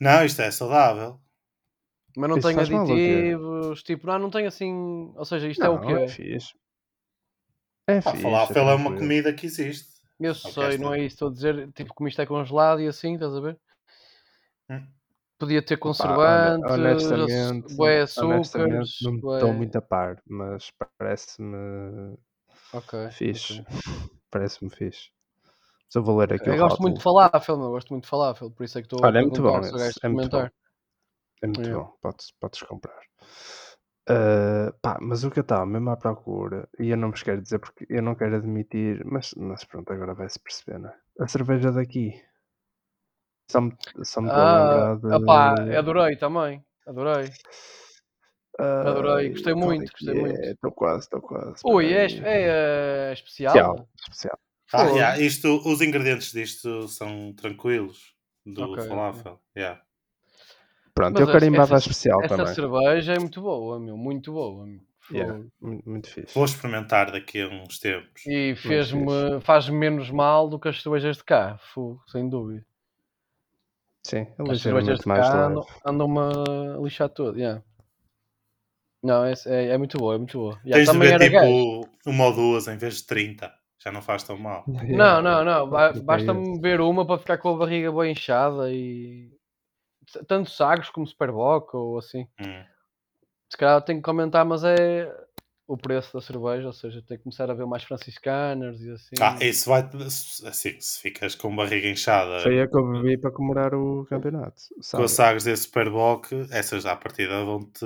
Não, 0.01 0.25
isto 0.25 0.43
é 0.43 0.51
saudável. 0.51 1.21
Mas 2.17 2.31
não 2.31 2.39
Isso 2.39 2.49
tem 2.49 2.57
faz 2.57 2.71
aditivos, 2.71 3.83
tipo, 3.83 4.07
não, 4.07 4.19
não 4.19 4.31
tem 4.31 4.47
assim... 4.47 5.13
Ou 5.15 5.25
seja, 5.25 5.49
isto 5.49 5.63
é 5.65 5.69
o 5.69 5.75
Não, 5.79 5.87
quê? 5.87 5.93
É 5.93 6.09
fixe. 6.09 6.55
É 7.87 7.99
Ah, 7.99 8.03
fixe. 8.03 8.23
falafel 8.23 8.57
é 8.69 8.75
uma 8.75 8.77
tranquilo. 8.77 8.99
comida 8.99 9.33
que 9.33 9.47
existe. 9.47 9.97
Eu 10.19 10.35
que 10.35 10.41
sei, 10.51 10.79
não 10.79 10.95
é 10.95 11.01
isso, 11.01 11.15
estou 11.15 11.29
a 11.29 11.33
dizer, 11.33 11.73
tipo, 11.73 11.93
como 11.95 12.09
isto 12.09 12.21
é 12.23 12.27
congelado 12.27 12.81
e 12.81 12.89
assim, 12.89 13.15
estás 13.15 13.35
a 13.35 13.41
ver? 13.41 13.59
Hum. 14.71 14.87
Podia 15.39 15.63
ter 15.65 15.79
conservantes, 15.79 16.77
honestamente, 16.77 17.69
bué 17.77 18.03
honestamente, 18.17 18.93
açúcares, 18.93 18.93
não 19.01 19.17
bué- 19.21 19.43
estou 19.43 19.53
muito 19.55 19.77
a 19.77 19.83
par, 19.83 20.23
mas 20.27 20.71
parece-me 20.99 22.17
Ok, 22.73 22.93
fixe. 23.09 23.63
ok. 23.63 23.67
Parece-me 24.31 24.71
fixe. 24.71 25.11
Mas 25.87 25.97
eu 25.97 26.05
vou 26.05 26.19
ler 26.19 26.33
aqui 26.35 26.51
Eu 26.51 26.55
o 26.55 26.57
gosto 26.57 26.81
muito 26.83 26.97
de 26.97 27.03
rótulo. 27.03 27.03
falafel, 27.03 27.57
meu, 27.59 27.67
eu 27.67 27.71
gosto 27.73 27.91
muito 27.91 28.05
de 28.05 28.09
falafel, 28.11 28.51
por 28.51 28.65
isso 28.65 28.79
é 28.79 28.83
que 28.83 28.87
estou 28.87 29.05
Olha, 29.05 29.21
a 29.21 29.21
é 29.21 29.23
muito 29.23 29.43
bom 29.43 29.65
é 29.65 30.09
muito 30.09 30.29
experimentar. 30.29 30.53
É 31.43 31.47
muito 31.47 31.71
É. 31.71 31.73
bom, 31.73 31.97
podes, 32.03 32.31
podes 32.39 32.63
comprar. 32.63 33.03
Ah, 34.09 34.73
pá, 34.83 34.99
mas 35.01 35.25
o 35.25 35.31
que 35.31 35.39
eu 35.41 35.43
estava 35.43 35.67
mesmo 35.67 35.91
à 35.91 35.97
procura, 35.97 36.69
e 36.79 36.91
eu 36.91 36.97
não 36.97 37.11
vos 37.11 37.23
quero 37.23 37.43
dizer 37.43 37.59
porque 37.59 37.87
eu 37.89 38.03
não 38.03 38.15
quero 38.15 38.37
admitir, 38.37 39.05
mas, 39.05 39.35
mas 39.37 39.65
pronto, 39.65 39.93
agora 39.93 40.15
vai-se 40.15 40.39
perceber, 40.41 40.79
não 40.79 40.91
é? 40.91 40.97
A 41.21 41.29
cerveja 41.29 41.73
daqui. 41.73 42.13
Me, 43.55 43.61
me 43.61 44.03
estou 44.03 44.25
a 44.25 44.91
Ah, 44.93 45.17
opá, 45.17 45.55
adorei 45.79 46.17
também, 46.17 46.65
adorei. 46.87 47.31
adorei, 48.59 49.27
Ai, 49.27 49.29
gostei 49.29 49.55
qual 49.55 49.73
é 49.73 49.77
muito, 49.79 49.93
gostei 49.93 50.15
muito. 50.15 50.41
é? 50.41 50.51
Estou 50.51 50.73
quase, 50.73 51.01
estou 51.05 51.21
quase. 51.21 51.63
Ui, 51.65 51.93
é, 51.93 52.07
é, 52.07 53.11
eh, 53.11 53.13
especial? 53.13 53.55
especial. 53.55 53.89
especial. 54.01 54.39
Ah, 54.73 54.83
yeah, 54.91 55.19
isto, 55.21 55.63
os 55.65 55.81
ingredientes 55.81 56.33
disto 56.33 56.89
são 56.89 57.33
tranquilos 57.35 58.15
do 58.45 58.63
Ok, 58.65 58.73
ok. 58.83 58.89
falafel. 58.89 59.41
Yeah. 59.57 59.81
Pronto, 60.93 61.13
Mas 61.13 61.21
eu 61.21 61.29
essa- 61.29 61.39
carimbava 61.39 61.75
a 61.75 61.77
essa- 61.77 61.89
especial 61.89 62.23
Essa 62.23 62.37
também. 62.37 62.55
cerveja 62.55 63.13
é 63.15 63.19
muito 63.19 63.41
boa, 63.41 63.79
meu, 63.79 63.97
muito 63.97 64.33
boa. 64.33 64.67
meu. 64.67 64.81
Yeah, 65.13 65.39
muito 65.61 66.11
fixe. 66.11 66.35
Vou 66.35 66.45
experimentar 66.45 67.13
daqui 67.13 67.41
a 67.43 67.47
uns 67.49 67.79
tempos. 67.79 68.27
E 68.27 68.57
fez-me, 68.57 69.41
faz 69.43 69.69
menos 69.69 70.11
mal 70.11 70.49
do 70.49 70.59
que 70.59 70.67
as 70.67 70.83
cervejas 70.83 71.19
de 71.19 71.23
cá, 71.25 71.61
sem 72.09 72.29
dúvida. 72.29 72.67
Sim, 74.07 74.19
é 74.39 74.53
As 74.53 74.63
cervejas 74.63 75.01
de 75.01 75.09
mais 75.09 75.29
cá 75.29 75.35
leve. 75.35 75.51
andam- 75.51 75.67
andam-me 75.85 76.19
a 76.21 76.79
lixar 76.81 77.09
todo, 77.09 77.37
yeah. 77.37 77.61
Não, 79.03 79.25
é, 79.25 79.35
é, 79.47 79.67
é 79.71 79.79
muito 79.79 79.99
boa, 79.99 80.15
é 80.15 80.19
muito 80.19 80.39
boa. 80.39 80.53
Yeah, 80.65 80.73
Tens 80.75 80.87
de 80.87 80.93
também 80.93 81.19
ver 81.19 81.31
tipo 81.31 81.91
uma 82.07 82.27
ou 82.27 82.33
duas 82.33 82.69
em 82.69 82.77
vez 82.77 82.99
de 82.99 83.07
30. 83.07 83.53
Já 83.83 83.91
não 83.91 84.01
faz 84.01 84.23
tão 84.23 84.39
mal. 84.39 84.65
Não, 84.89 85.21
não, 85.21 85.45
não. 85.45 85.69
Porque 85.69 85.99
é 85.99 86.03
Basta-me 86.03 86.61
ver 86.61 86.81
uma 86.81 87.05
para 87.05 87.19
ficar 87.19 87.39
com 87.39 87.51
a 87.55 87.57
barriga 87.59 87.91
bem 87.93 88.13
inchada 88.13 88.71
e. 88.73 89.31
Tanto 90.29 90.51
Sagres 90.51 90.89
como 90.89 91.07
Superboc 91.07 91.75
ou 91.75 91.99
assim. 91.99 92.29
Hum. 92.41 92.65
Se 93.51 93.57
calhar 93.57 93.83
tenho 93.83 93.99
que 93.99 94.05
comentar, 94.05 94.45
mas 94.45 94.63
é 94.63 95.13
o 95.69 95.77
preço 95.77 96.13
da 96.15 96.21
cerveja, 96.21 96.67
ou 96.69 96.73
seja, 96.73 97.03
tem 97.03 97.17
que 97.17 97.25
começar 97.25 97.51
a 97.51 97.55
ver 97.55 97.67
mais 97.67 97.83
franciscanas 97.83 98.81
e 98.81 98.91
assim. 98.91 99.17
Ah, 99.21 99.37
isso 99.41 99.69
vai. 99.69 99.81
Assim, 100.47 100.81
se 100.81 101.01
ficas 101.01 101.35
com 101.35 101.55
barriga 101.55 101.89
inchada 101.89 102.41
Foi 102.41 102.61
a 102.61 102.69
que 102.69 102.77
eu 102.77 102.87
bebi 102.93 103.19
para 103.19 103.33
comemorar 103.33 103.75
o 103.75 104.07
campeonato. 104.09 104.63
com 104.77 104.83
sabe? 104.83 105.05
a 105.05 105.09
sagres 105.09 105.45
desse 105.45 105.65
Superboc, 105.65 106.31
essas 106.53 106.87
à 106.87 106.95
partida 106.95 107.45
vão-te 107.45 107.85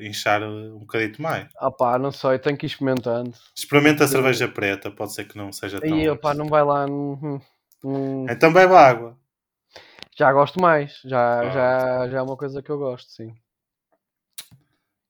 inchar 0.00 0.42
um 0.42 0.78
bocadito 0.78 1.20
mais. 1.20 1.48
Ah 1.58 1.70
pá, 1.70 1.98
não 1.98 2.10
sei, 2.10 2.38
tenho 2.38 2.56
que 2.56 2.64
ir 2.64 2.68
experimentando. 2.68 3.34
Experimenta 3.54 4.04
a 4.04 4.08
cerveja 4.08 4.48
preta, 4.48 4.90
pode 4.90 5.12
ser 5.12 5.26
que 5.26 5.36
não 5.36 5.52
seja 5.52 5.80
tão. 5.80 5.92
Aí, 5.94 6.08
opá, 6.08 6.32
não 6.32 6.46
vai 6.46 6.64
lá. 6.64 6.86
Então 8.30 8.52
bebe 8.52 8.74
água. 8.74 9.18
Já 10.16 10.32
gosto 10.32 10.60
mais, 10.60 10.98
já, 11.04 11.40
Ah. 11.40 11.50
já, 11.50 12.08
já 12.08 12.18
é 12.18 12.22
uma 12.22 12.36
coisa 12.36 12.62
que 12.62 12.70
eu 12.70 12.78
gosto, 12.78 13.10
sim. 13.12 13.34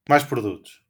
Mais 0.08 0.24
produtos. 0.24 0.82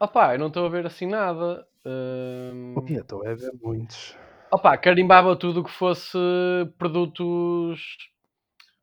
Opá, 0.00 0.34
eu 0.34 0.38
não 0.38 0.48
estou 0.48 0.66
a 0.66 0.68
ver 0.68 0.86
assim 0.86 1.06
nada. 1.06 1.66
Hum, 1.86 2.74
O 2.76 2.82
que 2.82 2.94
estou 2.94 3.26
a 3.26 3.34
ver 3.34 3.52
muitos. 3.62 4.16
Opá, 4.52 4.76
carimbava 4.76 5.36
tudo 5.36 5.60
o 5.60 5.64
que 5.64 5.70
fosse 5.70 6.16
produtos 6.78 7.80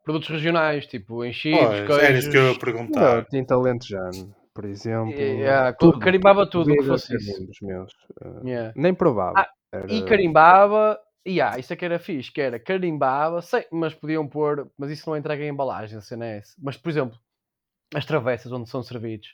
produtos 0.04 0.30
regionais, 0.30 0.88
tipo 0.88 1.24
enchidos, 1.24 1.80
Pois, 1.80 1.88
queijos. 1.88 2.04
era 2.04 2.18
isso 2.18 2.30
que 2.32 2.38
eu 2.38 2.48
ia 2.48 2.54
Não, 2.54 2.60
perguntar. 2.60 3.26
tinta 3.26 3.56
lentejano, 3.58 4.36
por 4.54 4.66
exemplo. 4.66 5.14
É, 5.14 5.70
é, 5.70 5.74
cl- 5.74 6.00
carimbava 6.00 6.50
tudo 6.50 6.74
o 6.74 6.78
que 6.78 6.84
fosse 6.86 7.16
isso. 7.16 7.66
meus. 7.66 7.92
Uh, 8.22 8.46
Yeah. 8.48 8.74
Nem 8.76 8.94
provava. 8.94 9.40
Ah, 9.40 9.48
Era- 9.74 9.88
E 9.88 10.02
carimbava, 10.04 11.00
e 11.26 11.40
ah, 11.42 11.58
isso 11.60 11.72
é 11.74 11.76
que 11.76 11.86
era 11.86 12.00
fixe, 12.00 12.32
que 12.32 12.42
era 12.42 12.60
carimbava, 12.60 13.42
sei, 13.42 13.66
mas 13.72 13.94
podiam 13.94 14.28
pôr, 14.28 14.70
mas 14.78 14.90
isso 14.92 15.10
não 15.10 15.18
entrega 15.18 15.44
em 15.44 15.50
embalagem, 15.50 15.98
a 15.98 16.02
cena 16.02 16.26
é 16.26 16.38
essa. 16.40 16.56
Mas, 16.62 16.78
por 16.78 16.90
exemplo, 16.90 17.18
as 17.96 18.06
travessas 18.06 18.52
onde 18.52 18.70
são 18.70 18.84
servidos, 18.84 19.30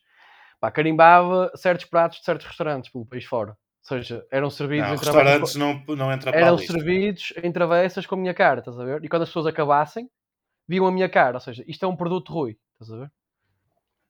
pá, 0.60 0.72
carimbava 0.72 1.52
certos 1.56 1.86
pratos 1.86 2.20
de 2.20 2.26
certos 2.26 2.48
restaurantes 2.48 2.92
pelo 2.92 3.06
país 3.06 3.26
fora. 3.26 3.52
Ou 3.52 3.58
seja, 3.98 4.26
eram 4.32 4.50
servidos 4.50 4.90
Não, 4.90 4.96
em 4.96 5.00
travessas. 5.00 5.56
restaurantes 5.56 5.56
não, 5.56 5.96
não 5.96 6.12
entra 6.12 6.32
a 6.32 6.36
eram 6.36 6.56
lista. 6.56 6.74
servidos 6.74 7.34
em 7.44 7.52
travessas 7.52 8.06
com 8.06 8.16
a 8.16 8.18
minha 8.18 8.34
cara, 8.34 8.60
estás 8.60 8.80
a 8.80 8.86
ver? 8.86 9.04
E 9.04 9.10
quando 9.10 9.24
as 9.24 9.30
pessoas 9.30 9.46
acabassem, 9.48 10.10
viam 10.68 10.88
a 10.88 10.92
minha 10.92 11.10
cara, 11.10 11.38
ou 11.38 11.42
seja, 11.42 11.64
isto 11.68 11.86
é 11.86 11.88
um 11.88 11.96
produto 11.96 12.34
ruim, 12.34 12.56
estás 12.82 12.92
a 12.94 12.98
ver? 13.06 13.12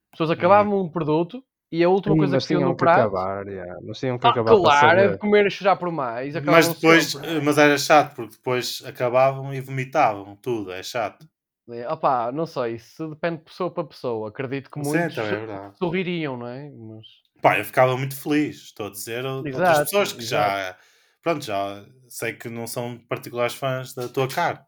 As 0.08 0.12
pessoas 0.12 0.32
acabavam 0.32 0.82
um 0.82 0.90
produto 0.90 1.44
e 1.72 1.84
a 1.84 1.90
última 1.90 2.18
coisa 2.18 2.38
que 2.40 2.48
tinham 2.48 2.62
no 2.64 2.76
que 2.76 2.78
prato. 2.78 3.00
acabar, 3.02 3.46
yeah. 3.48 3.80
mas 3.86 4.00
tinham 4.00 4.18
que 4.18 4.26
Ah, 4.26 4.32
acabar 4.32 4.52
claro, 4.56 5.00
é 5.00 5.18
comer 5.18 5.48
e 5.48 5.52
chorar 5.52 5.76
por 5.76 5.92
mais. 5.92 6.34
Mas 6.44 6.70
depois, 6.74 7.12
sempre. 7.12 7.42
mas 7.42 7.58
era 7.58 7.78
chato, 7.78 8.16
porque 8.16 8.36
depois 8.36 8.82
acabavam 8.86 9.54
e 9.54 9.62
vomitavam 9.62 10.36
tudo, 10.36 10.72
é 10.72 10.82
chato. 10.82 11.28
É, 11.70 11.88
opá, 11.92 12.32
não 12.32 12.46
sei, 12.46 12.76
isso 12.76 13.10
depende 13.10 13.38
de 13.40 13.44
pessoa 13.46 13.74
para 13.74 13.88
pessoa. 13.88 14.30
Acredito 14.30 14.70
que 14.72 14.80
Sim, 14.82 15.10
muitos 15.10 15.14
também 15.14 15.34
é 15.34 15.72
sorririam, 15.74 16.38
não 16.38 16.48
é? 16.48 16.70
Mas 16.72 17.06
Pá, 17.42 17.58
eu 17.60 17.66
ficava 17.66 17.96
muito 17.98 18.16
feliz, 18.16 18.58
estou 18.66 18.88
a 18.88 18.90
dizer 18.92 19.24
Exato, 19.44 19.92
pessoas 19.92 20.12
que 20.14 20.24
já, 20.26 20.78
pronto, 21.22 21.44
já 21.46 21.86
sei 22.10 22.34
que 22.34 22.50
não 22.50 22.66
são 22.68 22.98
particulares 23.08 23.54
fãs 23.56 23.94
da 23.94 24.08
tua 24.10 24.28
cara. 24.28 24.66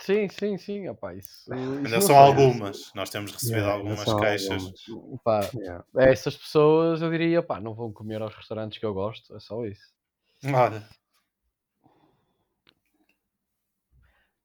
sim, 0.00 0.28
sim, 0.28 0.58
sim, 0.58 0.88
opá, 0.88 1.14
isso, 1.14 1.50
Ainda 1.84 2.00
são 2.00 2.16
algumas, 2.18 2.92
nós 2.94 3.10
temos 3.10 3.30
recebido 3.32 3.68
Yeah, 3.68 3.70
algumas 3.70 4.12
queixas. 4.14 4.62
algumas. 4.64 4.80
Opá, 4.88 5.52
Yeah. 5.54 5.84
essas 5.98 6.36
pessoas 6.36 7.02
eu 7.02 7.10
diria, 7.10 7.42
pá, 7.42 7.60
não 7.60 7.74
vão 7.74 7.92
comer 7.92 8.22
aos 8.22 8.34
restaurantes 8.34 8.78
que 8.78 8.86
eu 8.86 8.94
gosto, 8.94 9.34
é 9.36 9.40
só 9.40 9.64
isso. 9.66 9.92
Olha, 10.52 10.88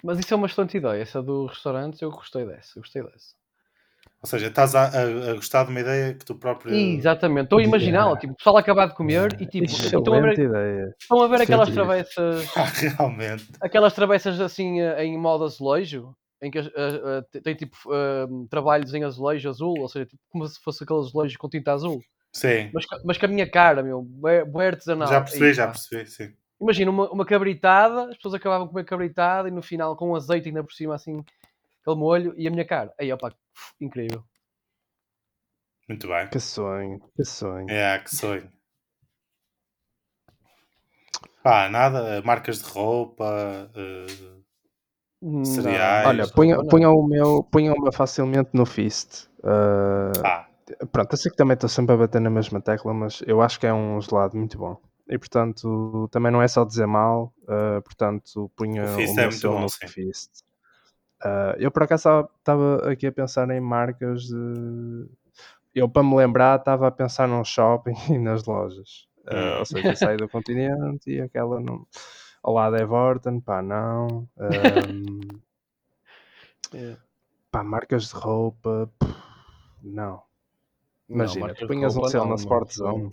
Mas 0.04 0.20
isso 0.20 0.34
é 0.34 0.38
uma 0.38 0.48
excelente 0.48 0.78
ideia, 0.78 1.02
essa 1.02 1.22
do 1.22 1.45
restaurante, 1.48 2.02
eu 2.02 2.12
gostei 2.12 2.45
dessa, 2.45 2.78
eu 2.78 2.82
gostei 2.84 3.02
dessa. 3.04 3.36
Ou 4.22 4.28
seja, 4.28 4.48
estás 4.48 4.74
a, 4.76 4.84
a- 4.86 5.32
a 5.32 5.34
gostar 5.36 5.64
de 5.66 5.72
uma 5.72 5.80
ideia 5.80 6.14
que 6.14 6.26
tu 6.26 6.36
próprio. 6.36 6.74
Exatamente, 6.74 7.45
estou 7.45 7.60
a 7.60 7.64
imaginá-la. 7.64 8.18
Tipo, 8.20 8.34
o 8.34 8.36
pessoal 8.36 8.58
acabado 8.58 8.89
de 8.89 8.95
comer 8.95 9.36
e 9.41 9.45
tipo, 9.45 9.66
estão 9.66 10.14
a 10.14 10.22
ver, 10.22 10.39
ideia. 10.39 10.95
estão 11.00 11.22
a 11.22 11.28
ver 11.28 11.41
aquelas 11.41 11.70
travessas, 11.70 12.58
Ah, 12.58 12.64
realmente. 12.66 13.48
aquelas 13.62 13.93
travessas 13.93 14.39
assim 14.41 14.82
eh, 14.82 15.06
em 15.06 15.18
modo 15.18 15.43
azulejo, 15.45 16.16
em 16.41 16.50
que 16.52 16.60
a- 16.60 16.64
te- 17.32 17.41
tem 17.41 17.56
tipo 17.56 17.76
eh, 17.93 18.28
trabalhos 18.50 18.93
em 18.93 19.04
azulejo 19.04 19.50
azul, 19.50 19.80
ou 19.80 19.88
seja, 19.89 20.06
tipo, 20.06 20.22
como 20.30 20.48
se 20.48 20.60
fosse 20.62 20.84
aquele 20.84 21.00
azulejo 21.00 21.38
com 21.38 21.50
tinta 21.50 21.74
azul. 21.74 22.02
Sim. 22.32 22.70
Mas, 22.74 22.86
mas 23.06 23.18
com 23.18 23.26
a 23.26 23.30
minha 23.30 23.50
cara, 23.50 23.82
meu, 23.84 24.02
bué 24.02 24.68
artesanal. 24.68 25.08
Já 25.08 25.22
percebi, 25.22 25.45
Aí, 25.45 25.54
já 25.54 25.66
pá. 25.68 25.72
percebi, 25.74 26.06
sim. 26.10 26.34
Imagina 26.60 26.89
uma, 26.89 27.10
uma 27.12 27.26
cabritada, 27.26 28.10
as 28.10 28.16
pessoas 28.16 28.34
acabavam 28.34 28.66
de 28.66 28.74
comer 28.74 28.86
cabritada 28.86 29.47
e 29.47 29.51
no 29.51 29.62
final 29.62 29.95
com 29.95 30.16
azeite 30.16 30.47
ainda 30.47 30.64
por 30.64 30.74
cima 30.74 30.95
assim, 30.95 31.24
aquele 31.82 31.95
molho 31.95 32.34
e 32.36 32.47
a 32.47 32.51
minha 32.51 32.66
cara. 32.66 32.93
Aí, 32.99 33.12
opa, 33.14 33.34
incrível. 33.80 34.24
Muito 35.88 36.08
bem. 36.08 36.28
Que 36.30 36.39
sonho, 36.39 36.99
que 37.16 37.24
sonho. 37.24 37.70
É, 37.70 37.99
que 37.99 38.14
sonho. 38.14 38.51
Pá, 41.41 41.70
nada, 41.70 42.22
marcas 42.24 42.62
de 42.62 42.70
roupa, 42.70 43.72
eh, 43.74 44.05
Não, 45.22 45.45
Cereais. 45.45 46.08
Olha, 46.08 46.28
punha 46.28 46.89
o 46.89 47.08
meu, 47.08 47.43
punha 47.43 47.74
o 47.74 47.82
meu 47.82 47.91
facilmente 47.93 48.49
no 48.53 48.66
Fist. 48.66 49.30
Ah, 49.43 50.12
pá, 50.22 50.49
pronto, 50.91 51.14
eu 51.14 51.18
sei 51.18 51.32
que 51.32 51.38
também 51.38 51.53
estou 51.53 51.70
sempre 51.70 51.95
a 51.95 51.97
bater 51.97 52.20
na 52.20 52.30
mesma 52.30 52.60
tecla, 52.60 52.93
mas 52.93 53.24
eu 53.26 53.41
acho 53.41 53.60
que 53.60 53.66
é 53.66 53.74
um 53.74 54.01
gelado 54.01 54.36
muito 54.36 54.58
bom. 54.58 54.78
E 55.10 55.18
portanto, 55.18 56.10
também 56.12 56.32
não 56.32 56.41
é 56.41 56.47
só 56.47 56.66
dizer 56.66 56.86
mal, 56.86 57.34
ah, 57.47 57.82
portanto, 57.84 58.51
punha 58.55 58.84
O 58.84 58.86
o, 58.86 58.95
Fist 58.95 59.18
é 59.18 59.28
muito 59.28 59.32
selo 59.32 59.53
bom, 59.55 59.62
no 59.62 59.70
sim. 59.70 59.88
Fist. 59.88 60.43
Ah, 61.24 61.55
eu 61.58 61.72
por 61.72 61.84
acaso 61.84 62.30
estava 62.39 62.91
aqui 62.91 63.08
a 63.08 63.12
pensar 63.12 63.49
em 63.51 63.60
marcas 63.60 64.24
de. 64.24 65.08
Eu, 65.74 65.88
para 65.89 66.03
me 66.03 66.16
lembrar, 66.16 66.60
estava 66.60 66.88
a 66.88 66.91
pensar 66.91 67.28
num 67.28 67.43
shopping 67.43 67.93
e 68.10 68.18
nas 68.20 68.45
lojas. 68.45 69.08
Hum. 69.30 69.60
ou 69.60 69.66
seja, 69.66 69.95
saí 69.95 70.18
do 70.18 70.28
continente 70.30 71.12
e 71.12 71.22
aquela 71.22 71.60
não. 71.60 71.86
Ao 72.43 72.53
lado 72.53 72.76
é 72.78 72.86
Vorten, 72.86 73.39
pá, 73.41 73.62
não. 73.62 74.28
Ahm, 74.38 75.20
É. 76.74 76.97
pá, 77.51 77.64
marcas 77.64 78.10
de 78.10 78.16
roupa, 78.16 78.89
pff, 78.99 79.14
não. 79.84 80.22
Imagina, 81.10 81.53
de 81.53 81.66
punhas 81.68 81.95
um 81.97 82.03
selo 82.05 82.26
não, 82.26 82.30
na 82.32 82.36
não. 82.36 82.43
Sport 82.43 82.72
Zone. 82.74 83.03
não, 83.03 83.10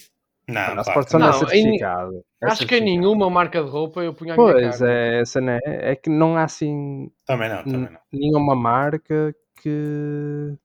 é 0.46 1.18
Não, 1.18 1.32
em- 1.32 1.32
certificado. 1.32 2.24
é 2.42 2.46
Acho 2.46 2.66
que 2.66 2.76
em 2.76 2.84
nenhuma 2.98 3.30
marca 3.30 3.62
de 3.62 3.70
roupa 3.70 4.02
eu 4.02 4.12
punha 4.14 4.34
a 4.34 4.36
minha 4.36 4.52
Pois, 4.52 4.78
cara. 4.78 4.92
é, 4.92 5.20
essa 5.20 5.40
né? 5.40 5.58
é 5.64 5.96
que 5.96 6.10
não 6.10 6.36
há 6.36 6.44
assim 6.44 7.10
Também 7.26 7.48
não, 7.48 7.62
também 7.64 7.90
não. 7.92 8.00
nenhuma 8.12 8.54
marca 8.54 9.34
que. 9.60 10.56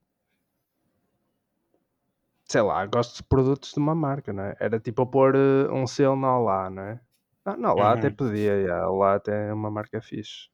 Sei 2.46 2.62
lá, 2.62 2.86
gosto 2.88 3.18
de 3.18 3.24
produtos 3.24 3.72
de 3.74 3.80
uma 3.80 3.94
marca, 3.94 4.34
não 4.34 4.44
é? 4.44 4.56
Era 4.60 4.80
tipo 4.80 5.04
a 5.04 5.06
pôr 5.06 5.36
eh, 5.36 5.72
um 5.72 5.86
selo 5.86 6.16
na 6.16 6.38
Olá, 6.38 6.70
não 6.70 6.82
é? 6.84 7.00
Ah, 7.46 7.56
na 7.56 7.72
Olá 7.74 7.94
até 7.94 8.10
Uhum. 8.10 8.16
podia, 8.16 8.66
já. 8.66 8.84
a 8.84 8.90
Olá 8.90 9.16
até 9.16 9.50
é 9.50 9.54
uma 9.54 9.70
marca 9.70 10.02
fixe. 10.02 10.50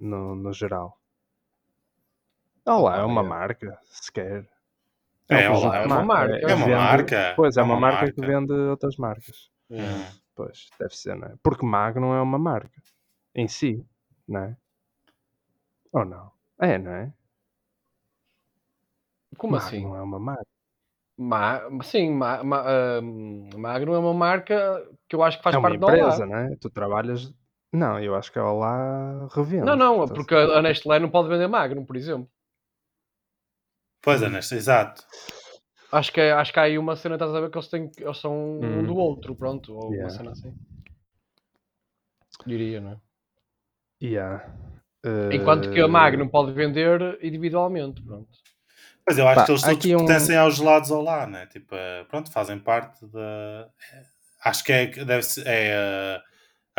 No, 0.00 0.34
no 0.34 0.52
geral. 0.52 0.98
Olá 2.66 2.98
é 2.98 3.04
uma 3.04 3.20
é. 3.20 3.24
marca, 3.24 3.78
sequer. 3.86 4.48
É, 5.30 5.48
um 5.48 5.54
Olá, 5.54 5.60
conjunto 5.60 5.74
é 5.76 5.86
uma 5.86 6.02
mar- 6.02 6.04
marca. 6.06 6.34
É 6.36 6.54
uma 6.54 6.66
vende- 6.66 6.76
marca, 6.76 7.32
Pois, 7.36 7.56
é 7.56 7.60
é 7.60 7.62
uma, 7.62 7.74
uma 7.74 7.80
marca, 7.80 8.12
que 8.12 8.20
marca. 8.20 8.38
vende 8.38 8.52
outras 8.52 8.96
marcas. 8.96 9.50
Hum. 9.70 10.04
Pois, 10.34 10.68
deve 10.78 10.96
ser, 10.96 11.14
não 11.16 11.28
é? 11.28 11.34
Porque 11.42 11.64
Magnum 11.64 12.14
é 12.14 12.20
uma 12.20 12.38
marca 12.38 12.82
em 13.34 13.46
si, 13.46 13.84
não 14.26 14.40
é? 14.40 14.56
Ou 15.92 16.04
não? 16.04 16.30
É, 16.60 16.78
não 16.78 16.90
é? 16.92 17.12
Como 19.36 19.54
Magnum 19.54 19.66
assim? 19.66 19.96
é 19.96 20.02
uma 20.02 20.18
marca. 20.18 20.46
Ma 21.16 21.60
sim, 21.82 22.10
ma 22.12 22.42
ma 22.42 22.62
ahm, 22.66 23.50
Magno 23.56 23.92
é 23.94 23.98
uma 23.98 24.14
marca 24.14 24.88
que 25.06 25.14
eu 25.14 25.22
acho 25.22 25.36
que 25.36 25.42
faz 25.44 25.54
é 25.54 25.58
uma 25.58 25.68
parte 25.68 25.80
da 25.80 25.86
Olá. 25.86 25.96
empresa, 25.98 26.26
não 26.26 26.36
é? 26.36 26.56
Tu 26.56 26.70
trabalhas. 26.70 27.32
Não, 27.72 28.00
eu 28.00 28.14
acho 28.16 28.32
que 28.32 28.38
a 28.38 28.44
Olá 28.50 29.28
revende. 29.32 29.66
Não, 29.66 29.76
não, 29.76 30.08
porque 30.08 30.34
a 30.34 30.62
Nestlé 30.62 30.98
não 30.98 31.10
pode 31.10 31.28
vender 31.28 31.46
Magnum, 31.46 31.84
por 31.84 31.94
exemplo. 31.96 32.28
Pois 34.02 34.22
é, 34.22 34.28
neste, 34.28 34.54
exato. 34.54 35.02
Acho 35.92 36.12
que, 36.12 36.20
é- 36.20 36.32
acho 36.32 36.52
que 36.52 36.58
há 36.60 36.62
aí 36.62 36.78
uma 36.78 36.94
cena, 36.96 37.16
estás 37.16 37.34
a 37.34 37.40
ver, 37.40 37.50
que 37.50 37.58
eles, 37.58 37.68
têm, 37.68 37.90
eles 37.98 38.16
são 38.18 38.32
um 38.32 38.80
Hum. 38.80 38.86
do 38.86 38.96
outro, 38.96 39.34
pronto, 39.34 39.74
ou 39.74 39.90
Yeah. 39.92 40.02
uma 40.04 40.10
cena 40.10 40.30
assim. 40.30 40.52
Diria, 42.46 42.80
não 42.80 42.92
é? 42.92 42.96
Yeah. 44.02 44.44
Enquanto 45.32 45.70
que 45.70 45.80
a 45.80 45.84
Eh, 45.84 45.88
Magnum 45.88 46.28
pode 46.28 46.52
vender 46.52 47.18
individualmente, 47.22 48.02
pronto. 48.02 48.28
Mas 49.06 49.18
eu 49.18 49.26
acho 49.26 49.40
Pá, 49.40 49.44
que 49.46 49.52
eles 49.52 49.62
todos 49.62 49.76
aqui 49.78 49.94
um- 49.96 49.98
pertencem 49.98 50.36
aos 50.36 50.56
gelados 50.56 50.90
ao 50.90 51.02
lá, 51.02 51.26
né? 51.26 51.46
Tipo, 51.46 51.74
eh, 51.74 52.04
pronto, 52.04 52.30
fazem 52.32 52.58
parte 52.58 53.04
da. 53.06 53.68
Acho 54.44 54.64
que 54.64 54.72
é, 54.72 54.86
deve 54.86 55.22
ser, 55.22 55.44
é 55.46 56.20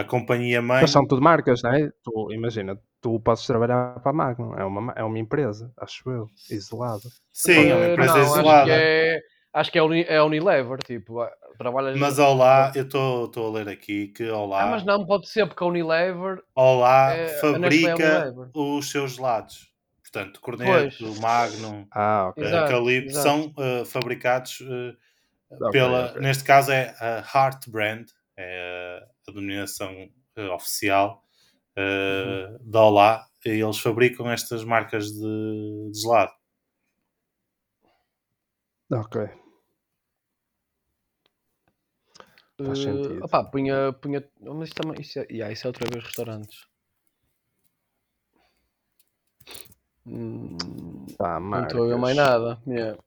a, 0.01 0.03
companhia 0.03 0.61
mãe. 0.61 0.81
Mas 0.81 0.91
são 0.91 1.05
tudo 1.07 1.21
marcas, 1.21 1.61
não 1.63 1.73
é? 1.73 1.89
Tu, 2.03 2.33
imagina, 2.33 2.77
tu 3.01 3.19
podes 3.19 3.45
trabalhar 3.45 3.99
para 3.99 4.09
a 4.11 4.13
Magnum. 4.13 4.55
É 4.55 4.63
uma, 4.65 4.81
ma- 4.81 4.93
é 4.95 5.03
uma 5.03 5.19
empresa, 5.19 5.71
acho 5.77 6.09
eu, 6.09 6.27
isolada. 6.49 7.09
Sim, 7.31 7.51
é 7.69 7.75
uma 7.75 7.85
Eh, 7.85 7.91
empresa 7.91 8.13
não, 8.13 8.23
acho 8.23 8.39
isolada. 8.39 8.65
que 8.65 8.71
é, 8.71 9.19
acho 9.53 9.71
que 9.71 9.77
é, 9.79 9.83
Uni, 9.83 10.05
é 10.07 10.21
Unilever, 10.21 10.77
tipo, 10.79 11.25
trabalhas... 11.57 11.97
Mas 11.99 12.19
ao 12.19 12.35
lá, 12.35 12.71
eu 12.75 12.83
estou 12.83 13.47
a 13.47 13.51
ler 13.51 13.69
aqui 13.69 14.07
que 14.09 14.27
ao 14.29 14.45
lá, 14.47 14.63
Ah, 14.63 14.67
mas 14.67 14.83
não 14.85 15.05
pode 15.05 15.27
ser, 15.29 15.45
porque 15.47 15.63
a 15.63 15.67
Unilever 15.67 16.41
ao 16.55 16.79
lá 16.79 17.11
é, 17.13 17.25
é 17.25 17.27
fabrica 17.35 17.93
Unilever. 17.95 18.49
os 18.53 18.89
seus 18.91 19.13
gelados. 19.15 19.71
Portanto, 20.01 20.41
Corneto, 20.41 21.15
Magnum, 21.21 21.85
Ah, 21.93 22.27
ok. 22.29 22.43
Exato, 22.43 22.71
Calippo 22.71 23.09
exato. 23.09 23.29
são 23.29 23.53
eh, 23.57 23.85
fabricados 23.85 24.61
Ok, 25.49 25.71
pela, 25.71 26.05
ok. 26.09 26.21
neste 26.21 26.43
caso 26.43 26.71
é 26.71 26.95
a 26.99 27.23
Heart 27.33 27.69
Brand, 27.69 28.07
é 28.37 28.70
a 29.31 29.33
denominação 29.33 29.91
eh, 30.35 30.49
oficial 30.49 31.23
eh, 31.75 32.57
da 32.61 32.83
Olá, 32.83 33.27
e 33.45 33.49
eles 33.49 33.79
fabricam 33.79 34.29
estas 34.29 34.63
marcas 34.63 35.11
de, 35.11 35.89
de 35.91 35.99
gelado. 35.99 36.31
Ok. 38.91 39.15
Faz 42.63 42.79
Eh, 42.79 42.83
sentido. 42.83 43.25
opá, 43.25 43.43
punha, 43.43 43.93
punha... 43.93 44.29
Mas 44.41 44.69
isso 44.69 44.75
também... 44.75 45.01
Isso 45.01 45.19
é, 45.19 45.27
yeah, 45.31 45.51
isso 45.51 45.65
é 45.65 45.69
outra 45.69 45.87
vez 45.89 46.03
restaurantes. 46.03 46.67
Hum, 50.05 50.57
Pá, 51.17 51.39
não 51.39 51.63
estou 51.63 51.83
a 51.83 51.87
ver 51.87 51.97
mais 51.97 52.15
nada. 52.15 52.61
yeah. 52.67 52.99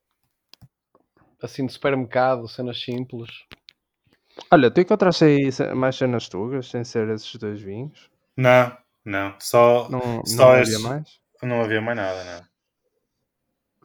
Assim 1.41 1.65
de 1.65 1.73
supermercado, 1.73 2.47
cenas 2.47 2.81
simples. 2.81 3.29
Olha, 4.51 4.69
tu 4.71 4.81
encontraste 4.81 5.23
aí 5.25 5.51
ce- 5.51 5.73
mais 5.73 5.95
cenas 5.95 6.27
tugas, 6.29 6.69
sem 6.69 6.83
ser 6.83 7.09
esses 7.09 7.33
dois 7.35 7.61
vinhos? 7.61 8.09
Não, 8.37 8.75
não, 9.03 9.33
só 9.39 9.87
Não, 9.89 9.99
não 10.17 10.25
Só 10.25 10.55
havia 10.55 10.79
mais? 10.79 11.19
não 11.41 11.61
havia 11.61 11.81
mais 11.81 11.97
nada, 11.97 12.23
não. 12.23 12.55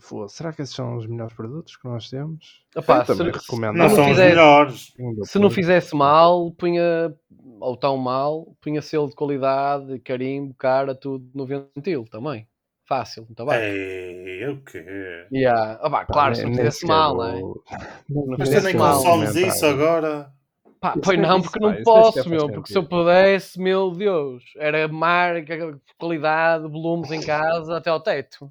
Foda, 0.02 0.28
será 0.28 0.52
que 0.52 0.62
esses 0.62 0.74
são 0.74 0.96
os 0.96 1.06
melhores 1.06 1.34
produtos 1.34 1.76
que 1.76 1.86
nós 1.86 2.08
temos? 2.08 2.64
Opá, 2.74 3.00
Eu 3.00 3.04
também 3.04 3.32
se- 3.32 3.38
recomendo. 3.38 3.76
Não 3.76 3.86
não 3.88 3.94
são 3.94 4.04
os 4.04 4.10
fizesse- 4.10 4.28
melhores. 4.30 4.92
Se 5.24 5.38
não 5.38 5.50
fizesse 5.50 5.94
mal, 5.94 6.50
punha, 6.52 7.14
ou 7.60 7.76
tão 7.76 7.96
mal, 7.98 8.56
punha 8.62 8.80
selo 8.80 9.08
de 9.08 9.14
qualidade, 9.14 9.98
carimbo, 10.00 10.54
cara, 10.54 10.94
tudo 10.94 11.28
no 11.34 11.44
ventil 11.46 12.06
também. 12.10 12.48
Fácil, 12.86 13.24
muito 13.24 13.44
bem. 13.44 13.60
Ei, 13.60 14.48
o 14.48 14.64
quê? 14.64 15.26
Yeah. 15.30 15.74
Ah, 15.82 15.90
pá, 15.90 16.04
Pá, 16.06 16.06
claro, 16.06 16.28
nem- 16.32 16.34
se 16.36 16.42
não 16.42 16.48
nem 16.50 16.58
fizesse 16.58 16.78
sequer 16.80 16.92
mal, 16.92 17.16
não 17.16 17.24
é? 17.28 17.40
vou- 18.08 18.36
Mas 18.38 18.48
tu 18.50 18.60
nem 18.62 18.74
mal. 18.74 18.96
consomes 18.96 19.36
isso 19.36 19.66
agora? 19.66 20.32
Pá, 20.80 20.94
pois 21.02 21.18
nem- 21.18 21.28
não, 21.28 21.42
porque 21.42 21.60
não 21.60 21.68
nem 21.68 21.78
sequer 21.78 21.84
posso, 21.92 22.30
meu, 22.30 22.48
porque 22.50 22.72
se 22.72 22.78
eu 22.78 22.88
pudesse, 22.88 23.60
meu 23.60 23.90
Deus, 23.90 24.42
era 24.56 24.88
marca, 24.88 25.78
qualidade, 25.98 26.66
volumes 26.68 27.10
em 27.12 27.20
casa 27.20 27.76
até 27.76 27.90
ao 27.90 28.00
teto. 28.00 28.50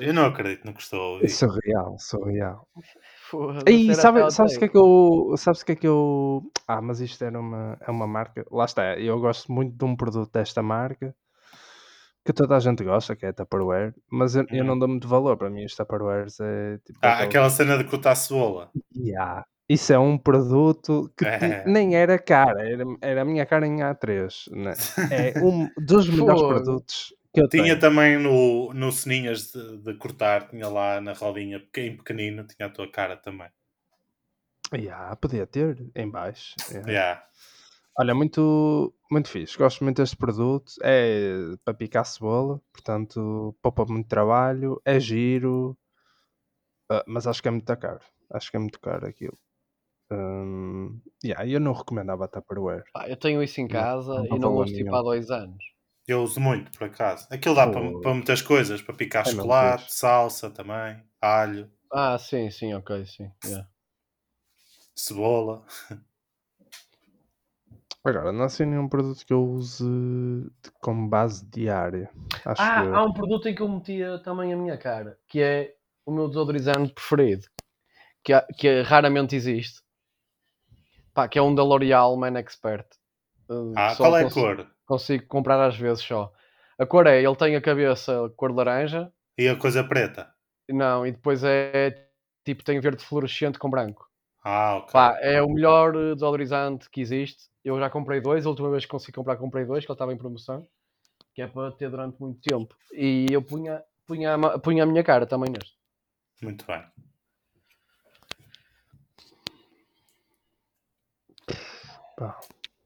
Eu 0.00 0.14
não 0.14 0.26
acredito 0.26 0.64
no 0.64 0.72
que 0.72 0.80
estou 0.80 1.00
a 1.00 1.08
ouvir. 1.14 1.24
É 1.26 1.28
surreal, 1.28 1.96
surreal. 1.98 2.68
E 3.66 3.94
sabe, 3.94 4.30
sabes 4.30 4.54
o 4.54 4.58
que 4.60 4.64
é 4.64 4.68
que 4.68 4.78
eu. 4.78 5.34
Sabes 5.36 5.60
o 5.60 5.66
que 5.66 5.72
é 5.72 5.76
que 5.76 5.86
eu. 5.88 6.42
Ah, 6.66 6.80
mas 6.80 7.00
isto 7.00 7.22
era 7.24 7.38
uma, 7.38 7.76
é 7.80 7.90
uma 7.90 8.06
marca. 8.06 8.46
Lá 8.50 8.64
está, 8.64 8.96
eu 8.96 9.18
gosto 9.20 9.50
muito 9.52 9.76
de 9.76 9.84
um 9.84 9.96
produto 9.96 10.32
desta 10.32 10.62
marca 10.62 11.14
que 12.24 12.32
toda 12.32 12.56
a 12.56 12.60
gente 12.60 12.84
gosta, 12.84 13.16
que 13.16 13.26
é 13.26 13.30
a 13.30 13.32
Tupperware, 13.32 13.94
mas 14.10 14.36
eu, 14.36 14.46
eu 14.50 14.60
Uhum. 14.60 14.66
não 14.68 14.78
dou 14.78 14.88
muito 14.88 15.08
valor. 15.08 15.36
Para 15.36 15.50
mim, 15.50 15.64
os 15.64 15.74
Tupperwares 15.74 16.38
é 16.40 16.78
tipo. 16.78 16.98
Ah, 17.02 17.18
aquela 17.24 17.50
cena 17.50 17.76
de 17.76 17.84
cortar 17.84 18.14
cebola. 18.14 18.70
Yeah. 18.96 19.44
Isso 19.68 19.92
é 19.92 19.98
um 19.98 20.16
produto 20.16 21.12
que 21.16 21.26
É. 21.26 21.64
nem 21.66 21.94
era 21.94 22.18
cara, 22.18 22.66
era, 22.66 22.84
era 23.02 23.22
a 23.22 23.24
minha 23.24 23.44
cara 23.44 23.66
em 23.66 23.76
A3. 23.82 24.48
né? 24.52 24.72
É 25.34 25.38
um 25.42 25.68
dos 25.76 26.08
melhores 26.08 26.40
produtos 26.42 27.14
que 27.34 27.40
eu 27.42 27.48
Tinha 27.48 27.64
tenho. 27.64 27.78
também 27.78 28.18
no, 28.18 28.72
no 28.72 28.90
Sininhas 28.90 29.52
de, 29.52 29.76
de 29.78 29.94
cortar, 29.94 30.48
tinha 30.48 30.68
lá 30.68 31.00
na 31.00 31.12
rodinha, 31.12 31.60
pequ- 31.60 31.80
em 31.86 31.96
pequenino, 31.96 32.46
tinha 32.46 32.66
a 32.66 32.70
tua 32.70 32.90
cara 32.90 33.16
também. 33.16 33.48
Yeah, 34.74 35.14
podia 35.16 35.46
ter 35.46 35.86
em 35.94 36.10
baixo. 36.10 36.54
yeah. 36.70 36.90
Yeah. 36.90 37.24
Olha, 37.98 38.14
muito, 38.14 38.94
muito 39.10 39.28
fixe. 39.28 39.56
Gosto 39.58 39.82
muito 39.82 39.96
deste 40.00 40.16
produto. 40.16 40.72
É 40.82 41.32
para 41.64 41.74
picar 41.74 42.04
cebola, 42.06 42.60
portanto, 42.72 43.54
poupa 43.60 43.84
muito 43.86 44.06
trabalho. 44.08 44.80
É 44.84 45.00
giro, 45.00 45.76
ah, 46.90 47.02
mas 47.06 47.26
acho 47.26 47.42
que 47.42 47.48
é 47.48 47.50
muito 47.50 47.76
caro. 47.76 48.00
Acho 48.30 48.50
que 48.50 48.56
é 48.56 48.60
muito 48.60 48.78
caro 48.80 49.06
aquilo. 49.06 49.36
Hum, 50.10 51.00
yeah, 51.22 51.46
eu 51.46 51.60
não 51.60 51.72
recomendava 51.72 52.24
a 52.24 52.28
Tupperware. 52.28 52.84
Pá, 52.92 53.08
eu 53.08 53.16
tenho 53.16 53.42
isso 53.42 53.60
em 53.60 53.64
Não- 53.64 53.70
casa 53.70 54.14
não 54.14 54.24
e 54.24 54.28
dá 54.28 54.36
não 54.38 54.56
uso 54.56 54.74
tipo 54.74 54.94
há 54.94 55.02
dois 55.02 55.30
anos. 55.30 55.62
Eu 56.06 56.22
uso 56.22 56.40
muito, 56.40 56.70
por 56.72 56.84
acaso. 56.84 57.26
Aquilo 57.30 57.54
dá 57.54 57.66
para, 57.66 57.92
Pô. 57.92 58.00
para 58.00 58.14
muitas 58.14 58.40
coisas, 58.40 58.80
para 58.80 58.94
picar 58.94 59.26
É 59.26 59.30
chocolate, 59.30 59.92
salsa 59.92 60.50
também, 60.50 61.02
alho, 61.20 61.70
Ah, 61.92 62.18
sim, 62.18 62.50
sim, 62.50 62.72
ok, 62.74 63.04
sim. 63.06 63.30
yeah. 63.44 63.68
cebola. 64.94 65.64
Agora, 68.04 68.32
não 68.32 68.42
há 68.42 68.46
assim 68.46 68.64
nenhum 68.64 68.88
produto 68.88 69.24
que 69.26 69.32
eu 69.32 69.42
use 69.44 69.84
de- 69.84 70.70
como 70.80 71.08
base 71.08 71.44
diária. 71.50 72.10
Acho 72.44 72.62
Ah, 72.62 72.82
eu. 72.84 72.94
há 72.94 73.04
um 73.04 73.12
produto 73.12 73.48
em 73.48 73.54
que 73.54 73.60
eu 73.60 73.68
metia 73.68 74.18
também 74.20 74.52
a 74.52 74.56
minha 74.56 74.78
cara, 74.78 75.18
que 75.28 75.42
é 75.42 75.74
o 76.06 76.12
meu 76.12 76.28
desodorizante 76.28 76.94
preferido, 76.94 77.46
que, 78.24 78.32
que 78.58 78.80
raramente 78.82 79.36
existe. 79.36 79.82
Pá, 81.18 81.26
que 81.26 81.36
é 81.36 81.42
um 81.42 81.52
da 81.52 81.64
L'Oreal 81.64 82.16
Man 82.16 82.38
Expert. 82.38 82.86
Uh, 83.50 83.72
Ah, 83.76 83.92
qual 83.96 84.16
é 84.16 84.20
a 84.20 84.22
consigo- 84.22 84.46
cor? 84.46 84.70
Consigo 84.86 85.26
comprar 85.26 85.60
às 85.66 85.76
vezes 85.76 86.00
só. 86.04 86.32
A 86.78 86.86
cor 86.86 87.08
é, 87.08 87.20
ele 87.20 87.34
tem 87.34 87.56
a 87.56 87.60
cabeça 87.60 88.32
cor 88.36 88.54
laranja, 88.54 89.12
E 89.36 89.48
a 89.48 89.56
coisa 89.56 89.82
preta? 89.82 90.32
não, 90.68 91.04
e 91.04 91.10
depois 91.10 91.42
é 91.42 92.08
tipo, 92.44 92.62
tem 92.62 92.78
verde 92.78 93.02
fluorescente 93.04 93.58
com 93.58 93.68
branco. 93.68 94.08
Ah, 94.44 94.76
ok. 94.76 94.92
Pá, 94.92 95.18
é 95.20 95.42
o 95.42 95.48
melhor 95.48 95.92
desodorizante 96.14 96.88
que 96.88 97.00
existe. 97.00 97.48
Eu 97.64 97.80
já 97.80 97.90
comprei 97.90 98.20
dois, 98.20 98.46
a 98.46 98.50
última 98.50 98.70
vez 98.70 98.84
que 98.84 98.90
consegui 98.92 99.10
comprar, 99.14 99.36
comprei 99.38 99.64
dois, 99.64 99.84
que 99.84 99.90
ele 99.90 99.96
estava 99.96 100.12
em 100.12 100.16
promoção, 100.16 100.68
que 101.34 101.42
é 101.42 101.48
para 101.48 101.72
ter 101.72 101.90
durante 101.90 102.16
muito 102.20 102.40
tempo. 102.42 102.76
E 102.92 103.26
eu 103.32 103.42
punha, 103.42 103.82
punha, 104.06 104.38
punha 104.60 104.84
a 104.84 104.86
minha 104.86 105.02
cara 105.02 105.26
também 105.26 105.50
neste. 105.50 105.76
Muito 106.40 106.64
bem. 106.64 106.80
Pá. 112.18 112.40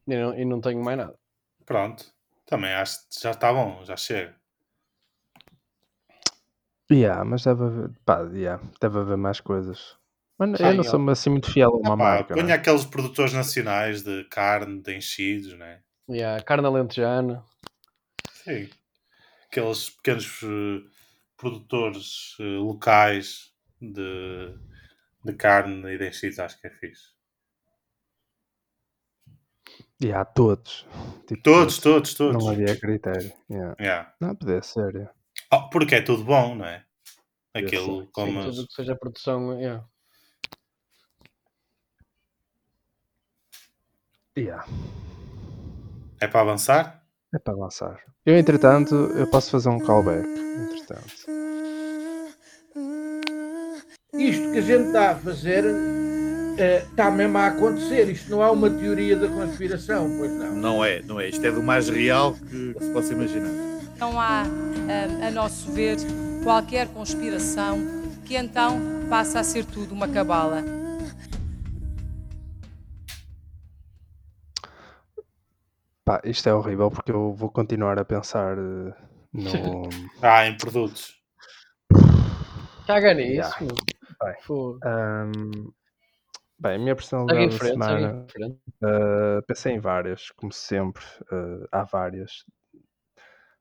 E 0.07 0.14
não, 0.14 0.39
e 0.39 0.45
não 0.45 0.61
tenho 0.61 0.85
mais 0.85 0.99
nada. 0.99 1.18
Pronto. 1.64 2.05
Também 2.45 2.72
acho 2.74 3.09
que 3.09 3.20
já 3.22 3.30
está 3.30 3.51
bom, 3.53 3.83
já 3.85 3.97
chega. 3.97 4.35
Yeah, 6.91 7.24
mas 7.24 7.45
deve 7.45 7.64
haver, 7.64 7.91
pá, 8.05 8.20
yeah, 8.35 8.62
deve 8.78 8.99
haver 8.99 9.16
mais 9.16 9.41
coisas. 9.41 9.97
Mas 10.39 10.59
Sim, 10.59 10.64
eu 10.64 10.74
não 10.74 10.85
sou 10.85 11.11
assim 11.11 11.30
muito 11.30 11.51
fiel 11.51 11.70
a 11.70 11.76
uma 11.76 11.95
Ah, 11.95 11.97
pá, 11.97 12.05
marca. 12.05 12.35
ponha 12.35 12.45
não 12.45 12.51
é? 12.51 12.55
aqueles 12.55 12.85
produtores 12.85 13.33
nacionais 13.33 14.03
de 14.03 14.24
carne, 14.24 14.83
de 14.83 14.95
enchidos, 14.95 15.57
né? 15.57 15.80
E 16.09 16.22
a 16.22 16.43
carne 16.43 16.66
alentejana. 16.66 17.43
Sim. 18.45 18.68
Aqueles 19.47 19.89
pequenos 19.91 20.41
eh, 20.43 20.83
produtores 21.39 22.37
eh, 22.41 22.43
locais 22.59 23.53
de, 23.80 24.55
de 25.24 25.33
carne 25.35 25.95
e 25.95 25.97
de 25.99 26.09
enchidos, 26.09 26.39
acho 26.39 26.61
que 26.61 26.66
é 26.66 26.70
fixe. 26.70 27.12
Yeah, 30.03 30.25
todos. 30.25 30.87
Tipo, 31.29 31.43
Todos, 31.43 31.79
todos, 31.79 32.15
todos. 32.15 32.43
Não 32.45 32.51
havia 32.51 32.77
critério. 32.79 33.33
Yeah. 33.49 33.77
Yeah. 33.81 34.13
Não, 34.21 34.35
podia 34.35 34.61
ser. 34.63 34.93
yeah. 34.95 35.13
Oh, 35.53 35.69
porque 35.71 35.95
é 35.97 36.03
tudo 36.03 36.25
bom, 36.25 36.57
não 36.57 36.65
é? 36.65 36.85
Eu 37.55 37.67
Aquilo 37.67 38.09
como. 38.13 38.43
Sim, 38.43 38.51
tudo 38.51 38.67
que 38.67 38.75
seja 38.75 38.97
produção. 38.97 39.59
yeah. 39.61 39.85
Yeah. 44.37 44.67
É 46.21 46.27
para 46.27 46.41
avançar? 46.41 47.05
É 47.35 47.39
para 47.39 47.53
avançar. 47.53 48.01
Eu, 48.25 48.37
entretanto, 48.39 48.95
eu 48.95 49.29
posso 49.31 49.51
fazer 49.51 49.69
um 49.69 49.79
callback. 49.79 50.27
Entretanto. 50.27 51.15
Isto 54.15 54.53
que 54.53 54.59
a 54.59 54.61
gente 54.63 54.87
está 54.87 55.11
a 55.13 55.17
fazer 55.17 55.65
está 56.57 57.11
mesmo 57.11 57.39
a 57.39 57.47
acontecer. 57.47 58.11
Isto 58.11 58.31
não 58.31 58.43
é 58.43 58.51
uma 58.51 58.71
teoria 58.71 59.17
da 59.17 59.29
conspiração, 59.29 60.09
pois 60.19 60.31
não. 60.33 60.55
Não 60.55 60.85
é, 60.85 61.03
não 61.03 61.21
é. 61.21 61.29
Isto 61.29 61.47
é 61.47 61.51
do 61.51 61.63
mais 61.63 61.89
real 61.89 62.35
que, 62.35 62.75
se 62.79 62.93
possa 62.93 63.13
imaginar. 63.13 63.51
Não 63.99 64.21
há, 64.21 64.43
ah, 64.43 65.27
a 65.27 65.31
nosso 65.31 65.71
ver, 65.73 65.97
qualquer 66.43 66.89
conspiração 66.89 67.79
que 68.25 68.37
então 68.37 68.81
passa 69.09 69.41
a 69.41 69.45
ser 69.45 69.65
tudo 69.65 69.95
uma 69.95 70.09
cabala. 70.09 70.63
Pá, 76.05 76.21
isto 76.25 76.49
é 76.49 76.55
horrível 76.55 76.91
porque 76.91 77.13
eu 77.13 77.33
vou 77.33 77.49
continuar 77.49 77.99
a 77.99 78.05
pensar 78.05 78.59
eh, 78.59 78.93
no. 79.33 79.89
Ah, 80.21 80.47
em 80.47 80.57
produtos. 80.57 81.15
Caga 82.87 83.15
nisso. 83.15 83.35
Yeah. 83.35 83.57
meu. 83.61 83.77
Bem. 86.63 86.77
A 86.77 86.79
minha 86.79 86.95
personalidade 86.95 87.51
da 87.51 87.59
frente, 87.59 87.73
semana. 87.73 88.27
Uh, 88.81 89.43
pensei 89.49 89.73
em 89.73 89.81
várias, 89.81 90.31
como 90.31 90.53
sempre, 90.53 91.03
uh, 91.23 91.67
há 91.73 91.83
várias. 91.83 92.45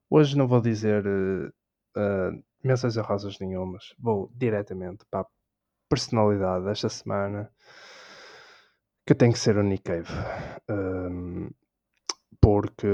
Hoje 0.08 0.38
não 0.38 0.47
vou 0.47 0.62
dizer 0.62 1.04
uh, 1.08 1.47
uh, 1.97 2.43
menções 2.64 2.95
honrosas 2.97 3.39
nenhumas, 3.39 3.95
vou 3.97 4.32
diretamente 4.36 5.04
para 5.10 5.22
a 5.22 5.26
personalidade 5.89 6.66
desta 6.66 6.89
semana, 6.89 7.52
que 9.04 9.16
tem 9.16 9.32
que 9.32 9.39
ser 9.39 9.58
o 9.58 9.64
Nick 9.64 9.82
Cave. 9.82 10.12
Um, 10.70 11.49
porque, 12.39 12.88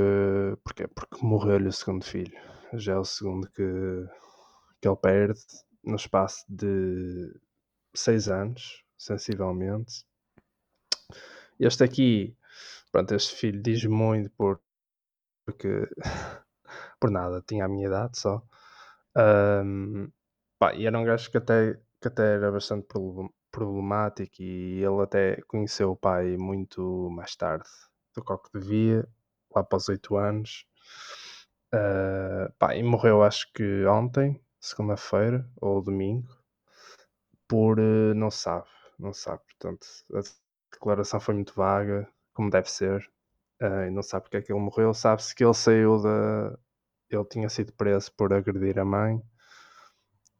porque, 0.63 0.87
porque 0.87 1.17
morreu-lhe 1.21 1.67
o 1.67 1.73
segundo 1.73 2.05
filho. 2.05 2.39
Já 2.75 2.93
é 2.93 2.97
o 2.97 3.03
segundo 3.03 3.49
que, 3.49 4.07
que 4.81 4.87
ele 4.87 4.97
perde 5.01 5.41
no 5.83 5.97
espaço 5.97 6.45
de 6.47 7.29
seis 7.93 8.29
anos, 8.29 8.86
sensivelmente. 8.97 10.05
Este 11.59 11.83
aqui, 11.83 12.35
pronto, 12.91 13.13
este 13.15 13.35
filho 13.35 13.61
diz 13.61 13.83
muito 13.85 14.29
por, 14.31 14.61
porque 15.45 15.87
por 16.99 17.11
nada, 17.11 17.43
tinha 17.47 17.65
a 17.65 17.67
minha 17.69 17.87
idade 17.87 18.19
só. 18.19 18.43
Ahm, 19.15 20.09
pá, 20.59 20.73
e 20.75 20.85
era 20.87 20.99
um 20.99 21.05
gajo 21.05 21.31
que 21.31 21.37
até, 21.37 21.75
que 22.01 22.07
até 22.09 22.35
era 22.35 22.51
bastante 22.51 22.87
problem- 22.87 23.29
problemático 23.51 24.41
e 24.41 24.83
ele 24.83 25.01
até 25.03 25.41
conheceu 25.47 25.91
o 25.91 25.97
pai 25.97 26.37
muito 26.37 27.09
mais 27.11 27.35
tarde 27.35 27.69
do 28.15 28.23
que 28.23 28.33
o 28.33 28.37
que 28.39 28.59
devia, 28.59 29.07
lá 29.55 29.63
para 29.63 29.77
os 29.77 29.89
8 29.89 30.15
anos. 30.17 30.65
Ah, 31.71 32.51
pá, 32.59 32.75
e 32.75 32.83
morreu 32.83 33.23
acho 33.23 33.51
que 33.53 33.85
ontem, 33.85 34.41
segunda-feira 34.59 35.49
ou 35.61 35.81
domingo, 35.81 36.27
por 37.47 37.79
eh, 37.79 38.13
não 38.13 38.31
sabe, 38.31 38.67
não 38.99 39.13
sabe, 39.13 39.41
portanto 39.45 39.87
a 40.13 40.21
declaração 40.71 41.19
foi 41.19 41.35
muito 41.35 41.53
vaga, 41.53 42.07
como 42.33 42.49
deve 42.49 42.69
ser, 42.69 43.07
ah, 43.61 43.87
e 43.87 43.91
não 43.91 44.03
sabe 44.03 44.23
porque 44.23 44.37
é 44.37 44.41
que 44.41 44.51
ele 44.51 44.59
morreu, 44.61 44.93
sabe-se 44.93 45.33
que 45.35 45.43
ele 45.43 45.53
saiu 45.53 46.01
da. 46.01 46.57
Ele 47.09 47.25
tinha 47.25 47.49
sido 47.49 47.73
preso 47.73 48.11
por 48.15 48.33
agredir 48.33 48.77
a 48.79 48.85
mãe 48.85 49.21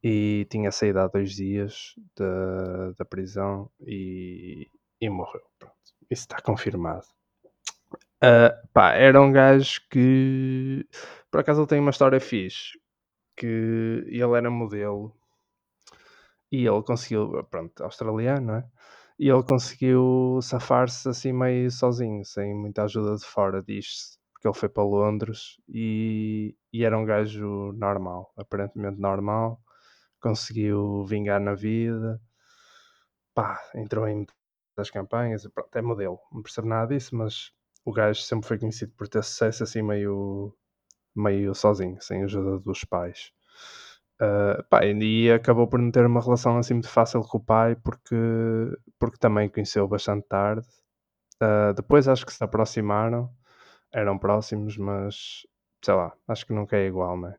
e 0.03 0.45
tinha 0.49 0.71
saído 0.71 0.99
há 0.99 1.07
dois 1.07 1.31
dias 1.31 1.95
da, 2.15 2.91
da 2.91 3.05
prisão 3.05 3.71
e, 3.81 4.69
e 5.01 5.09
morreu. 5.09 5.41
Pronto, 5.57 5.75
isso 6.09 6.23
está 6.23 6.41
confirmado. 6.41 7.05
Ah, 8.21 8.61
pá, 8.73 8.93
era 8.93 9.21
um 9.21 9.31
gajo 9.31 9.81
que 9.89 10.85
por 11.31 11.39
acaso 11.41 11.61
ele 11.61 11.67
tem 11.67 11.79
uma 11.79 11.91
história 11.91 12.19
fixe 12.19 12.79
que 13.35 13.45
ele 14.07 14.37
era 14.37 14.49
modelo 14.49 15.15
e 16.51 16.65
ele 16.67 16.83
conseguiu, 16.83 17.43
pronto, 17.49 17.83
australiano, 17.83 18.47
não 18.47 18.55
é? 18.55 18.65
E 19.19 19.29
ele 19.29 19.43
conseguiu 19.43 20.39
safar-se 20.41 21.09
assim 21.09 21.33
meio 21.33 21.71
sozinho, 21.71 22.23
sem 22.25 22.53
muita 22.55 22.83
ajuda 22.83 23.15
de 23.17 23.25
fora 23.25 23.63
disto, 23.63 24.19
porque 24.33 24.47
ele 24.47 24.55
foi 24.55 24.69
para 24.69 24.83
Londres 24.83 25.57
e, 25.67 26.55
e 26.71 26.83
era 26.85 26.97
um 26.97 27.05
gajo 27.05 27.71
normal, 27.73 28.31
aparentemente 28.37 28.99
normal, 28.99 29.59
conseguiu 30.21 31.05
vingar 31.05 31.39
na 31.41 31.55
vida, 31.55 32.21
pá, 33.33 33.59
entrou 33.75 34.07
em 34.07 34.25
das 34.75 34.91
campanhas, 34.91 35.47
pronto, 35.53 35.75
é 35.75 35.81
modelo, 35.81 36.19
não 36.31 36.41
percebo 36.43 36.67
nada 36.67 36.93
disso, 36.93 37.15
mas 37.15 37.51
o 37.85 37.91
gajo 37.91 38.21
sempre 38.21 38.47
foi 38.47 38.59
conhecido 38.59 38.93
por 38.95 39.07
ter 39.07 39.23
sucesso 39.23 39.63
assim 39.63 39.81
meio, 39.81 40.55
meio 41.15 41.55
sozinho, 41.55 42.01
sem 42.01 42.23
ajuda 42.23 42.59
dos 42.59 42.83
pais. 42.85 43.31
Uh, 44.19 44.63
pá, 44.69 44.83
e 44.83 45.31
acabou 45.31 45.67
por 45.67 45.79
não 45.79 45.91
ter 45.91 46.05
uma 46.05 46.21
relação 46.21 46.57
assim 46.57 46.73
muito 46.73 46.89
fácil 46.89 47.21
com 47.21 47.37
o 47.37 47.43
pai 47.43 47.75
porque, 47.75 48.15
porque 48.99 49.17
também 49.19 49.49
conheceu 49.49 49.87
bastante 49.87 50.27
tarde. 50.27 50.67
Uh, 51.41 51.73
depois 51.75 52.07
acho 52.07 52.25
que 52.25 52.33
se 52.33 52.43
aproximaram, 52.43 53.29
eram 53.93 54.17
próximos, 54.17 54.77
mas 54.77 55.45
sei 55.83 55.93
lá, 55.93 56.13
acho 56.27 56.45
que 56.47 56.53
nunca 56.53 56.77
é 56.77 56.87
igual, 56.87 57.19
né? 57.19 57.35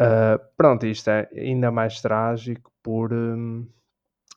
Uh, 0.00 0.38
pronto, 0.56 0.86
isto 0.86 1.08
é 1.10 1.28
ainda 1.34 1.70
mais 1.70 2.00
trágico 2.00 2.70
por. 2.82 3.12
Um, 3.12 3.66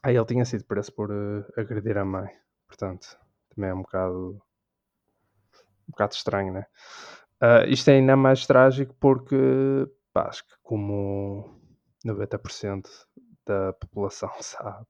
aí 0.04 0.16
ele 0.16 0.26
tinha 0.26 0.46
sido 0.46 0.66
preso 0.66 0.94
por 0.94 1.12
uh, 1.12 1.46
agredir 1.58 1.98
a 1.98 2.06
mãe, 2.06 2.30
portanto, 2.68 3.18
também 3.54 3.70
é 3.70 3.74
um 3.74 3.82
bocado 3.82 4.42
bocado 5.88 6.14
estranho, 6.14 6.54
né? 6.54 6.66
Ah, 7.46 7.66
isto 7.68 7.90
é 7.90 7.96
ainda 7.96 8.16
mais 8.16 8.46
trágico 8.48 8.96
porque, 9.00 9.36
pá, 10.14 10.28
acho 10.30 10.44
que 10.48 10.54
como 10.64 11.60
90% 12.06 12.90
da 13.46 13.74
população 13.74 14.30
sabe, 14.42 14.86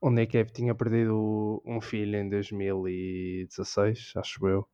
o 0.00 0.10
Nick 0.10 0.32
Cave 0.34 0.52
tinha 0.52 0.74
perdido 0.74 1.62
um 1.66 1.80
filho 1.80 2.16
em 2.18 2.28
2016, 2.30 4.12
acho 4.16 4.46
eu, 4.48 4.68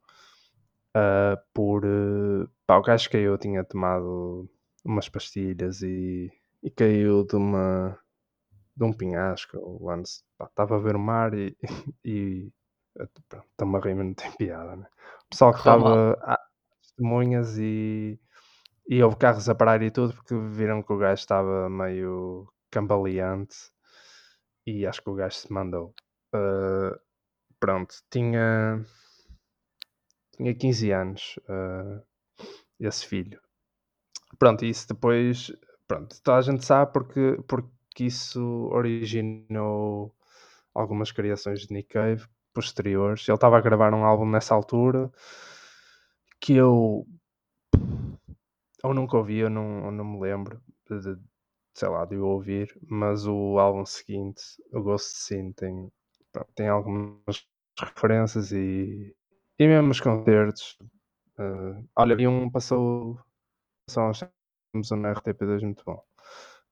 ah, 0.94 1.36
por, 1.52 1.84
eh, 1.84 2.46
pá, 2.66 2.78
o 2.78 2.82
gajo 2.82 3.10
caiu, 3.10 3.38
tinha 3.38 3.64
tomado 3.64 4.48
umas 4.84 5.08
pastilhas 5.08 5.82
e, 5.82 6.30
e 6.62 6.70
caiu 6.70 7.24
de 7.26 7.36
uma 7.36 7.98
de 8.76 8.84
um 8.84 8.92
penhasco, 8.92 9.58
lá 9.84 9.96
no- 9.96 10.04
pá, 10.38 10.46
estava 10.46 10.76
a 10.76 10.80
ver 10.80 10.96
o 10.96 11.00
mar 11.00 11.34
e, 11.34 11.56
e 12.04 12.50
eh, 12.98 13.08
a 13.76 13.80
rir, 13.80 13.94
mas 13.96 14.06
não 14.06 14.14
tem 14.14 14.32
piada, 14.36 14.76
né? 14.76 14.86
O 15.26 15.30
pessoal 15.30 15.52
que 15.52 15.60
estava 15.60 16.16
testemunhas 16.82 17.58
e, 17.58 18.18
e 18.86 19.02
houve 19.02 19.16
carros 19.16 19.48
a 19.48 19.54
parar 19.54 19.82
e 19.82 19.90
tudo 19.90 20.14
porque 20.14 20.34
viram 20.34 20.82
que 20.82 20.92
o 20.92 20.98
gajo 20.98 21.20
estava 21.20 21.68
meio 21.70 22.48
cambaleante 22.70 23.56
e 24.66 24.86
acho 24.86 25.02
que 25.02 25.10
o 25.10 25.14
gajo 25.14 25.36
se 25.36 25.52
mandou. 25.52 25.94
Ah, 26.32 26.98
pronto, 27.60 27.94
tinha, 28.10 28.84
tinha 30.36 30.54
15 30.54 30.90
anos 30.92 31.38
ah, 31.48 32.02
esse 32.80 33.06
filho. 33.06 33.40
Pronto, 34.38 34.64
isso 34.64 34.88
depois, 34.88 35.52
pronto, 35.86 36.20
toda 36.22 36.38
a 36.38 36.42
gente 36.42 36.64
sabe 36.64 36.92
porque, 36.92 37.38
porque 37.46 38.04
isso 38.04 38.68
originou 38.72 40.14
algumas 40.74 41.12
criações 41.12 41.60
de 41.60 41.72
Nick 41.72 41.90
Cave 41.90 42.26
posteriores. 42.52 43.28
Ele 43.28 43.36
estava 43.36 43.58
a 43.58 43.60
gravar 43.60 43.94
um 43.94 44.04
álbum 44.04 44.26
nessa 44.26 44.54
altura 44.54 45.10
que 46.40 46.54
eu 46.54 47.06
ou 48.84 48.94
nunca 48.94 49.16
ouvi, 49.18 49.38
eu 49.38 49.50
não, 49.50 49.90
não 49.92 50.04
me 50.04 50.20
lembro 50.20 50.60
de, 50.90 51.00
de- 51.16 51.22
sei 51.74 51.88
lá, 51.88 52.04
de 52.06 52.16
ouvir, 52.16 52.76
mas 52.88 53.26
o 53.26 53.58
álbum 53.58 53.84
seguinte, 53.86 54.42
o 54.72 54.82
Ghost 54.82 55.18
Scene, 55.18 55.52
tem, 55.54 55.92
tem 56.54 56.68
algumas 56.68 57.46
referências 57.80 58.52
e, 58.52 59.14
e 59.58 59.66
mesmo 59.68 59.90
os 59.90 60.00
concertos. 60.00 60.78
eh, 61.38 61.84
olha, 61.96 62.16
e 62.22 62.28
um 62.28 62.50
passou, 62.50 63.18
passou 63.86 64.04
uns 64.10 64.20
tempos 64.74 64.90
na 64.92 65.10
RTP2 65.12 65.62
muito 65.64 65.84
bom. 65.86 66.02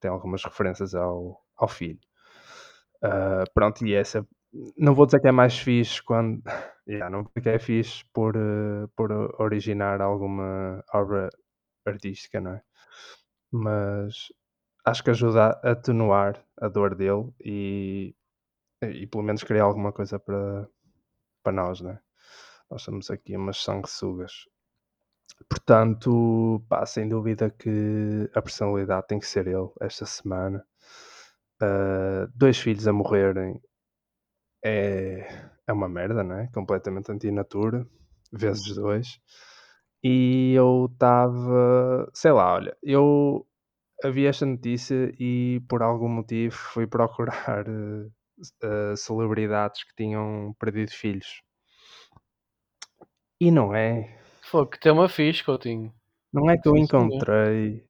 Tem 0.00 0.10
algumas 0.10 0.44
referências 0.44 0.94
ao, 0.94 1.40
ao 1.56 1.68
filho. 1.68 2.00
Ah, 3.02 3.44
pronto, 3.54 3.84
e 3.86 3.94
essa 3.94 4.26
não 4.76 4.94
vou 4.94 5.06
dizer 5.06 5.20
que 5.20 5.28
é 5.28 5.32
mais 5.32 5.58
fixe 5.58 6.02
quando 6.02 6.42
Yeah, 6.86 7.08
não 7.10 7.22
vou 7.22 7.30
dizer 7.36 7.42
que 7.42 7.48
é 7.50 7.58
fixe 7.60 8.04
por, 8.12 8.34
eh, 8.36 8.86
por 8.96 9.12
originar 9.40 10.00
alguma 10.02 10.82
obra 10.92 11.30
artística, 11.84 12.40
não 12.40 12.52
é? 12.52 12.62
Mas 13.50 14.32
acho 14.84 15.04
que 15.04 15.10
ajuda 15.10 15.60
a 15.62 15.70
atenuar 15.72 16.44
a 16.60 16.68
dor 16.68 16.94
dele 16.94 17.32
e, 17.44 18.14
e 18.82 19.06
pelo 19.06 19.22
menos 19.22 19.44
criar 19.44 19.64
alguma 19.64 19.92
coisa 19.92 20.18
para, 20.18 20.68
para 21.42 21.52
nós, 21.52 21.80
né? 21.80 22.00
Nós 22.70 22.82
somos 22.82 23.10
aqui 23.10 23.36
umas 23.36 23.58
sanguessugas. 23.58 24.48
Portanto, 25.48 26.64
pá, 26.68 26.86
sem 26.86 27.08
dúvida 27.08 27.50
que 27.50 28.30
a 28.34 28.40
personalidade 28.40 29.06
tem 29.08 29.18
que 29.18 29.26
ser 29.26 29.46
ele 29.46 29.70
esta 29.80 30.06
semana. 30.06 30.64
Ah, 31.60 32.28
dois 32.34 32.58
filhos 32.58 32.88
a 32.88 32.92
morrerem 32.92 33.62
é, 34.64 35.50
é 35.66 35.72
uma 35.72 35.88
merda, 35.88 36.24
não 36.24 36.36
é? 36.36 36.48
Completamente 36.48 37.12
antinatura, 37.12 37.86
vezes 38.32 38.74
dois. 38.74 39.20
E 40.04 40.52
eu 40.54 40.88
estava, 40.92 42.10
sei 42.14 42.32
lá, 42.32 42.54
olha, 42.54 42.76
eu 42.82 43.46
havia 44.04 44.30
esta 44.30 44.46
notícia 44.46 45.12
e 45.20 45.60
por 45.68 45.82
algum 45.82 46.08
motivo 46.08 46.54
fui 46.56 46.86
procurar 46.88 47.66
eh, 47.68 48.08
eh, 48.62 48.96
celebridades 48.96 49.84
que 49.84 49.94
tinham 49.96 50.54
perdido 50.60 50.92
filhos. 50.92 51.42
E 53.38 53.50
não 53.50 53.74
é, 53.74 54.18
Foi 54.48 54.64
que 54.68 54.78
tema 54.78 55.08
fixe, 55.08 55.42
Coutinho. 55.42 55.92
não 56.32 56.50
é 56.50 56.58
que 56.58 56.68
eu 56.68 56.76
senhor. 56.82 57.26
encontrei 57.56 57.86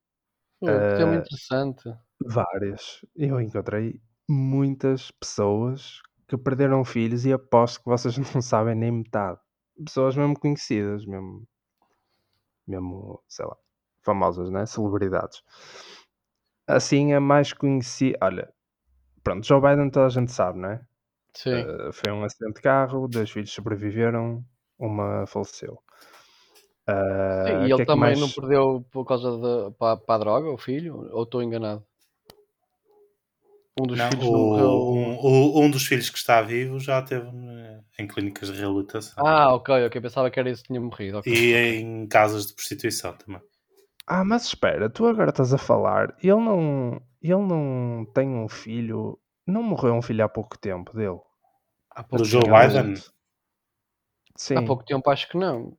Pô, 0.58 0.82
que 0.86 0.94
tema 0.94 1.14
Eh, 1.14 1.18
interessante. 1.18 1.90
várias. 2.24 3.04
Eu 3.16 3.40
encontrei 3.40 4.00
muitas 4.28 5.10
pessoas 5.10 6.00
que 6.28 6.36
perderam 6.38 6.84
filhos 6.84 7.24
e 7.26 7.32
aposto 7.32 7.80
que 7.80 7.86
vocês 7.90 8.16
não 8.34 8.42
sabem 8.42 8.74
nem 8.74 8.92
metade. 8.92 9.40
Pessoas 9.84 10.16
mesmo 10.16 10.38
conhecidas, 10.38 11.04
mesmo, 11.06 11.46
mesmo 12.66 13.22
sei 13.28 13.44
lá, 13.46 13.56
famosas, 14.02 14.50
né? 14.50 14.66
Celebridades. 14.66 15.42
Assim, 16.66 17.12
a 17.12 17.20
mais 17.20 17.52
conhecida. 17.52 18.18
Olha, 18.22 18.52
pronto, 19.22 19.46
Joe 19.46 19.60
Biden 19.60 19.90
toda 19.90 20.06
a 20.06 20.10
gente 20.10 20.32
sabe, 20.32 20.58
não 20.58 20.70
é? 20.70 20.80
Sim. 21.34 21.52
Eh, 21.54 21.92
foi 21.92 22.12
um 22.12 22.24
acidente 22.24 22.56
de 22.56 22.62
carro, 22.62 23.08
dois 23.08 23.30
filhos 23.30 23.52
sobreviveram, 23.52 24.44
uma 24.78 25.26
faleceu. 25.26 25.82
Ah, 26.86 27.44
Sim, 27.46 27.66
e 27.66 27.72
ele 27.72 27.82
é 27.82 27.86
também 27.86 28.00
mais- 28.00 28.20
não 28.20 28.28
perdeu 28.30 28.84
por 28.90 29.04
causa 29.04 29.38
da 29.38 29.70
para, 29.72 29.96
para 29.96 30.14
a 30.14 30.18
droga, 30.18 30.50
o 30.50 30.58
filho? 30.58 31.08
Ou 31.12 31.22
estou 31.24 31.42
enganado? 31.42 31.84
Um 33.80 33.86
dos 33.86 33.98
Não, 33.98 34.08
filhos 34.08 34.30
não 34.30 34.40
morreu. 34.40 34.66
o, 34.68 34.94
um, 34.94 35.16
o- 35.18 35.62
um 35.64 35.70
dos 35.70 35.86
filhos 35.86 36.10
que 36.10 36.18
está 36.18 36.42
vivo 36.42 36.78
já 36.78 37.00
esteve 37.00 37.26
eh, 37.28 37.61
em 37.98 38.06
clínicas 38.06 38.50
de 38.52 38.58
reabilitação 38.58 39.24
Ah, 39.26 39.52
ok, 39.54 39.86
ok. 39.86 40.00
Pensava 40.00 40.30
que 40.30 40.38
era 40.40 40.50
esse 40.50 40.62
que 40.62 40.68
tinha 40.68 40.80
morrido. 40.80 41.18
ok, 41.18 41.32
e 41.32 41.54
em 41.80 42.06
casas 42.06 42.46
de 42.46 42.54
prostituição 42.54 43.16
também. 43.16 43.40
Ah, 44.06 44.24
mas 44.24 44.46
espera, 44.46 44.90
tu 44.90 45.06
agora 45.06 45.30
estás 45.30 45.52
a 45.54 45.58
falar. 45.58 46.14
Ele 46.22 46.34
não, 46.40 47.00
ele 47.22 47.36
não 47.46 48.04
tem 48.14 48.28
um 48.28 48.48
filho. 48.48 49.18
Não 49.46 49.62
morreu 49.62 49.94
um 49.94 50.02
filho 50.02 50.24
há 50.24 50.28
pouco 50.28 50.58
tempo 50.58 50.92
dele. 50.96 51.20
Há 51.90 52.02
pouco 52.02 52.18
Do 52.18 52.28
Joe 52.28 52.42
tempo- 52.42 52.56
Biden? 52.58 52.94
Sim, 54.36 54.56
Há 54.56 54.62
pouco 54.62 54.84
tempo 54.84 55.10
acho 55.10 55.28
que 55.28 55.36
não. 55.36 55.76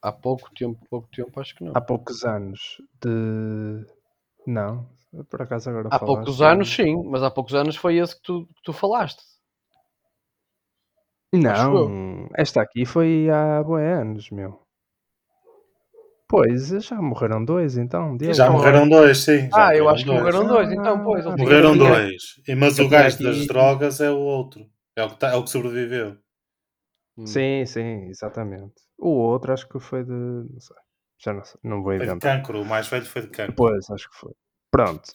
Há 0.00 0.12
pouco 0.12 0.50
tempo, 0.54 0.78
pouco 0.88 1.08
tempo 1.08 1.40
acho 1.40 1.54
que 1.54 1.64
não. 1.64 1.72
há 1.74 1.80
poucos 1.80 2.24
anos. 2.24 2.80
De. 3.02 3.86
Não, 4.46 4.88
por 5.30 5.42
acaso 5.42 5.70
agora 5.70 5.88
Há 5.88 5.98
falaste, 5.98 6.06
poucos 6.24 6.42
anos 6.42 6.68
sim, 6.74 7.02
mas 7.10 7.22
há 7.22 7.30
poucos 7.30 7.54
anos 7.54 7.76
foi 7.76 7.96
esse 7.96 8.14
que 8.16 8.22
tu, 8.22 8.46
que 8.46 8.62
tu 8.62 8.72
falaste. 8.72 9.22
Acho 11.46 11.70
Não, 11.88 12.28
esta 12.36 12.62
aqui 12.62 12.84
foi 12.84 13.28
há 13.30 13.62
boi 13.62 13.84
anos, 13.84 14.30
meu. 14.30 14.60
Pois, 16.28 16.68
já 16.68 17.00
morreram 17.00 17.44
dois 17.44 17.76
então. 17.76 18.16
Já 18.32 18.50
morreram 18.50 18.88
dois, 18.88 19.18
sim. 19.18 19.48
já 19.50 19.68
Ah, 19.68 19.76
eu 19.76 19.88
acho 19.88 20.04
que 20.04 20.10
morreram 20.10 20.46
dois, 20.46 20.70
então, 20.72 21.04
pois. 21.04 21.24
ele 21.26 21.36
Morreram 21.36 21.72
tinha- 21.74 21.90
dois. 21.94 22.22
E- 22.48 22.54
Mas 22.54 22.78
eu 22.78 22.86
o 22.86 22.88
tinha 22.88 23.00
gajo 23.02 23.22
das 23.22 23.36
aqui- 23.36 23.46
drogas 23.46 24.00
é 24.00 24.10
o 24.10 24.16
outro. 24.18 24.66
É 24.96 25.04
o 25.04 25.10
que, 25.10 25.18
tá- 25.18 25.32
é 25.32 25.36
o 25.36 25.44
que 25.44 25.50
sobreviveu. 25.50 26.16
Hum. 27.16 27.26
Sim, 27.26 27.64
sim, 27.66 28.06
exatamente. 28.08 28.74
O 28.98 29.10
outro 29.10 29.52
acho 29.52 29.68
que 29.68 29.78
foi 29.78 30.02
de. 30.02 30.10
Não 30.12 30.60
sei. 30.60 30.76
Já 31.22 31.32
não 31.32 31.44
sei. 31.44 31.60
Não 31.62 31.76
vou 31.82 31.92
Foi 31.92 31.98
de 31.98 32.04
inventar. 32.04 32.38
cancro. 32.38 32.62
O 32.62 32.64
mais 32.64 32.88
velho 32.88 33.04
foi 33.06 33.22
de 33.22 33.28
cancro. 33.28 33.54
Pois, 33.54 33.88
acho 33.90 34.10
que 34.10 34.16
foi. 34.16 34.32
Pronto. 34.72 35.12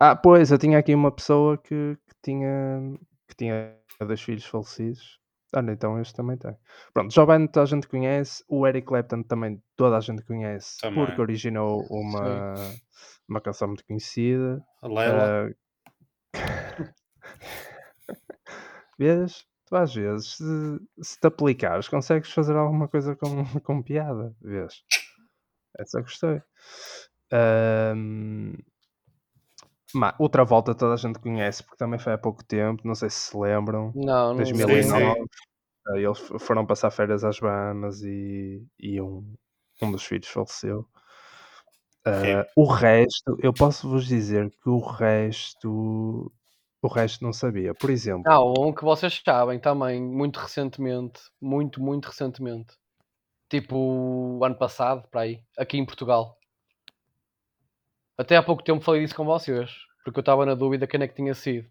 Ah, 0.00 0.16
pois, 0.16 0.50
eu 0.50 0.58
tinha 0.58 0.78
aqui 0.78 0.94
uma 0.94 1.10
pessoa 1.12 1.58
que, 1.58 1.96
que 2.08 2.14
tinha, 2.22 2.80
que 3.28 3.36
tinha 3.36 3.76
dois 4.00 4.20
filhos 4.22 4.44
falecidos. 4.46 5.18
Olha, 5.54 5.72
então 5.72 6.00
este 6.00 6.14
também 6.14 6.36
tem. 6.36 6.56
Pronto, 6.92 7.14
Joe 7.14 7.26
Biden 7.26 7.46
toda 7.46 7.62
a 7.64 7.66
gente 7.66 7.86
conhece, 7.86 8.44
o 8.48 8.66
Eric 8.66 8.86
Clapton 8.86 9.22
também 9.22 9.62
toda 9.76 9.96
a 9.96 10.00
gente 10.00 10.22
conhece, 10.24 10.80
Também. 10.80 11.04
porque 11.06 11.20
originou 11.20 11.86
uma, 11.90 12.54
uma 13.28 13.40
canção 13.40 13.68
muito 13.68 13.84
conhecida. 13.86 14.60
A 14.82 14.88
Leila. 14.88 15.54
Ah, 16.34 16.94
Vês? 18.98 19.44
Tu 19.66 19.76
às 19.76 19.94
vezes, 19.94 20.36
se, 20.36 20.44
se 21.02 21.18
te 21.20 21.26
aplicares, 21.26 21.88
consegues 21.88 22.30
fazer 22.32 22.54
alguma 22.56 22.86
coisa 22.88 23.16
com, 23.16 23.44
com 23.62 23.82
piada. 23.82 24.34
Vês? 24.42 24.82
Essa 25.78 25.98
eu 25.98 26.02
gostei. 26.02 26.42
Ma- 29.94 30.14
outra 30.18 30.44
volta 30.44 30.74
toda 30.74 30.94
a 30.94 30.96
gente 30.96 31.18
conhece, 31.20 31.62
porque 31.62 31.76
também 31.76 31.98
foi 32.00 32.12
há 32.12 32.18
pouco 32.18 32.44
tempo, 32.44 32.82
não 32.84 32.94
sei 32.96 33.08
se 33.08 33.30
se 33.30 33.36
lembram. 33.36 33.92
Não, 33.94 34.28
não 34.30 34.36
2009. 34.36 34.82
sim. 34.82 34.92
ah, 34.92 35.14
Eles 35.88 36.18
f- 36.18 36.38
foram 36.38 36.64
passar 36.66 36.90
férias 36.90 37.24
às 37.24 37.38
Bahamas 37.38 38.02
e, 38.02 38.64
e 38.78 39.00
um, 39.00 39.34
um 39.82 39.92
dos 39.92 40.04
filhos 40.04 40.28
faleceu. 40.28 40.88
Rip. 42.06 42.50
o 42.54 42.64
resto, 42.66 43.36
eu 43.42 43.52
posso 43.52 43.88
vos 43.88 44.06
dizer 44.06 44.50
que 44.50 44.68
o 44.68 44.78
resto, 44.78 46.30
o 46.82 46.86
resto 46.88 47.24
não 47.24 47.32
sabia. 47.32 47.74
Por 47.74 47.88
exemplo, 47.88 48.30
Há 48.30 48.44
um 48.44 48.72
que 48.74 48.84
vocês 48.84 49.22
sabem 49.24 49.58
também, 49.58 50.02
muito 50.02 50.38
recentemente, 50.38 51.22
muito, 51.40 51.82
muito 51.82 52.06
recentemente. 52.06 52.74
Tipo 53.48 53.76
o 53.76 54.44
ano 54.44 54.56
passado, 54.56 55.08
para 55.10 55.22
aí, 55.22 55.42
aqui 55.56 55.78
em 55.78 55.84
Portugal. 55.86 56.38
Até 58.18 58.36
há 58.36 58.42
pouco 58.42 58.62
tempo 58.62 58.84
falei 58.84 59.02
disso 59.02 59.14
com 59.14 59.24
vocês, 59.24 59.70
porque 60.04 60.18
eu 60.18 60.22
estava 60.22 60.44
na 60.46 60.54
dúvida 60.54 60.86
quem 60.86 61.02
é 61.02 61.08
que 61.08 61.14
tinha 61.14 61.34
sido. 61.34 61.68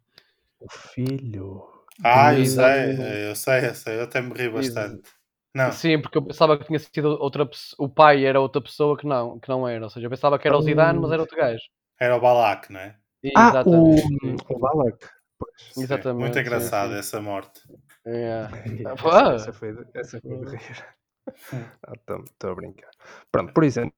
o 0.59 0.69
filho. 0.69 1.72
Ah, 2.01 2.33
eu 2.33 2.45
sei, 2.45 3.29
eu 3.29 3.35
sei, 3.35 3.67
eu 3.69 3.75
sei. 3.75 3.97
Eu 3.99 4.03
até 4.03 4.21
me 4.21 4.33
ri 4.33 4.49
bastante. 4.49 5.09
Não, 5.53 5.71
Sim, 5.71 6.01
porque 6.01 6.17
eu 6.17 6.25
pensava 6.25 6.57
que 6.57 6.65
tinha 6.65 6.79
sido 6.79 7.09
outra 7.19 7.45
pessoa. 7.45 7.87
O 7.87 7.89
pai 7.93 8.25
era 8.25 8.39
outra 8.39 8.61
pessoa 8.61 8.97
que 8.97 9.05
não, 9.07 9.39
que 9.39 9.49
não 9.49 9.67
era. 9.67 9.83
Ou 9.85 9.89
seja, 9.89 10.05
eu 10.05 10.09
pensava 10.09 10.37
que 10.39 10.47
era 10.47 10.57
o 10.57 10.61
Zidane, 10.61 10.99
mas 10.99 11.11
era 11.11 11.21
outro 11.21 11.37
gajo. 11.37 11.63
era 11.99 12.15
o 12.15 12.19
Balak, 12.19 12.71
não 12.71 12.79
é? 12.79 12.97
Ah, 13.35 13.61
o, 13.65 14.01
Exatamente. 14.05 14.45
o 14.49 14.59
Balak. 14.59 15.07
Pois. 15.37 15.53
Sim, 15.73 15.83
Exatamente, 15.83 16.17
Muito 16.17 16.39
sim, 16.47 16.71
engraçado 16.71 16.93
sim. 16.93 16.95
essa 16.95 17.21
morte. 17.21 17.61
É. 18.05 18.49
Essa, 19.05 19.33
essa 19.33 19.53
foi, 19.53 19.73
de- 19.73 19.87
essa 19.93 20.21
foi 20.21 20.37
de 20.37 20.45
rir. 20.57 20.85
Estou 22.31 22.51
a 22.51 22.55
brincar. 22.55 22.91
Pronto, 23.31 23.53
por 23.53 23.63
exemplo, 23.63 23.93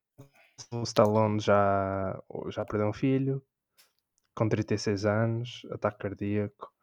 o 0.73 0.83
Stallone 0.83 1.39
já, 1.41 2.21
já 2.49 2.65
perdeu 2.65 2.89
um 2.89 2.93
filho, 2.93 3.43
com 4.35 4.49
36 4.49 5.05
anos, 5.05 5.63
ataque 5.71 5.99
cardíaco. 5.99 6.73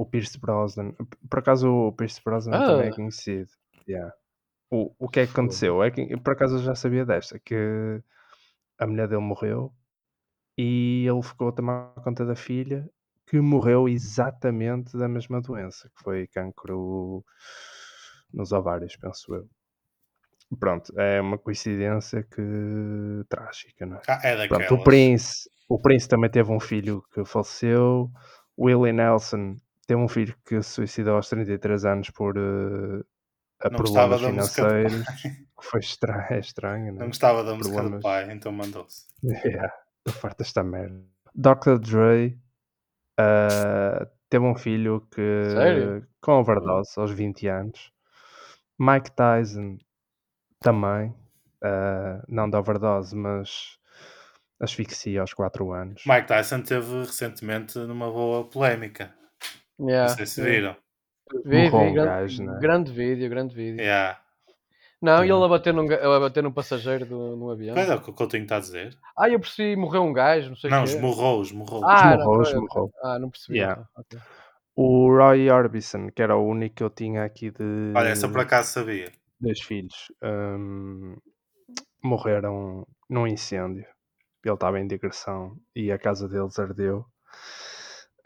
O 0.00 0.06
Pierce 0.06 0.38
Brosnan, 0.38 0.92
por 1.28 1.40
acaso 1.40 1.68
o 1.68 1.92
Pierce 1.92 2.20
Brosnan 2.24 2.52
também 2.60 2.86
é 2.86 2.90
Ah. 2.90 2.94
conhecido. 2.94 3.50
Yeah. 3.88 4.14
O, 4.70 4.94
o 4.96 5.08
que 5.08 5.20
é 5.20 5.26
que 5.26 5.32
aconteceu? 5.32 5.82
É 5.82 5.90
que, 5.90 6.16
por 6.18 6.34
acaso 6.34 6.56
eu 6.56 6.62
já 6.62 6.74
sabia 6.76 7.04
desta, 7.04 7.38
que 7.38 8.00
a 8.78 8.86
mulher 8.86 9.08
dele 9.08 9.22
morreu 9.22 9.72
e 10.56 11.04
ele 11.08 11.22
ficou 11.22 11.48
a 11.48 11.52
tomar 11.52 11.94
conta 12.04 12.24
da 12.24 12.36
filha 12.36 12.88
que 13.26 13.40
morreu 13.40 13.88
exatamente 13.88 14.96
da 14.96 15.08
mesma 15.08 15.40
doença, 15.40 15.88
que 15.88 16.02
foi 16.02 16.26
cancro 16.28 17.24
nos 18.32 18.52
ovários, 18.52 18.94
penso 18.96 19.34
eu. 19.34 19.48
Pronto, 20.60 20.92
é 20.98 21.20
uma 21.20 21.38
coincidência 21.38 22.22
que 22.22 23.24
trágica, 23.28 23.84
não 23.84 23.96
é? 23.96 24.02
Ah, 24.08 24.20
é 24.22 24.36
daquelas. 24.36 24.66
Pronto, 24.66 24.80
o 24.80 24.84
Prince, 24.84 25.50
o 25.68 25.78
Prince 25.78 26.08
também 26.08 26.30
teve 26.30 26.52
um 26.52 26.60
filho 26.60 27.02
que 27.12 27.24
faleceu. 27.24 28.10
Willie 28.56 28.92
Nelson 28.92 29.56
teve 29.88 30.00
um 30.00 30.06
filho 30.08 30.36
que 30.46 30.62
se 30.62 30.70
suicidou 30.70 31.16
aos 31.16 31.28
33 31.30 31.84
anos 31.86 32.10
por 32.10 32.36
eh, 32.36 33.02
a 33.62 33.70
Não 33.70 33.76
problemas 33.76 34.20
da 34.20 34.30
música 34.30 34.62
do 34.62 34.68
financeiros. 34.68 35.04
pai. 35.06 35.16
que 35.32 35.64
Foi 35.64 35.80
estranho, 35.80 36.26
é 36.30 36.38
estranho, 36.38 36.86
não 36.92 36.98
Não 36.98 37.02
é? 37.04 37.06
gostava 37.08 37.42
da 37.42 37.54
música 37.54 37.74
do 37.74 37.80
Problemas. 37.80 38.02
pai, 38.02 38.30
então 38.32 38.52
mandou-se. 38.52 39.06
Yeah, 39.24 39.72
tô 40.04 40.12
farto 40.12 40.38
desta 40.38 40.62
merda. 40.62 41.02
Dr. 41.34 41.78
Dre 41.80 42.38
ah, 43.18 44.06
teve 44.28 44.44
um 44.44 44.54
filho 44.54 45.00
que 45.10 45.50
Sério? 45.50 46.06
com 46.20 46.32
overdose 46.40 46.92
aos 47.00 47.10
20 47.10 47.48
anos. 47.48 47.90
Mike 48.78 49.10
Tyson 49.12 49.78
também, 50.60 51.14
ah, 51.64 52.22
não 52.28 52.48
de 52.48 52.56
overdose, 52.56 53.16
mas 53.16 53.78
asfixia 54.60 55.20
aos 55.22 55.32
4 55.34 55.72
anos. 55.72 56.02
Mike 56.06 56.28
Tyson 56.28 56.62
teve 56.62 57.00
recentemente 57.00 57.78
numa 57.78 58.10
boa 58.10 58.48
polémica. 58.48 59.14
Yeah. 59.80 60.08
Não 60.10 60.16
sei 60.16 60.26
se 60.26 60.42
viram. 60.42 60.76
Vi, 61.44 61.70
Morreu 61.70 61.70
vi, 61.70 61.90
um 61.90 61.92
grande, 61.94 62.08
gajo, 62.08 62.42
não 62.44 62.56
é? 62.56 62.60
grande 62.60 62.92
vídeo, 62.92 63.28
grande 63.30 63.54
vídeo. 63.54 63.80
Yeah. 63.80 64.18
Não, 65.00 65.24
e 65.24 65.30
ele 65.30 65.44
a 65.44 65.48
bater 65.48 65.72
num, 65.72 65.86
a 65.92 66.20
bater 66.20 66.42
num 66.42 66.50
passageiro 66.50 67.06
do, 67.06 67.36
no 67.36 67.50
avião. 67.50 67.74
Pois 67.74 67.88
é 67.88 67.94
o 67.94 68.00
que 68.00 68.10
o 68.10 68.12
Coutinho 68.12 68.42
está 68.42 68.56
a 68.56 68.60
dizer. 68.60 68.96
Ah, 69.16 69.28
eu 69.28 69.38
percebi, 69.38 69.76
morreu 69.76 70.02
um 70.02 70.12
gajo, 70.12 70.48
não 70.48 70.56
sei 70.56 70.68
o 70.68 70.72
Não, 70.72 70.82
esmurrou, 70.84 71.40
esmurrou. 71.42 71.84
Ah, 71.84 72.14
Esmurrou, 72.16 72.42
esmurrou. 72.42 72.92
Ah, 73.04 73.18
não 73.18 73.30
percebi. 73.30 73.58
Yeah. 73.58 73.82
então, 73.92 74.02
ok. 74.02 74.18
O 74.74 75.08
Roy 75.16 75.50
Orbison, 75.50 76.08
que 76.08 76.22
era 76.22 76.36
o 76.36 76.44
único 76.46 76.76
que 76.76 76.82
eu 76.82 76.90
tinha 76.90 77.24
aqui 77.24 77.50
de 77.50 77.92
Olha, 77.94 78.08
essa 78.08 78.28
por 78.28 78.40
acaso 78.40 78.70
sabia. 78.72 79.10
dois 79.40 79.60
filhos, 79.60 80.10
hum, 80.22 81.16
morreram 82.02 82.86
num 83.08 83.26
incêndio. 83.26 83.86
Ele 84.44 84.54
estava 84.54 84.80
em 84.80 84.86
digressão 84.86 85.56
e 85.76 85.92
a 85.92 85.98
casa 85.98 86.28
deles 86.28 86.58
ardeu. 86.58 87.04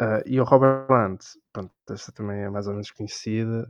Ah, 0.01 0.22
e 0.26 0.40
o 0.40 0.45
Robert 0.45 0.86
Plant, 0.86 1.20
pronto, 1.53 1.72
esta 1.90 2.12
também 2.12 2.43
é 2.43 2.51
mais 2.51 2.66
ou 2.66 2.72
menos 2.72 2.90
conhecida. 2.90 3.68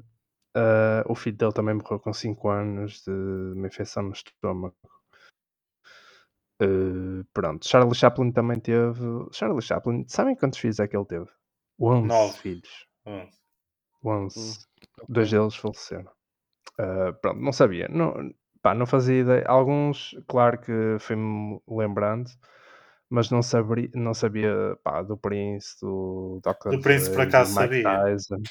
Ah, 0.54 1.02
o 1.06 1.14
filho 1.14 1.36
dele 1.36 1.52
também 1.52 1.74
morreu 1.74 1.98
com 2.00 2.12
5 2.12 2.48
anos 2.48 3.02
de 3.04 3.10
uma 3.10 3.66
infecção 3.66 4.02
no 4.04 4.12
estômago. 4.12 4.76
Ah, 6.60 7.24
pronto, 7.32 7.66
Charlie 7.66 7.94
Chaplin 7.94 8.32
também 8.32 8.60
teve. 8.60 9.00
Charlie 9.32 9.62
Chaplin, 9.62 10.04
sabem 10.08 10.36
quantos 10.36 10.58
filhos 10.58 10.78
é 10.80 10.86
que 10.88 10.96
ele 10.96 11.06
teve? 11.06 11.28
11 11.80 12.06
Nove. 12.06 12.38
filhos. 12.38 12.86
Hum. 13.06 13.28
11. 14.04 14.58
Dois 15.08 15.30
deles 15.30 15.54
faleceram. 15.56 16.10
Ah, 16.78 17.12
pronto, 17.20 17.40
não 17.40 17.52
sabia. 17.52 17.88
Não, 17.88 18.32
pá, 18.62 18.74
não 18.74 18.86
fazia 18.86 19.20
ideia. 19.20 19.44
Alguns, 19.46 20.16
claro 20.28 20.58
que 20.60 20.96
fui-me 21.00 21.60
lembrando, 21.68 22.30
mas 23.12 23.30
não, 23.30 23.40
não 23.94 24.14
sabia 24.14 24.76
pá, 24.82 25.02
do 25.02 25.16
Prince, 25.18 25.76
do 25.80 26.40
Dr. 26.42 26.70
Do 26.70 26.80
Prince, 26.80 27.10
por 27.10 27.20
Dre, 27.20 27.22
acaso, 27.22 27.52
sabia. 27.54 27.82
Tyson. 27.82 28.42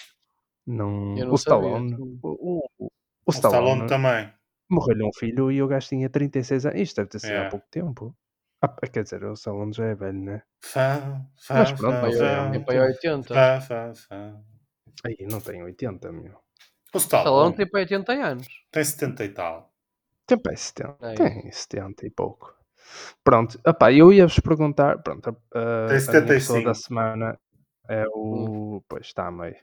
Não, 0.68 1.18
Eu 1.18 1.28
não 1.28 1.34
o 1.34 1.38
sabia. 1.38 1.80
Stallone. 1.80 1.96
O, 2.22 2.62
o, 2.80 2.88
o 2.88 2.92
O 3.26 3.32
Stallone 3.32 3.86
Stallone 3.86 3.88
também. 3.88 4.34
morreu-lhe 4.70 5.04
um 5.04 5.14
filho 5.14 5.52
e 5.52 5.62
o 5.62 5.68
gajo 5.68 5.90
tinha 5.90 6.10
36 6.10 6.66
anos. 6.66 6.80
Isto 6.82 6.96
deve 6.98 7.10
ter 7.10 7.20
sido 7.20 7.34
É. 7.34 7.48
há 7.48 7.50
pouco 7.50 7.68
tempo. 7.70 8.16
Ah, 8.62 8.70
quer 8.88 9.04
dizer, 9.04 9.24
o 9.24 9.34
Stallone 9.34 9.74
já 9.74 9.86
é 9.88 9.96
velho, 9.96 10.20
né? 10.20 10.44
Fã, 10.64 11.26
fã, 11.38 11.54
Mas 11.56 11.72
pronto, 11.72 12.12
fã, 12.18 12.52
É 12.54 12.60
para 12.60 12.74
aí 12.74 12.80
80. 12.80 13.34
fã, 13.34 13.62
fã, 13.62 13.94
fã. 13.96 14.44
Aí 15.06 15.18
não 15.30 15.40
tem 15.42 15.64
80, 15.64 16.12
meu. 16.12 16.40
O 16.94 16.98
Stallone 16.98 17.24
Stallone 17.24 17.56
tem 17.56 17.70
para 17.70 17.80
aí 17.80 17.84
80 17.86 18.14
anos. 18.14 18.48
tem 18.72 18.84
70 18.84 19.26
e 19.26 19.30
tal. 19.30 19.74
Tem 20.28 20.38
para 20.38 20.52
aí 20.54 20.58
70. 20.58 21.06
É 21.06 21.16
Tem 21.16 21.52
70 21.52 22.06
e 22.08 22.10
pouco. 22.12 22.56
Pronto, 23.24 23.60
epá, 23.66 23.92
eu 23.92 24.12
ia-vos 24.12 24.40
perguntar. 24.40 25.02
Pronto, 25.04 25.30
a, 25.30 25.34
Tem 25.34 25.98
a 25.98 26.22
minha 26.22 26.26
pessoa 26.28 26.64
da 26.64 26.74
75. 26.74 26.76
semana 26.76 27.40
é 27.88 28.06
o. 28.14 28.78
Hum. 28.78 28.82
Pois 28.88 29.06
está 29.08 29.28
a 29.28 29.32
meio. 29.32 29.56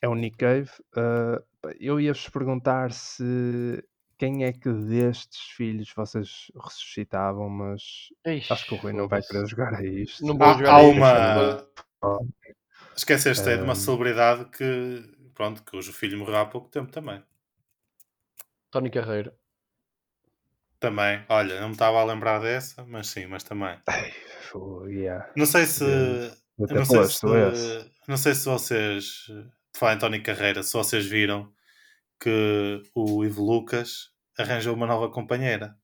É 0.00 0.08
o 0.08 0.14
Nick 0.14 0.36
Cave. 0.36 0.70
ah, 0.96 1.42
pá, 1.60 1.70
eu 1.80 2.00
ia-vos 2.00 2.28
perguntar 2.28 2.92
se. 2.92 3.82
Quem 4.18 4.44
é 4.44 4.52
que 4.52 4.72
destes 4.72 5.40
filhos 5.50 5.92
vocês 5.94 6.50
ressuscitavam, 6.64 7.50
mas 7.50 7.82
Ixi, 8.26 8.50
acho 8.50 8.66
que 8.66 8.72
o 8.74 8.78
Rui 8.78 8.94
não 8.94 9.06
vai 9.08 9.20
querer 9.20 9.46
jogar 9.46 9.74
a 9.74 9.84
isto. 9.84 10.24
Não 10.24 10.38
vou 10.38 10.46
Há, 10.46 10.54
jogar 10.54 10.72
há 10.72 10.78
uma. 10.80 11.68
vou- 12.00 12.26
Esqueceste 12.96 13.46
aí 13.46 13.58
de 13.58 13.62
uma 13.64 13.74
Um, 13.74 13.76
celebridade 13.76 14.46
que. 14.46 15.14
Pronto, 15.34 15.62
cujo 15.70 15.92
filho 15.92 16.18
morreu 16.18 16.36
há 16.38 16.46
pouco 16.46 16.70
tempo 16.70 16.90
também. 16.90 17.22
Tony 18.70 18.90
Carreiro. 18.90 19.32
Também. 20.80 21.24
Olha, 21.28 21.60
não 21.60 21.68
me 21.68 21.74
estava 21.74 22.00
a 22.00 22.04
lembrar 22.04 22.38
dessa, 22.38 22.84
mas 22.84 23.08
sim, 23.08 23.26
mas 23.26 23.42
também. 23.42 23.78
Ai, 23.86 24.12
yeah. 24.88 25.30
Não 25.36 25.46
sei 25.46 25.64
se. 25.66 25.84
Não 26.58 26.84
sei 26.84 27.04
se. 27.04 27.26
esse. 27.26 27.90
Não 28.08 28.16
sei 28.16 28.34
se 28.34 28.44
vocês. 28.44 29.04
De 29.28 29.78
falar 29.78 29.94
em 29.94 29.98
Tony 29.98 30.20
Carreira, 30.20 30.62
se 30.62 30.72
vocês 30.72 31.04
viram 31.06 31.50
que 32.20 32.82
o 32.94 33.24
Ivo 33.24 33.42
Lucas 33.44 34.10
arranjou 34.38 34.74
uma 34.74 34.86
nova 34.86 35.10
companheira. 35.10 35.74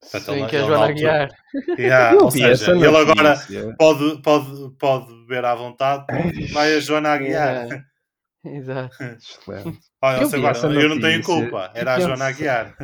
Portanto, 0.00 0.24
Sim, 0.26 0.40
ele- 0.40 0.46
que 0.48 0.56
é 0.56 0.64
Joana 0.64 0.84
Aguiar. 0.86 1.28
Yeah, 1.78 2.22
ou 2.22 2.30
seja, 2.30 2.48
essa 2.50 2.70
ele 2.72 2.86
agora 2.86 3.30
notícia. 3.30 3.74
pode, 3.78 4.22
pode, 4.22 4.76
pode 4.78 5.06
beber 5.22 5.44
à 5.46 5.54
vontade, 5.54 6.04
vai 6.52 6.74
a 6.76 6.80
Joana 6.80 7.10
Aguiar. 7.14 7.64
Yeah. 7.66 7.84
Exato. 8.44 8.94
Excelente. 9.02 9.80
Olha, 10.02 10.22
Eu 10.22 10.28
agora, 10.28 10.58
eu 10.80 10.88
não 10.90 11.00
tenho 11.00 11.22
culpa, 11.22 11.72
era 11.74 11.94
a 11.94 12.00
Joana 12.00 12.26
Aguiar. 12.26 12.76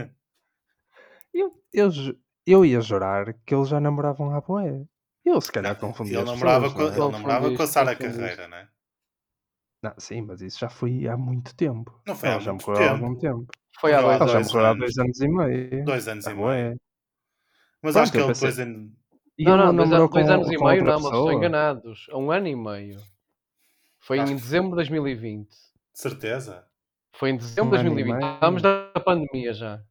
Eu, 1.32 1.62
eu, 1.72 1.90
ju- 1.90 2.18
eu 2.46 2.64
ia 2.64 2.80
jurar 2.80 3.32
que 3.44 3.54
eles 3.54 3.68
já 3.68 3.80
namoravam 3.80 4.34
há 4.34 4.40
boé. 4.40 4.84
Eu 5.24 5.40
se 5.40 5.52
calhar 5.52 5.76
confundi 5.78 6.10
Ele 6.12 6.18
as 6.22 6.26
namorava, 6.26 6.70
pessoas, 6.70 6.72
com, 6.74 6.98
não 6.98 7.04
é? 7.04 7.06
ele 7.08 7.12
namorava 7.12 7.56
com 7.56 7.62
a 7.62 7.66
Sara. 7.66 7.96
Carreira, 7.96 8.48
não 8.48 8.56
é? 8.56 8.68
Não, 9.82 9.94
sim, 9.98 10.20
mas 10.22 10.40
isso 10.40 10.58
já 10.60 10.68
foi 10.68 11.08
há 11.08 11.16
muito 11.16 11.54
tempo. 11.56 12.00
Não 12.06 12.14
foi 12.14 12.28
há 12.28 12.32
Ela 12.32 12.40
já 12.40 12.52
muito 12.52 12.66
morreu 12.70 12.84
há 12.86 12.92
tempo. 12.92 13.04
algum 13.04 13.18
tempo. 13.18 13.46
Foi 13.80 13.92
há 13.94 14.00
dois 14.00 14.18
já 14.18 14.24
dois 14.26 14.52
morreu 14.52 14.66
há 14.66 14.70
anos. 14.70 14.80
dois 14.80 14.98
anos 14.98 15.20
e 15.20 15.28
meio. 15.28 15.84
Dois 15.84 16.08
anos 16.08 16.26
e 16.26 16.34
bué. 16.34 16.62
meio. 16.64 16.80
Mas 17.82 17.92
Pronto, 17.94 18.02
acho 18.04 18.12
que 18.12 18.18
eu 18.18 18.20
ele 18.22 18.28
pensei- 18.28 18.48
depois. 18.50 18.68
Em... 18.68 18.96
E 19.38 19.44
Não, 19.44 19.54
ele 19.54 19.62
não, 19.64 19.74
dois, 19.74 19.90
namorou 19.90 20.08
dois 20.08 20.26
com- 20.26 20.32
anos 20.32 20.50
e 20.50 20.56
com 20.56 20.64
meio 20.66 20.76
outra 20.78 20.92
não, 20.92 21.00
mas 21.00 21.04
estão 21.06 21.10
pessoa? 21.10 21.34
enganados. 21.34 22.06
Há 22.10 22.18
um 22.18 22.30
ano 22.30 22.46
e 22.48 22.54
meio. 22.56 23.00
Foi 23.98 24.18
Acho 24.20 24.32
em 24.32 24.36
que- 24.36 24.42
dezembro 24.42 24.70
de 24.70 24.76
2020. 24.76 25.48
Certeza? 25.94 26.66
Foi 27.14 27.30
em 27.30 27.36
dezembro 27.36 27.70
de 27.70 27.76
Um 27.76 27.80
ano 27.80 28.00
e 28.00 28.04
2020. 28.04 28.20
meio. 28.22 28.34
Estamos 28.34 28.62
da 28.62 28.92
pandemia 29.04 29.52
já. 29.52 29.82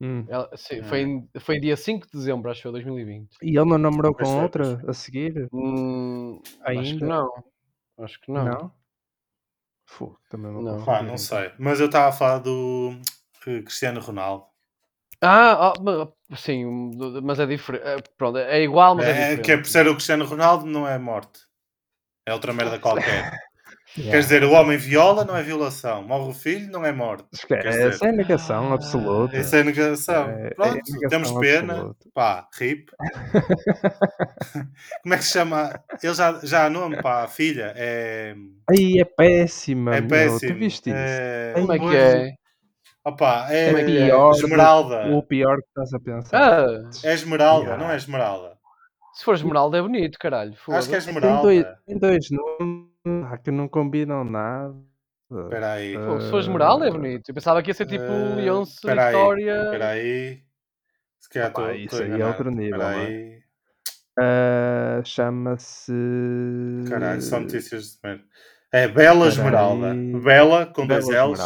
Hum. 0.00 0.24
Ela- 0.28 0.50
sim, 0.56 0.82
foi, 0.82 1.00
em, 1.02 1.28
foi 1.40 1.60
dia 1.60 1.76
5 1.76 2.06
de 2.06 2.12
dezembro, 2.12 2.50
acho 2.50 2.58
que 2.60 2.62
foi 2.62 2.72
2020. 2.72 3.36
E 3.42 3.48
ele 3.50 3.64
não 3.70 3.78
namorou 3.78 4.14
com 4.14 4.24
foi, 4.24 4.44
outra 4.44 4.82
a 4.88 4.92
seguir? 4.94 5.48
Hum, 5.52 6.40
Acho 6.64 6.64
que 6.64 6.70
Ainda? 6.70 7.06
não. 7.06 7.44
Acho 7.98 8.20
que 8.20 8.32
não. 8.32 8.72
Fogo, 9.86 10.18
também 10.30 10.52
Não. 10.52 10.84
Pá, 10.84 11.02
não 11.02 11.14
então. 11.14 11.18
sei. 11.18 11.52
Mas 11.58 11.80
eu 11.80 11.86
estava 11.86 12.08
a 12.08 12.12
falar 12.12 12.38
do 12.38 12.92
eh, 13.46 13.60
Cristiano 13.62 14.00
Ronaldo. 14.00 14.46
Ah, 15.22 15.74
oh, 15.76 16.34
sim, 16.36 16.64
mas 17.22 17.38
é 17.40 17.46
diferente. 17.46 17.84
é, 17.86 17.96
Pronto, 18.16 18.38
é 18.38 18.62
igual, 18.62 18.94
mas 18.94 19.06
é, 19.06 19.12
É, 19.12 19.14
diferente. 19.22 19.44
que 19.44 19.52
é 19.52 19.56
por 19.58 19.66
ser 19.66 19.86
o 19.86 19.92
Cristiano 19.94 20.24
Ronaldo, 20.24 20.64
não 20.64 20.88
é 20.88 20.98
morte. 20.98 21.40
É 22.26 22.32
outra 22.32 22.52
merda 22.54 22.78
qualquer. 22.78 23.30
Yeah. 23.98 24.12
Quer 24.12 24.20
dizer, 24.22 24.44
o 24.44 24.52
homem 24.52 24.78
viola, 24.78 25.24
não 25.24 25.36
é 25.36 25.42
violação. 25.42 26.04
Morre 26.04 26.30
o 26.30 26.32
filho, 26.32 26.70
não 26.70 26.86
é 26.86 26.92
morte. 26.92 27.24
Esquece, 27.32 27.68
dizer- 27.68 27.88
essa 27.88 28.06
é 28.06 28.12
negação 28.12 28.72
absoluta. 28.72 29.36
Isso 29.36 29.56
é 29.56 29.64
negação. 29.64 30.30
É- 30.30 30.46
é 30.46 30.50
Pronto, 30.54 30.74
negação 30.74 31.08
temos 31.08 31.32
pena. 31.32 31.72
absoluta. 31.74 32.08
Pá, 32.14 32.48
RIP. 32.56 32.88
Como 35.02 35.14
é 35.14 35.18
que 35.18 35.24
se 35.24 35.32
chama? 35.32 35.80
Ele 36.02 36.14
já, 36.14 36.40
já 36.42 36.66
há 36.66 36.70
nome 36.70 37.00
para 37.02 37.24
a 37.24 37.28
filha. 37.28 37.72
É, 37.76 38.34
Aí 38.70 38.98
é 39.00 39.04
péssima, 39.04 39.96
é 39.96 40.00
meu. 40.00 40.10
péssimo. 40.10 40.52
Tu 40.52 40.58
viste 40.58 40.90
isso? 40.90 40.98
É, 40.98 41.52
Como 41.56 41.72
é 41.72 41.78
que 41.78 41.96
é? 41.96 42.34
Opa, 43.04 43.46
é, 43.50 43.66
Como 43.66 43.78
é 43.78 43.84
que 43.84 43.98
é? 43.98 44.06
Pior 44.06 44.30
do- 44.32 44.36
Esmeralda. 44.38 45.06
O 45.16 45.22
pior 45.22 45.56
que 45.56 45.68
estás 45.68 45.94
a 45.94 46.00
pensar. 46.00 46.38
Ah, 46.64 46.90
É 47.02 47.12
Esmeralda, 47.14 47.64
Yeah. 47.66 47.84
não 47.84 47.90
é 47.90 47.96
Esmeralda. 47.96 48.50
se 49.14 49.24
for 49.24 49.34
esmeralda 49.34 49.78
é 49.78 49.82
bonito, 49.82 50.18
caralho. 50.18 50.52
Acho 50.68 50.88
que 50.88 50.94
é 50.94 51.00
foda-se. 51.00 51.20
Tem 51.20 51.42
dois, 51.42 51.58
Esmeralda. 51.58 51.80
tem 51.86 51.98
dois 51.98 52.26
nomes 52.30 52.89
ah, 53.06 53.38
que 53.38 53.50
não 53.50 53.68
combinam 53.68 54.24
nada. 54.24 54.74
Espera 55.30 55.72
aí. 55.74 55.96
Pô, 55.96 56.20
Se 56.20 56.30
for 56.30 56.40
esmeralda 56.40 56.88
é 56.88 56.90
bonito. 56.90 57.28
Eu 57.28 57.34
pensava 57.34 57.62
que 57.62 57.70
ia 57.70 57.74
ser 57.74 57.86
tipo 57.86 58.02
Eh, 58.04 58.34
Leonce, 58.36 58.72
espera 58.74 59.06
aí, 59.06 59.14
Vitória. 59.14 59.62
Espera 59.64 59.88
aí. 59.90 60.42
Se 61.20 61.28
calhar 61.30 61.48
estou 61.50 61.70
isso 61.72 62.02
estou 62.02 62.14
aí 62.14 62.20
é 62.20 62.26
outro 62.26 62.50
nível, 62.50 62.76
Espera 62.80 62.92
não 62.92 63.00
é? 63.00 63.06
aí. 63.06 63.40
Ah, 64.18 65.02
Chama-se. 65.04 65.92
Caralho, 66.88 67.22
só 67.22 67.38
notícias 67.40 67.92
de 67.92 67.98
merda. 68.02 68.24
É 68.72 68.88
Bela 68.88 69.28
Esmeralda. 69.28 69.94
Bela 70.22 70.66
com 70.66 70.86
dois 70.86 71.06
L's. 71.08 71.40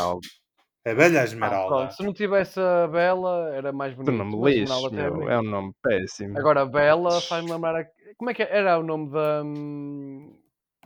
É 0.87 0.95
Bela 0.95 1.21
Ah, 1.21 1.25
Esmeralda. 1.25 1.69
pronto, 1.77 1.95
se 1.95 2.03
não 2.03 2.13
tivesse 2.13 2.61
a 2.61 2.87
Bela, 2.87 3.51
era 3.55 3.73
mais 3.73 3.95
Tu 3.95 4.03
bonito. 4.03 4.19
não 4.19 4.25
me 4.27 4.87
até 4.87 5.03
é. 5.03 5.35
É 5.35 5.39
um 5.39 5.43
nome 5.43 5.73
péssimo. 5.83 6.39
Agora, 6.39 6.63
a 6.63 6.67
Bela 6.67 7.21
faz-me 7.23 7.51
lembrar. 7.53 7.81
a- 7.83 7.87
Como 8.17 8.31
é 8.31 8.35
que 8.35 8.43
era 8.43 8.79
o 8.79 8.83
nome 8.83 9.11
da. 9.11 9.43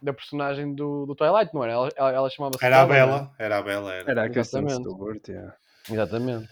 Da 0.03 0.13
personagem 0.13 0.75
do, 0.75 1.07
do 1.07 1.15
Twilight, 1.15 1.53
não 1.55 1.65
era? 1.65 1.73
Ela, 1.73 1.89
ela, 1.97 2.13
ela 2.13 2.31
chamava-se 2.31 2.65
Era 2.65 2.83
a 2.83 2.87
Bella, 2.87 3.07
não 3.07 3.17
é? 3.17 3.19
Bela. 3.19 3.35
Era 3.39 3.59
a 3.59 3.63
Bela. 3.63 3.95
Era. 3.95 4.11
Era 4.11 4.23
a 4.23 4.27
Exatamente. 4.27 4.75
Stewart, 4.75 5.29
yeah. 5.29 5.57
Exatamente. 5.91 6.49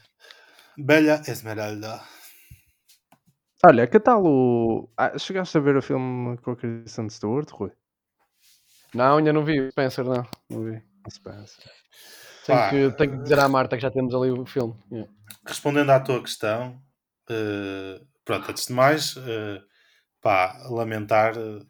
Bela 0.78 1.22
Esmeralda. 1.26 2.00
Olha, 3.64 3.86
que 3.86 3.98
tal 3.98 4.24
o. 4.24 4.90
Ah, 4.96 5.18
chegaste 5.18 5.56
a 5.56 5.60
ver 5.60 5.76
o 5.76 5.82
filme 5.82 6.36
com 6.38 6.52
a 6.52 6.56
Kristen 6.56 7.08
Stewart, 7.08 7.50
Rui? 7.50 7.72
Não, 8.94 9.16
ainda 9.16 9.32
não 9.32 9.44
vi 9.44 9.60
o 9.60 9.70
Spencer, 9.70 10.04
não. 10.04 10.26
Não 10.50 10.64
vi. 10.64 10.82
Spencer. 11.10 11.72
Tenho, 12.46 12.70
que, 12.70 12.96
tenho 12.96 13.10
que 13.12 13.22
dizer 13.22 13.38
à 13.40 13.48
Marta 13.48 13.76
que 13.76 13.82
já 13.82 13.90
temos 13.90 14.14
ali 14.14 14.30
o 14.30 14.46
filme. 14.46 14.74
Yeah. 14.90 15.10
Respondendo 15.44 15.90
à 15.90 16.00
tua 16.00 16.22
questão, 16.22 16.80
eh, 17.28 18.00
pronto, 18.24 18.50
antes 18.50 18.66
de 18.66 18.72
mais, 18.72 19.16
eh, 19.16 19.60
pá, 20.20 20.56
lamentar 20.70 21.36
eh, 21.36 21.60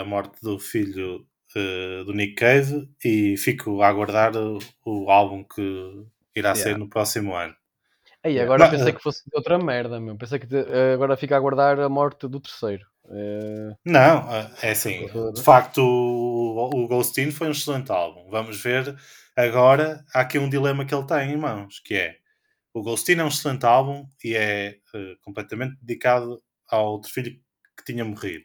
a 0.00 0.04
morte 0.04 0.40
do 0.42 0.58
filho 0.58 1.26
eh, 1.56 2.04
do 2.04 2.12
Nick 2.12 2.34
Cave 2.34 2.88
e 3.04 3.36
fico 3.36 3.82
a 3.82 3.88
aguardar 3.88 4.36
o, 4.36 4.58
o 4.84 5.10
álbum 5.10 5.44
que 5.44 6.06
irá 6.34 6.54
ser 6.54 6.70
Yeah. 6.70 6.78
no 6.78 6.88
próximo 6.88 7.34
ano. 7.34 7.54
Aí, 8.22 8.38
agora 8.38 8.60
Mas, 8.60 8.70
pensei 8.70 8.88
eh, 8.88 8.92
que 8.92 9.02
fosse 9.02 9.24
de 9.24 9.36
outra 9.36 9.58
merda, 9.58 9.98
meu. 10.00 10.16
Pensei 10.16 10.38
que 10.38 10.46
eh, 10.54 10.92
agora 10.94 11.16
fica 11.16 11.34
a 11.34 11.38
aguardar 11.38 11.80
a 11.80 11.88
morte 11.88 12.28
do 12.28 12.40
terceiro. 12.40 12.86
Eh, 13.10 13.74
Não, 13.84 14.32
eh, 14.32 14.50
é 14.62 14.70
assim, 14.70 15.06
de 15.34 15.42
facto 15.42 15.78
o, 15.82 16.70
o 16.74 16.88
Ghostin 16.88 17.30
foi 17.30 17.48
um 17.48 17.52
excelente 17.52 17.90
álbum. 17.90 18.28
Vamos 18.30 18.60
ver 18.62 18.96
agora, 19.36 20.04
há 20.14 20.20
aqui 20.20 20.38
um 20.38 20.48
dilema 20.48 20.84
que 20.84 20.94
ele 20.94 21.06
tem 21.06 21.32
em 21.32 21.36
mãos, 21.36 21.80
que 21.80 21.94
é 21.94 22.16
o 22.72 22.82
Ghostin 22.82 23.14
é 23.14 23.24
um 23.24 23.28
excelente 23.28 23.66
álbum 23.66 24.06
e 24.22 24.36
é 24.36 24.78
eh, 24.94 25.16
completamente 25.22 25.76
dedicado 25.82 26.42
ao 26.68 26.92
outro 26.92 27.10
filho 27.10 27.32
que 27.76 27.84
tinha 27.84 28.04
morrido. 28.04 28.44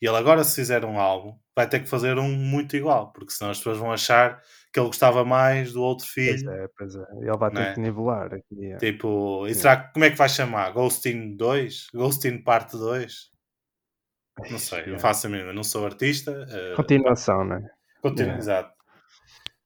E 0.00 0.06
ele 0.06 0.16
agora, 0.16 0.44
se 0.44 0.54
fizer 0.56 0.84
um 0.84 0.98
álbum, 1.00 1.38
vai 1.54 1.66
ter 1.68 1.80
que 1.80 1.88
fazer 1.88 2.18
um 2.18 2.30
muito 2.30 2.76
igual, 2.76 3.12
porque 3.12 3.32
senão 3.32 3.50
as 3.50 3.58
pessoas 3.58 3.78
vão 3.78 3.90
achar 3.90 4.42
que 4.72 4.78
ele 4.78 4.88
gostava 4.88 5.24
mais 5.24 5.72
do 5.72 5.82
outro 5.82 6.04
Pois 6.04 6.12
filho. 6.40 6.50
é, 6.50 6.68
pois 6.76 6.94
é. 6.94 7.04
Ele 7.20 7.36
vai 7.36 7.50
ter 7.50 7.58
Né? 7.60 7.74
que 7.74 7.80
nivelar 7.80 8.34
aqui. 8.34 8.54
yeah. 8.58 8.78
Tipo, 8.78 9.46
e 9.46 9.54
será 9.54 9.76
que 9.78 9.92
como 9.94 10.04
é 10.04 10.10
que 10.10 10.16
vai 10.16 10.28
chamar? 10.28 10.70
Ghostin 10.72 11.34
2? 11.36 11.86
Ghostin 11.94 12.42
parte 12.42 12.76
2? 12.76 13.30
Não 14.50 14.58
sei, 14.58 14.80
não 14.84 14.86
Yeah. 14.86 14.98
faço 14.98 15.26
a 15.26 15.30
mínima, 15.30 15.52
não 15.54 15.64
sou 15.64 15.86
artista. 15.86 16.46
eh, 16.50 16.74
Continuação, 16.76 17.42
né? 17.44 17.66
Continua, 18.02 18.32
Yeah. 18.34 18.38
exato. 18.38 18.76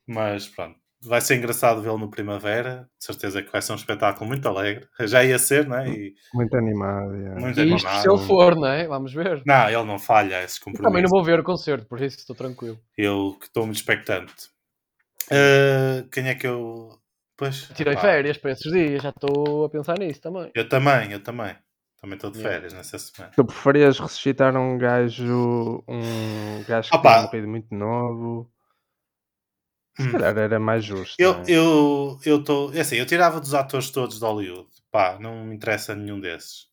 Mas 0.06 0.48
pronto, 0.48 0.78
vai 1.02 1.20
ser 1.20 1.36
engraçado 1.36 1.80
vê-lo 1.82 1.98
no 1.98 2.10
Primavera. 2.10 2.88
De 2.98 3.04
certeza 3.04 3.42
que 3.42 3.50
vai 3.50 3.62
ser 3.62 3.72
um 3.72 3.76
espetáculo 3.76 4.26
muito 4.26 4.46
alegre. 4.48 4.86
Já 5.00 5.24
ia 5.24 5.38
ser, 5.38 5.66
né? 5.68 5.88
E 5.88 6.14
Muito 6.34 6.56
animado. 6.56 7.14
yeah. 7.16 7.40
muito 7.40 7.60
e 7.60 7.74
isto 7.74 7.86
animado. 7.86 8.02
se 8.02 8.08
ele 8.10 8.26
for, 8.26 8.56
não 8.56 8.68
é? 8.68 8.86
Vamos 8.86 9.12
ver. 9.12 9.42
Não, 9.46 9.68
ele 9.68 9.84
não 9.84 9.98
falha 9.98 10.38
a 10.38 10.42
esses 10.42 10.60
Eu 10.66 10.72
também 10.74 11.02
não 11.02 11.10
vou 11.10 11.24
ver 11.24 11.40
o 11.40 11.44
concerto, 11.44 11.86
por 11.86 12.00
isso 12.00 12.18
estou 12.18 12.36
tranquilo. 12.36 12.78
Eu 12.96 13.36
que 13.40 13.46
estou 13.46 13.64
muito 13.64 13.76
expectante. 13.76 14.34
Eh, 15.30 16.04
quem 16.12 16.28
é 16.28 16.34
que 16.34 16.46
eu. 16.46 16.98
Pois. 17.36 17.68
Tirei 17.74 17.94
pá, 17.94 18.00
férias 18.02 18.36
para 18.36 18.50
esses 18.52 18.70
dias, 18.70 19.02
já 19.02 19.10
estou 19.10 19.64
a 19.64 19.70
pensar 19.70 19.98
nisso 19.98 20.20
também. 20.20 20.50
Eu 20.54 20.68
também, 20.68 21.12
eu 21.12 21.22
também. 21.22 21.54
Também 22.00 22.16
estou 22.16 22.30
de 22.30 22.38
Yeah. 22.38 22.54
férias 22.56 22.72
nessa 22.72 22.98
semana. 22.98 23.32
Tu 23.36 23.44
preferias 23.44 23.98
ressuscitar 23.98 24.56
um 24.56 24.78
gajo, 24.78 25.84
um 25.86 26.64
gajo 26.66 26.90
que 26.90 26.96
Opa. 26.96 27.12
tinha 27.12 27.22
morrido 27.26 27.48
muito 27.48 27.74
novo? 27.74 28.50
Se 30.00 30.08
Hum. 30.08 30.12
calhar 30.12 30.36
era 30.38 30.58
mais 30.60 30.84
justo. 30.84 31.14
Eu 31.18 31.34
não 31.34 31.40
é? 31.42 31.44
eu 31.48 32.18
eu 32.24 32.40
estou, 32.40 32.72
é 32.74 32.80
assim, 32.80 32.96
eu 32.96 33.06
tirava 33.06 33.40
dos 33.40 33.54
atores 33.54 33.90
todos 33.90 34.18
de 34.18 34.24
Hollywood. 34.24 34.68
Pá, 34.90 35.18
não 35.20 35.44
me 35.44 35.54
interessa 35.54 35.94
nenhum 35.94 36.18
desses. 36.20 36.68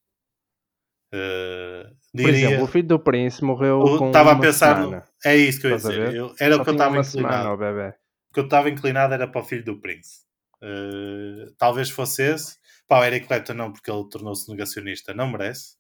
Por 1.12 1.92
diria, 2.14 2.48
exemplo, 2.48 2.64
o 2.64 2.68
filho 2.68 2.88
do 2.88 3.00
príncipe 3.00 3.46
morreu 3.46 3.80
eu 3.82 3.98
com 3.98 4.08
estava 4.08 4.32
a 4.32 4.34
uma 4.34 4.42
pensar, 4.42 4.78
no- 4.78 4.84
semana. 4.86 5.04
é 5.26 5.36
isso 5.36 5.62
que 5.62 5.68
eu 5.68 5.72
ia 5.72 5.78
dizer. 5.78 6.14
Eu- 6.16 6.36
era 6.40 6.56
Só 6.56 6.62
o 6.62 6.64
que 6.64 6.70
eu 6.70 6.74
estava 6.74 7.04
semana, 7.04 7.36
inclinado. 7.36 7.54
o 7.54 7.58
bebê. 7.58 7.90
O 8.30 8.34
que 8.34 8.40
eu 8.40 8.44
estava 8.44 8.70
inclinado 8.70 9.14
era 9.14 9.28
para 9.28 9.42
o 9.42 9.44
filho 9.44 9.64
do 9.64 9.80
príncipe. 9.80 10.26
Eh, 10.62 11.46
talvez 11.58 11.90
fosse 11.90 12.24
esse. 12.24 12.58
Pá, 12.88 13.00
o 13.00 13.04
Eric 13.06 13.28
Clapton 13.28 13.54
não, 13.54 13.72
porque 13.72 13.90
ele 13.92 14.10
tornou-se 14.10 14.50
negacionista. 14.50 15.14
Não 15.14 15.30
merece. 15.30 15.76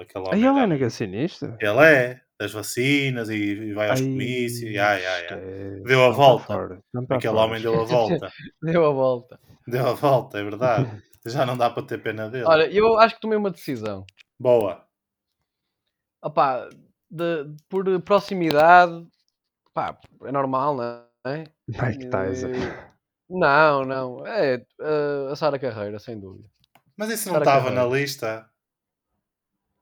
Aquele 0.00 0.24
homem 0.48 0.48
ele 0.50 0.58
é 0.60 0.66
negacionista? 0.66 1.56
Ele 1.60 1.80
é, 1.84 2.20
das 2.38 2.52
vacinas 2.52 3.28
e, 3.30 3.72
vai 3.72 3.90
aos 3.90 4.00
Ai, 4.00 4.06
comícios. 4.06 4.70
e 4.70 4.78
ai, 4.78 5.04
ai. 5.06 5.80
Deu 5.84 6.04
a 6.04 6.10
volta. 6.10 6.44
fora, 6.46 6.80
Aquele 7.10 7.36
homem 7.36 7.62
deu 7.62 7.80
a 7.80 7.84
volta. 7.84 8.32
Deu 8.62 8.84
a 8.84 8.90
volta. 8.92 9.40
Deu 9.66 9.86
a 9.86 9.92
volta, 9.92 10.38
é 10.38 10.42
verdade. 10.42 11.02
Já 11.26 11.46
não 11.46 11.56
dá 11.56 11.70
para 11.70 11.82
ter 11.86 12.02
pena 12.02 12.28
dele. 12.28 12.44
Olha, 12.44 12.70
eu 12.70 12.98
acho 12.98 13.14
que 13.14 13.20
tomei 13.20 13.38
uma 13.38 13.50
decisão. 13.50 14.04
Boa. 14.38 14.84
Opá, 16.22 16.68
de, 17.10 17.46
por 17.68 18.00
proximidade, 18.02 19.06
pá, 19.72 19.98
é 20.24 20.32
normal, 20.32 20.76
não 20.76 20.84
é? 21.32 21.44
Mike 21.68 22.08
Tyson. 22.10 22.48
Eh, 22.48 22.90
Não, 23.30 23.84
não. 23.84 24.26
É 24.26 24.56
eh, 24.80 25.28
a 25.30 25.36
Sara 25.36 25.58
Carreira, 25.58 25.98
sem 25.98 26.18
dúvida. 26.18 26.48
Mas 26.96 27.10
isso 27.10 27.32
não 27.32 27.38
estava 27.38 27.70
na 27.70 27.84
lista. 27.86 28.48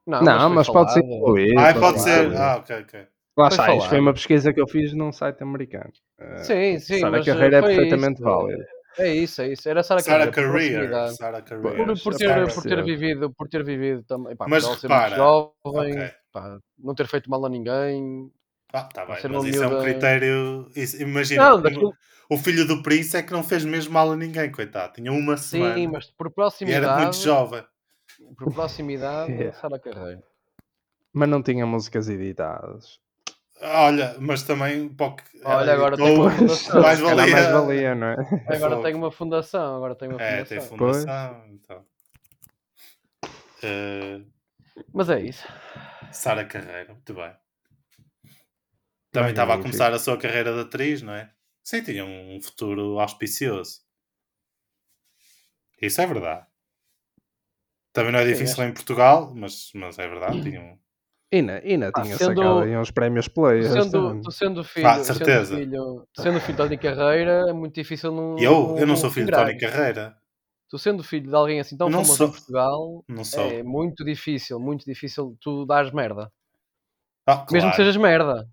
Não, 0.06 0.24
Não, 0.24 0.38
foi 0.40 0.56
mas 0.56 0.68
pode 0.68 0.92
ser 0.92 1.00
incluído. 1.04 1.58
Ah, 1.60 1.74
pode 1.74 2.00
ser. 2.02 2.36
Ah, 2.36 2.56
ok, 2.56 2.76
ok. 2.82 3.06
Lá 3.38 3.48
Foi 3.48 3.56
está, 3.56 3.74
isto 3.74 3.88
foi 3.88 4.00
uma 4.00 4.12
pesquisa 4.12 4.52
que 4.52 4.60
eu 4.60 4.68
fiz 4.68 4.92
num 4.92 5.12
site 5.12 5.42
americano. 5.42 5.92
Eh, 6.18 6.36
Sim, 6.44 6.78
sim, 6.80 7.00
Sara 7.00 7.12
mas, 7.12 7.26
eh, 7.28 7.34
Carreira 7.34 7.58
é 7.58 7.62
perfeitamente 7.62 8.20
isso. 8.20 8.22
válida. 8.22 8.66
É 8.98 9.08
isso, 9.14 9.40
é 9.42 9.48
isso. 9.52 9.68
Era 9.68 9.82
Sara 9.82 10.02
Sarah 10.02 10.26
Carreira. 10.30 10.32
proximidade. 10.48 11.16
Sarah 11.16 11.42
Career. 11.42 11.62
Pois, 11.62 12.00
Por, 12.02 12.02
por 12.02 12.14
ter, 12.16 12.54
por 12.54 12.64
ter 12.64 12.82
vivido, 12.84 13.32
por 13.32 13.48
ter 13.48 13.64
vivido 13.64 14.02
também, 14.04 14.36
pá, 14.36 14.48
Mas 14.48 14.64
ser 14.64 14.80
repara, 14.80 15.16
muito 15.16 15.16
jovem, 15.16 15.52
ok. 15.64 16.14
pá, 16.32 16.58
não 16.78 16.94
ter 16.94 17.06
feito 17.06 17.30
mal 17.30 17.44
a 17.46 17.48
ninguém. 17.48 18.30
Ah, 18.72 18.84
tá 18.84 19.04
bem, 19.04 19.16
ser 19.20 19.30
mas 19.30 19.44
isso 19.44 19.62
é 19.64 19.68
um 19.68 19.76
critério. 19.76 20.70
isso- 20.74 21.00
imagina, 21.02 21.44
Não, 21.44 21.56
o- 21.58 21.62
daquilo- 21.62 21.94
o 22.30 22.38
filho 22.38 22.66
do 22.66 22.82
príncipe 22.82 23.18
é 23.18 23.22
que 23.22 23.32
não 23.32 23.42
fez 23.44 23.64
mesmo 23.64 23.92
mal 23.92 24.10
a 24.12 24.16
ninguém, 24.16 24.50
coitado. 24.50 24.94
Tinha 24.94 25.12
uma 25.12 25.36
semana 25.36 25.78
Sim, 25.78 25.88
mas 25.88 26.10
por 26.10 26.30
e 26.64 26.72
era 26.72 26.88
muito 26.88 27.16
proximidade, 27.16 27.18
jovem. 27.18 27.64
Por 28.36 28.52
proximidade, 28.52 29.32
Yeah. 29.32 29.52
Sara 29.60 29.78
Carreira. 29.78 30.22
Mas 31.12 31.28
não 31.28 31.42
tinha 31.42 31.66
músicas 31.66 32.08
editadas. 32.08 32.98
Olha, 33.60 34.16
mas 34.18 34.42
também 34.42 34.88
pouco. 34.88 35.22
Olha, 35.44 35.74
agora 35.74 35.94
editou, 35.94 36.06
tem 36.08 36.18
uma 36.18 36.30
fundação. 36.58 36.82
mais 36.82 37.00
valia. 37.00 37.32
mais 37.32 37.46
valia, 37.52 37.94
não 37.94 38.06
é? 38.08 38.16
Agora 38.56 38.82
tem 38.82 38.94
uma 38.94 39.10
fundação, 39.12 39.76
agora 39.76 39.94
tem 39.94 40.08
uma 40.08 40.20
É, 40.20 40.44
tem 40.44 40.60
fundação. 40.60 40.78
fundação. 41.04 41.46
Então. 41.48 41.86
Eh, 43.62 44.20
Mas 44.92 45.10
é 45.10 45.20
isso. 45.20 45.46
Sara 46.10 46.44
Carreira, 46.44 46.92
muito 46.92 47.14
bem. 47.14 47.32
Também 49.12 49.30
estava 49.30 49.54
a 49.54 49.58
começar 49.58 49.92
a 49.92 49.98
sua 49.98 50.16
carreira 50.16 50.52
de 50.54 50.60
atriz, 50.60 51.02
não 51.02 51.12
é? 51.12 51.30
Sim, 51.62 51.82
tinha 51.82 52.04
um 52.04 52.40
futuro 52.42 52.98
auspicioso. 52.98 53.82
Isso 55.80 56.00
é 56.00 56.06
verdade. 56.06 56.46
Também 57.92 58.12
não 58.12 58.20
é 58.20 58.24
Sim, 58.24 58.32
difícil 58.32 58.64
em 58.64 58.72
Portugal, 58.72 59.32
mas, 59.34 59.70
mas 59.74 59.98
é 59.98 60.08
verdade. 60.08 60.42
Tinha 60.42 60.60
um... 60.60 60.78
Ina, 61.30 61.60
Ina 61.64 61.90
Ah, 61.94 62.02
tinha 62.02 62.16
sendo- 62.16 62.42
sacado 62.42 62.58
aí 62.60 62.76
uns 62.76 62.90
prémios 62.90 63.26
Play. 63.28 63.62
Sendo, 63.64 64.20
tu 64.22 64.30
sendo 64.30 64.62
filho, 64.64 64.86
Ah, 64.86 65.02
certeza. 65.04 65.54
sendo 65.56 65.58
filho, 65.66 66.08
sendo 66.14 66.40
filho 66.40 66.52
de 66.52 66.56
Tony 66.62 66.78
Carreira, 66.78 67.50
é 67.50 67.52
muito 67.52 67.74
difícil 67.74 68.12
não. 68.12 68.38
Eu, 68.38 68.76
eu 68.78 68.86
não 68.86 68.96
sou 68.96 69.10
filho 69.10 69.26
de. 69.26 69.32
Tony 69.32 69.56
Carreira. 69.58 70.16
Tu 70.68 70.78
sendo 70.78 71.02
filho 71.04 71.28
de 71.28 71.34
alguém 71.34 71.60
assim 71.60 71.76
tão 71.76 71.88
Não 71.88 72.00
famoso 72.02 72.16
sou. 72.16 72.28
em 72.28 72.30
Portugal, 72.32 73.04
Não 73.08 73.24
sou. 73.24 73.50
é 73.50 73.62
muito 73.62 74.04
difícil, 74.04 74.58
muito 74.58 74.84
difícil 74.86 75.36
tu 75.40 75.64
dares 75.66 75.90
merda. 75.92 76.30
Ah, 77.26 77.36
claro. 77.36 77.52
Mesmo 77.52 77.70
que 77.70 77.76
sejas 77.76 77.96
merda. 77.96 78.48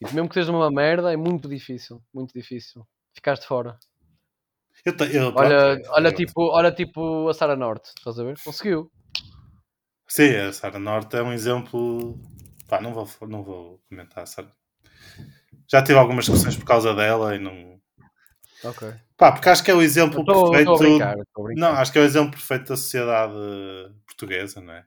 E 0.00 0.04
mesmo 0.14 0.28
que 0.28 0.34
sejas 0.34 0.48
uma 0.48 0.70
merda, 0.70 1.12
é 1.12 1.16
muito 1.16 1.48
difícil, 1.48 2.00
muito 2.14 2.32
difícil. 2.32 2.86
Ficaste 3.14 3.46
fora. 3.46 3.76
Eu 4.84 4.96
te- 4.96 5.14
eu- 5.16 5.32
Olha, 5.34 5.74
pronto, 5.76 5.90
olha, 5.92 6.08
eu- 6.08 6.14
tipo, 6.14 6.40
olha 6.42 6.72
tipo 6.72 7.28
a 7.28 7.34
Sara 7.34 7.56
Norte, 7.56 7.90
estás 7.98 8.18
a 8.18 8.24
ver? 8.24 8.38
Conseguiu. 8.42 8.90
Sim, 10.08 10.34
a 10.36 10.52
Sara 10.52 10.78
Norte 10.78 11.16
é 11.16 11.22
um 11.22 11.32
exemplo. 11.32 12.18
Pá, 12.68 12.80
não 12.80 12.92
vou, 12.94 13.08
não 13.28 13.42
vou 13.42 13.80
comentar. 13.88 14.26
Sara. 14.26 14.50
Já 15.70 15.82
tive 15.82 15.98
algumas 15.98 16.24
discussões 16.24 16.56
por 16.56 16.64
causa 16.64 16.94
dela 16.94 17.34
e 17.34 17.38
não. 17.38 17.78
Ok. 18.64 18.92
Pá, 19.16 19.32
porque 19.32 19.48
acho 19.48 19.62
que 19.62 19.70
é 19.70 19.74
o 19.74 19.82
exemplo 19.82 20.20
Estou 20.20 20.50
perfeito. 20.50 20.72
a 20.74 20.78
brincar. 20.78 21.16
a. 21.18 21.24
Não, 21.56 21.68
acho 21.72 21.92
que 21.92 21.98
é 21.98 22.02
o 22.02 22.04
exemplo 22.04 22.30
perfeito 22.32 22.68
da 22.70 22.76
sociedade 22.76 23.34
portuguesa, 24.06 24.60
não 24.60 24.72
é? 24.72 24.84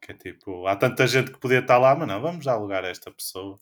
Que 0.00 0.12
é 0.12 0.14
tipo, 0.14 0.66
há 0.66 0.76
tanta 0.76 1.06
gente 1.06 1.30
que 1.32 1.38
podia 1.38 1.60
estar 1.60 1.78
lá, 1.78 1.94
mas 1.94 2.06
não, 2.08 2.20
vamos 2.20 2.44
dar 2.44 2.56
lugar 2.56 2.84
a 2.84 2.88
esta 2.88 3.10
pessoa. 3.10 3.58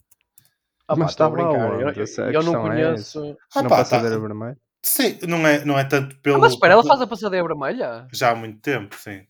Ah, 0.87 0.95
pá, 0.95 0.97
Mas 1.01 1.09
a 1.09 1.11
está 1.11 1.28
lá 1.28 1.30
brincar. 1.30 1.72
Eu, 1.74 1.80
eu- 1.80 1.89
é 1.89 2.28
a 2.28 2.32
eu 2.32 2.43
não 2.43 2.55
é 2.55 2.61
conheço. 2.70 3.37
Ah, 3.55 3.62
não 3.62 3.70
pá, 3.70 3.76
passadeira 3.78 4.16
tá- 4.16 4.20
vermelha? 4.20 4.59
Sim, 4.85 5.18
não 5.26 5.47
é, 5.47 5.64
não 5.64 5.78
é 5.78 5.85
tanto 5.85 6.14
pelo. 6.20 6.37
Ah, 6.37 6.39
mas 6.41 6.53
espera, 6.53 6.74
ela 6.74 6.85
faz 6.85 7.01
a 7.01 7.07
passadeira 7.07 7.47
vermelha? 7.47 8.07
Já 8.12 8.30
há 8.30 8.35
muito 8.35 8.61
tempo, 8.61 8.95
sim. 8.95 9.26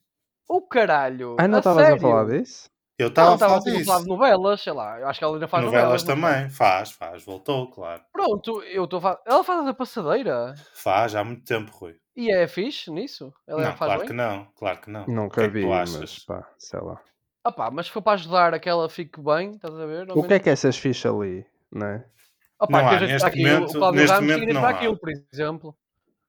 O 0.48 0.60
caralho. 0.60 1.36
Ah, 1.38 1.46
não 1.46 1.58
estavas 1.58 1.88
a 1.88 1.96
falar 1.96 2.24
disso? 2.26 2.68
Eu 2.98 3.08
estava 3.08 3.30
a 3.30 3.34
estava 3.34 3.60
falar 3.60 3.70
a 3.70 3.84
falar 3.84 3.96
disso. 3.98 4.02
de 4.02 4.08
novelas, 4.08 4.60
sei 4.60 4.72
lá. 4.72 4.98
Eu 4.98 5.08
acho 5.08 5.18
que 5.18 5.24
ela 5.24 5.34
ainda 5.34 5.48
faz 5.48 5.64
Novelas 5.64 6.02
novelas. 6.02 6.02
faz? 6.02 6.38
também, 6.42 6.50
faz, 6.50 6.90
faz, 6.90 7.24
voltou, 7.24 7.70
claro. 7.70 8.02
Pronto, 8.12 8.62
eu 8.64 8.84
estou 8.84 8.98
a 8.98 9.02
falar. 9.02 9.20
Ela 9.26 9.44
faz 9.44 9.66
a 9.66 9.74
passadeira. 9.74 10.54
Faz, 10.74 11.14
há 11.14 11.22
muito 11.24 11.44
tempo, 11.44 11.70
Rui. 11.72 11.96
E 12.16 12.32
é 12.32 12.46
fixe 12.48 12.90
nisso? 12.90 13.32
Ela 13.46 13.62
não, 13.62 13.76
faz 13.76 13.88
claro 13.88 14.00
bem? 14.00 14.08
que 14.08 14.12
não, 14.12 14.46
claro 14.56 14.80
que 14.80 14.90
não. 14.90 15.06
Nunca 15.06 15.40
que 15.40 15.40
é 15.40 15.48
que 15.48 15.54
vi, 15.54 15.66
mas 15.66 16.18
pá, 16.24 16.48
sei 16.58 16.80
lá. 16.80 17.00
Ah 17.44 17.52
pá, 17.52 17.70
mas 17.70 17.88
for 17.88 18.02
para 18.02 18.14
ajudar 18.14 18.54
a 18.54 18.58
que 18.58 18.68
ela 18.68 18.88
fique 18.88 19.20
bem, 19.20 19.52
estás 19.52 19.74
a 19.74 19.86
ver? 19.86 20.10
O 20.10 20.22
que 20.24 20.34
é 20.34 20.38
que 20.38 20.48
é 20.48 20.52
essas 20.52 20.76
fichas 20.76 21.12
ali, 21.12 21.44
não 21.70 21.86
é? 21.86 22.06
Pá, 22.66 22.82
Não 22.82 22.88
há, 22.88 23.00
neste 23.00 23.18
para 23.18 23.28
aquilo. 23.28 23.48
momento- 23.52 23.70
o 23.70 23.78
Cláudio 23.78 24.00
neste 24.00 24.14
Ramos 24.14 24.30
momento 24.32 24.48
tinha 24.48 24.60
para 24.60 24.68
há. 24.68 24.78
aquilo, 24.78 24.98
por 24.98 25.10
exemplo. 25.32 25.76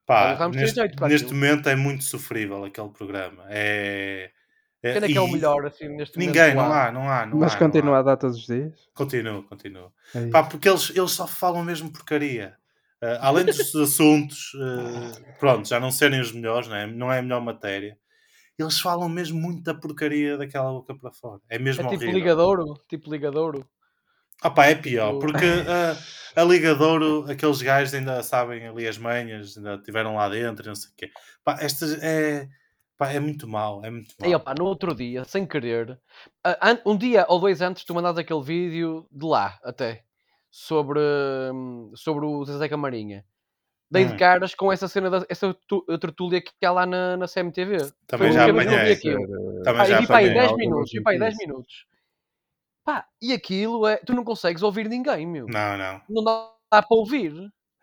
Pá, 0.06 0.50
neste, 0.50 0.82
neste 1.08 1.34
momento 1.34 1.68
é 1.70 1.76
muito 1.76 2.04
sofrível 2.04 2.64
aquele 2.64 2.90
programa. 2.90 3.44
É, 3.50 4.30
é- 4.84 4.94
Quem 4.94 5.04
é 5.04 5.08
que 5.08 5.18
é 5.18 5.22
o 5.22 5.28
melhor 5.28 5.66
assim 5.66 5.88
neste 5.90 6.18
momento? 6.18 6.36
Ninguém, 6.36 6.54
não 6.54 6.72
há, 6.72 6.92
não 6.92 7.10
há. 7.10 7.26
Não 7.26 7.40
mas 7.40 7.56
há, 7.56 7.58
continua 7.58 7.86
não 7.88 7.96
há. 7.96 8.00
a 8.00 8.04
dar 8.04 8.18
todos 8.18 8.38
os 8.38 8.46
dias? 8.46 8.74
Continua, 8.94 9.42
continua. 9.44 9.92
Ei. 10.14 10.30
Pá, 10.30 10.44
porque 10.44 10.70
eles, 10.70 10.92
eles 10.96 11.12
só 11.12 11.26
falam 11.26 11.64
mesmo 11.64 11.92
porcaria. 11.92 12.56
Ah, 13.02 13.30
além 13.30 13.46
dos 13.46 13.58
assuntos, 13.76 14.52
ah, 14.62 15.34
pronto, 15.40 15.68
já 15.68 15.80
não 15.80 15.90
serem 15.90 16.20
os 16.22 16.32
melhores, 16.32 16.68
não 16.68 16.76
é? 16.76 16.86
não 16.86 17.12
é 17.12 17.18
a 17.20 17.22
melhor 17.24 17.42
matéria. 17.42 17.98
Eles 18.58 18.80
falam 18.80 19.10
mesmo 19.10 19.38
muita 19.42 19.74
porcaria 19.74 20.38
daquela 20.38 20.72
boca 20.72 20.96
para 20.96 21.12
fora. 21.12 21.42
É 21.50 21.58
mesmo 21.60 21.82
É 21.82 21.86
tipo 21.90 21.96
horrível. 22.04 22.16
ligadouro? 22.16 22.74
Tipo 22.88 23.12
ligadouro? 23.12 23.68
Ah 24.42 24.50
pá, 24.50 24.66
é 24.68 24.76
pior, 24.76 25.14
Tipo- 25.14 25.20
porque 25.22 25.46
ah, 25.68 25.96
a 26.36 26.44
Ligadouro, 26.44 27.26
aqueles 27.30 27.62
gajos 27.62 27.94
ainda 27.94 28.22
sabem 28.22 28.68
ali 28.68 28.88
as 28.88 28.98
manhas, 28.98 29.58
ainda 29.58 29.76
estiveram 29.76 30.16
lá 30.16 30.28
dentro 30.30 30.66
e 30.66 30.68
não 30.68 30.76
sei 30.76 30.90
o 30.92 30.94
quê. 30.96 31.10
Pá, 31.44 31.58
estas 31.62 32.02
é, 32.04 32.48
pá, 32.98 33.12
é 33.12 33.20
muito 33.20 33.48
mal, 33.48 33.84
é 33.84 33.90
muito 33.90 34.14
mal. 34.20 34.28
Aí, 34.30 34.36
opá, 34.36 34.54
no 34.58 34.66
outro 34.66 34.94
dia, 34.94 35.24
sem 35.24 35.46
querer, 35.46 36.00
um 36.86 36.98
dia 36.98 37.26
ou 37.30 37.40
dois 37.40 37.62
antes, 37.62 37.84
tu 37.86 37.94
mandaste 37.96 38.22
aquele 38.22 38.42
vídeo 38.44 39.08
de 39.12 39.26
lá, 39.26 39.58
até, 39.64 40.04
sobre, 40.52 41.00
hum, 41.54 41.92
sobre 41.96 42.26
o 42.26 42.44
Zezé 42.46 42.68
Camarinha. 42.70 43.24
Dei 43.90 44.04
de 44.06 44.14
Hum. 44.14 44.18
caras 44.18 44.56
com 44.56 44.72
essa 44.74 44.88
cena, 44.88 45.10
da, 45.12 45.26
essa 45.30 45.56
tertúlia 46.02 46.42
que 46.42 46.66
há 46.66 46.72
lá 46.72 46.86
na, 46.88 47.16
na 47.18 47.28
CMTV. 47.28 47.78
Também 48.08 48.30
Foi 48.30 48.32
já 48.32 48.46
a 48.46 48.50
apanhei. 48.50 48.96
Também 49.64 49.82
Ah, 49.82 49.86
já 49.86 49.92
e 49.92 49.94
aí 50.00 50.04
apanhei. 50.06 50.34
10 50.34 50.44
algumas 50.52 50.58
minutos, 50.58 50.92
para 51.04 51.12
aí 51.12 51.20
10 51.20 51.34
notícias. 51.34 51.48
minutos. 51.48 51.86
Pá, 52.86 53.06
e 53.22 53.34
aquilo 53.34 53.88
é, 53.88 53.98
tu 53.98 54.14
não 54.14 54.24
consegues 54.24 54.62
ouvir 54.62 54.88
ninguém, 54.88 55.26
meu. 55.26 55.48
Não, 55.48 55.76
não. 55.78 56.02
Não 56.08 56.24
dá, 56.24 56.52
dá 56.72 56.82
para 56.84 56.96
ouvir. 56.98 57.34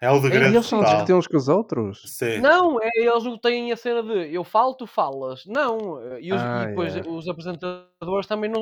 É 0.01 0.11
o 0.11 0.17
E 0.17 0.21
degredo 0.23 0.55
eles 0.55 0.67
são 0.67 0.79
a 0.79 0.83
total. 0.83 0.97
discutir 0.97 1.15
uns 1.15 1.27
com 1.27 1.37
os 1.37 1.49
outros? 1.49 2.03
Sim. 2.07 2.39
Não, 2.39 2.81
é, 2.81 2.89
eles 2.97 3.25
não 3.25 3.37
têm 3.39 3.73
a 3.73 3.77
cena 3.77 4.03
de 4.03 4.33
eu 4.33 4.45
falo, 4.45 4.75
tu 4.75 4.87
falas. 4.87 5.45
Não, 5.47 6.01
e, 6.19 6.33
os, 6.33 6.41
Ah, 6.41 6.63
e 6.65 6.67
depois 6.69 6.95
yeah. 6.95 7.11
os 7.13 7.29
apresentadores 7.29 8.27
também 8.27 8.51
não, 8.51 8.61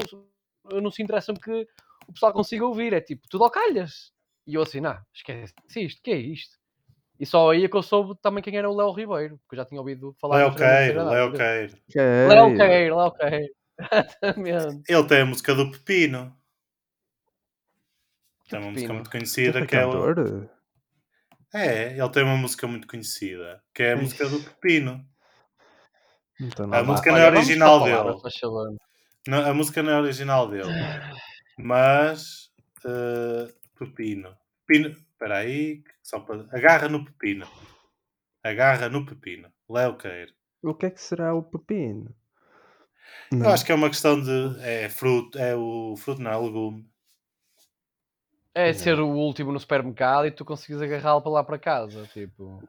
não 0.80 0.90
se 0.90 1.02
interessam 1.02 1.34
que 1.34 1.66
o 2.08 2.12
pessoal 2.12 2.32
consiga 2.32 2.66
ouvir. 2.66 2.92
É 2.94 3.00
tipo, 3.00 3.28
tudo 3.28 3.44
ao 3.44 3.50
calhas. 3.50 4.12
E 4.46 4.54
eu 4.54 4.62
assim, 4.62 4.80
não, 4.80 4.96
esquece 5.14 5.54
isto, 5.76 6.02
que 6.02 6.10
é 6.10 6.16
isto? 6.16 6.58
E 7.18 7.26
só 7.26 7.50
aí 7.50 7.64
é 7.64 7.68
que 7.68 7.76
eu 7.76 7.82
soube 7.82 8.14
também 8.22 8.42
quem 8.42 8.56
era 8.56 8.68
o 8.70 8.74
Léo 8.74 8.92
Ribeiro, 8.92 9.38
porque 9.38 9.54
eu 9.54 9.58
já 9.58 9.64
tinha 9.66 9.78
ouvido 9.80 10.16
falar. 10.18 10.38
Léo 10.38 10.54
Queiro. 10.54 11.04
Léo 11.04 11.32
Queiro. 11.32 11.76
Que 11.90 11.98
Léo 11.98 12.46
é? 12.48 12.56
Queiro, 12.56 12.96
Léo 12.96 13.12
Queiro. 13.12 13.54
Exatamente. 13.80 14.82
Ele 14.88 15.06
tem 15.06 15.20
a 15.22 15.26
música 15.26 15.54
do 15.54 15.70
Pepino. 15.70 16.36
Que 18.44 18.50
Tem 18.50 18.60
uma 18.60 18.70
música 18.72 18.92
pepino. 18.92 18.94
muito 18.94 19.06
Ele 19.06 19.12
conhecida 19.12 19.58
é 19.60 19.66
que 19.66 19.76
é 19.76 19.86
o... 19.86 19.90
cantor? 19.92 20.50
É, 21.52 21.96
ele 21.98 22.08
tem 22.10 22.22
uma 22.22 22.36
música 22.36 22.66
muito 22.66 22.86
conhecida, 22.86 23.62
que 23.74 23.82
é 23.82 23.92
a 23.92 23.96
música 23.96 24.28
do 24.28 24.40
Pepino. 24.42 25.04
Então 26.40 26.66
A 26.66 26.68
não 26.68 26.78
dá. 26.78 26.84
música 26.84 27.10
não 27.12 27.18
é 27.18 27.28
original 27.28 27.82
a 27.82 27.84
dele. 27.84 28.78
Não, 29.26 29.44
a 29.50 29.54
música 29.54 29.82
não 29.82 29.92
é 29.92 30.00
original 30.00 30.48
dele. 30.48 30.70
Mas. 31.58 32.50
eh, 32.84 33.52
pepino. 33.78 34.34
Pepino. 34.66 34.88
Espera 34.90 35.38
aí. 35.38 35.82
Só 36.02 36.20
para... 36.20 36.42
Agarra 36.56 36.88
no 36.88 37.04
pepino. 37.04 37.46
Agarra 38.42 38.88
no 38.88 39.04
pepino. 39.04 39.52
Léo 39.68 39.96
Queiro. 39.98 40.32
O 40.62 40.74
que 40.74 40.86
é 40.86 40.90
que 40.90 41.00
será 41.00 41.34
o 41.34 41.42
pepino? 41.42 42.14
Eu 43.32 43.48
acho 43.48 43.64
que 43.64 43.72
é 43.72 43.74
uma 43.74 43.88
questão 43.88 44.20
de. 44.20 44.56
É 44.60 44.88
fruto. 44.88 45.38
É 45.38 45.54
o 45.54 45.94
fruto, 45.96 46.20
não 46.20 46.30
é 46.30 46.36
legume. 46.36 46.88
É 48.52 48.72
ser 48.72 48.98
o 48.98 49.06
último 49.08 49.52
no 49.52 49.60
supermercado 49.60 50.26
e 50.26 50.30
tu 50.32 50.44
consegues 50.44 50.82
agarrá-lo 50.82 51.22
para 51.22 51.30
lá 51.30 51.44
para 51.44 51.58
casa. 51.58 52.04
Tipo, 52.08 52.60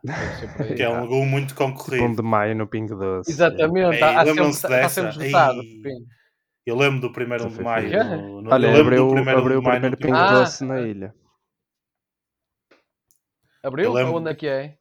aí. 0.59 0.75
Que 0.77 0.83
é 0.83 0.89
um 0.89 1.01
legume 1.01 1.25
muito 1.25 1.47
Tipo 1.49 1.63
um 1.63 1.71
concorrido. 1.73 2.15
de 2.17 2.21
maio 2.21 2.55
no 2.55 2.67
Pingo 2.67 2.95
Doce. 2.95 3.31
Exatamente, 3.31 3.95
Ei, 3.95 4.03
há- 4.03 4.09
há 4.21 4.25
sempre, 4.25 4.29
lembram-se 4.29 4.57
está 4.67 4.89
sempre 4.89 5.09
dessa? 5.11 5.25
esgotado. 5.25 5.61
Eu 6.63 6.75
lembro 6.77 7.01
do 7.01 7.11
primeiro 7.11 7.49
de 7.49 7.59
maio. 7.61 7.89
No, 8.05 8.41
no, 8.43 8.53
Olha, 8.53 8.67
eu 8.67 8.71
lembro 8.73 8.85
abriu, 8.87 9.07
do 9.07 9.13
primeiro 9.15 9.39
abriu 9.39 9.59
de 9.59 9.65
o 9.65 9.67
maio 9.67 9.81
primeiro 9.81 9.97
no 9.99 10.05
Pingo 10.05 10.15
Ah. 10.15 10.31
Doce 10.39 10.63
na 10.63 10.79
ilha. 10.81 11.15
Abriu? 13.63 13.85
Eu 13.85 13.93
lembro- 13.93 14.15
Onde 14.17 14.29
é 14.29 14.35
que 14.35 14.47
é? 14.47 14.77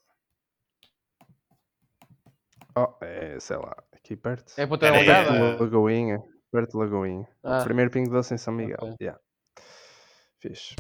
Oh, 2.77 2.95
é, 3.03 3.41
sei 3.41 3.57
lá, 3.57 3.75
aqui 4.11 4.17
perto. 4.17 4.53
É 4.57 4.67
Ponta 4.67 4.87
Era 4.87 4.97
aí, 4.97 5.05
Delgada? 5.05 5.37
é. 5.37 5.39
Perto 5.39 5.59
de 5.59 5.65
Lagoinha. 5.65 6.23
Perto 6.51 6.71
de 6.73 6.79
Lagoinha. 6.79 7.29
Ah. 7.45 7.63
Primeiro 7.63 7.91
Pingo 7.91 8.11
Doce 8.11 8.35
em 8.35 8.39
São 8.39 8.53
Miguel. 8.53 8.79
Ok. 8.81 8.97
Yeah. 9.01 9.21
Fixe. 10.41 10.75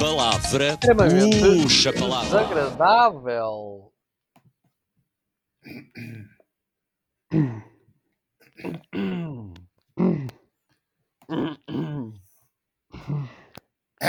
Palavra. 0.00 0.76
Puxa 1.62 1.92
palavra. 1.92 2.44
desagradável. 2.44 3.92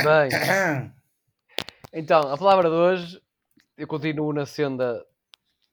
Bem, 0.03 0.29
então, 1.93 2.21
a 2.31 2.37
palavra 2.37 2.69
de 2.69 2.75
hoje, 2.75 3.21
eu 3.77 3.87
continuo 3.87 4.33
na 4.33 4.45
senda 4.45 5.05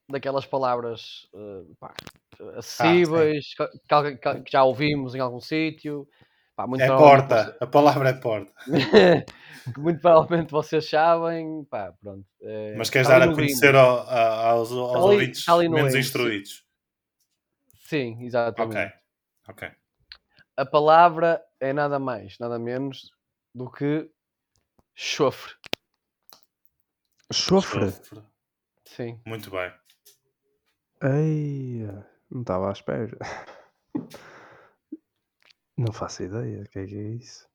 daquelas 0.08 0.46
palavras 0.46 1.28
eh, 1.34 1.74
pá, 1.80 1.94
acessíveis, 2.56 3.54
que, 3.54 3.66
que 3.68 4.16
que- 4.16 4.40
que 4.42 4.52
já 4.52 4.64
ouvimos 4.64 5.14
em 5.14 5.20
algum 5.20 5.40
sítio. 5.40 6.06
Pá, 6.56 6.66
É 6.78 6.86
porta. 6.86 7.56
A 7.60 7.66
palavra 7.66 8.10
é 8.10 8.12
porta. 8.14 8.52
muito 9.78 10.00
provavelmente 10.00 10.50
vocês 10.50 10.88
sabem. 10.88 11.64
Pá, 11.64 11.92
pronto. 12.00 12.24
eh, 12.42 12.74
Mas 12.78 12.90
queres 12.90 13.08
dar 13.08 13.22
a 13.22 13.32
conhecer 13.32 13.74
ao- 13.74 14.00
a- 14.08 14.50
aos, 14.50 14.70
aos 14.72 14.94
ali- 14.94 15.02
ouvintes 15.02 15.48
ali 15.48 15.68
menos 15.68 15.94
instruídos? 15.94 16.64
Sim, 17.86 18.22
exatamente. 18.24 18.76
Ok. 19.48 19.62
Ok. 19.64 19.83
A 20.56 20.64
palavra 20.64 21.44
é 21.58 21.72
nada 21.72 21.98
mais, 21.98 22.38
nada 22.38 22.58
menos 22.58 23.10
do 23.52 23.68
que 23.70 24.08
chofre. 24.94 25.54
Chofre. 27.32 27.90
Sofre. 27.90 28.22
Sim. 28.84 29.20
Muito 29.26 29.50
bem. 29.50 29.72
Ei, 31.02 31.86
não 32.30 32.42
estava 32.42 32.68
à 32.68 32.72
espera. 32.72 33.18
Não 35.76 35.92
faço 35.92 36.22
ideia. 36.22 36.62
O 36.62 36.68
que 36.68 36.78
é 36.78 36.86
que 36.86 36.96
é 36.96 37.08
isso? 37.16 37.48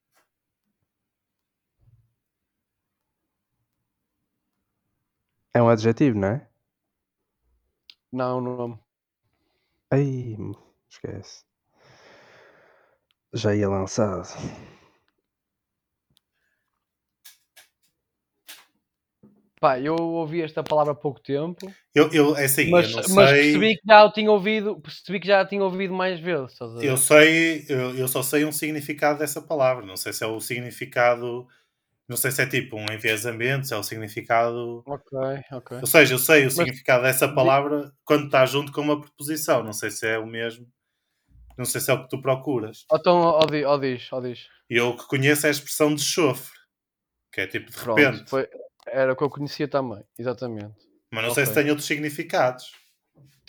É 5.54 5.62
um 5.62 5.70
adjetivo, 5.70 6.20
não 6.20 6.28
é? 6.28 6.50
Não, 8.12 8.42
não. 8.42 8.80
Ei, 9.92 10.36
esquece. 10.90 11.49
Já 13.34 13.56
ia 13.56 13.70
lançado. 13.70 14.28
Pá, 19.60 19.78
eu 19.78 19.96
ouvi 19.96 20.42
esta 20.42 20.64
palavra 20.64 20.94
há 20.94 20.96
pouco 20.96 21.20
tempo, 21.20 21.70
Eu, 21.94 22.10
eu, 22.14 22.38
é 22.38 22.46
assim, 22.46 22.70
mas, 22.70 22.90
eu 22.92 23.02
não 23.02 23.16
mas 23.16 23.30
sei. 23.30 23.42
percebi 23.44 23.76
que 23.76 23.82
já 23.86 24.06
o 24.06 24.12
tinha 24.12 24.32
ouvido, 24.32 24.80
percebi 24.80 25.20
que 25.20 25.28
já 25.28 25.42
a 25.42 25.46
tinha 25.46 25.62
ouvido 25.62 25.94
mais 25.94 26.18
vezes. 26.18 26.54
estás 26.54 26.72
a 26.72 26.80
ver? 26.80 26.88
Eu 26.88 26.96
sei, 26.96 27.66
eu, 27.68 27.94
eu 27.96 28.08
só 28.08 28.24
sei 28.24 28.46
um 28.46 28.54
significado 28.54 29.20
dessa 29.20 29.42
palavra. 29.42 29.86
Não 29.86 29.98
sei 29.98 30.14
se 30.14 30.24
é 30.24 30.28
o 30.28 30.40
significado. 30.40 31.46
Não 32.08 32.16
sei 32.16 32.32
se 32.32 32.42
é 32.42 32.48
tipo 32.48 32.78
um 32.78 32.86
enviesamento, 32.92 33.68
se 33.68 33.74
é 33.74 33.78
o 33.78 33.84
significado. 33.84 34.82
Ok, 34.88 35.20
ok. 35.52 35.78
Ou 35.82 35.88
seja, 35.88 36.14
eu 36.16 36.20
sei 36.20 36.46
o 36.46 36.52
significado 36.52 37.04
dessa 37.04 37.28
palavra 37.28 37.92
quando 38.06 38.26
está 38.28 38.46
junto 38.46 38.72
com 38.72 38.80
uma 38.80 39.00
preposição. 39.00 39.62
Não 39.62 39.74
sei 39.74 39.92
se 39.92 40.08
é 40.08 40.18
o 40.18 40.26
mesmo. 40.26 40.66
Não 41.60 41.66
sei 41.66 41.82
se 41.82 41.92
é 41.92 41.94
o 41.94 42.02
que 42.04 42.10
tu 42.10 42.22
procuras. 42.22 42.86
Então, 42.90 43.18
ó, 43.18 43.46
di- 43.46 43.66
ó 43.66 43.78
diz, 43.78 44.08
ó 44.14 44.22
diz. 44.22 44.48
E 44.70 44.78
eu 44.78 44.92
o 44.92 44.98
que 44.98 45.06
conheço 45.08 45.46
é 45.46 45.50
a 45.50 45.52
expressão 45.52 45.94
de 45.94 46.02
chofre, 46.02 46.58
que 47.34 47.42
é 47.42 47.48
tipo 47.48 47.70
de 47.70 47.78
Pronto, 47.78 48.00
repente. 48.02 48.30
foi, 48.30 48.48
era 48.88 49.12
o 49.12 49.16
que 49.18 49.24
eu 49.26 49.30
conhecia 49.30 49.68
também, 49.68 50.02
exatamente. 50.18 50.74
Mas 51.12 51.26
não 51.26 51.34
sei 51.34 51.46
se 51.46 51.54
tem 51.54 51.70
outros 51.70 51.86
significados. 51.86 52.72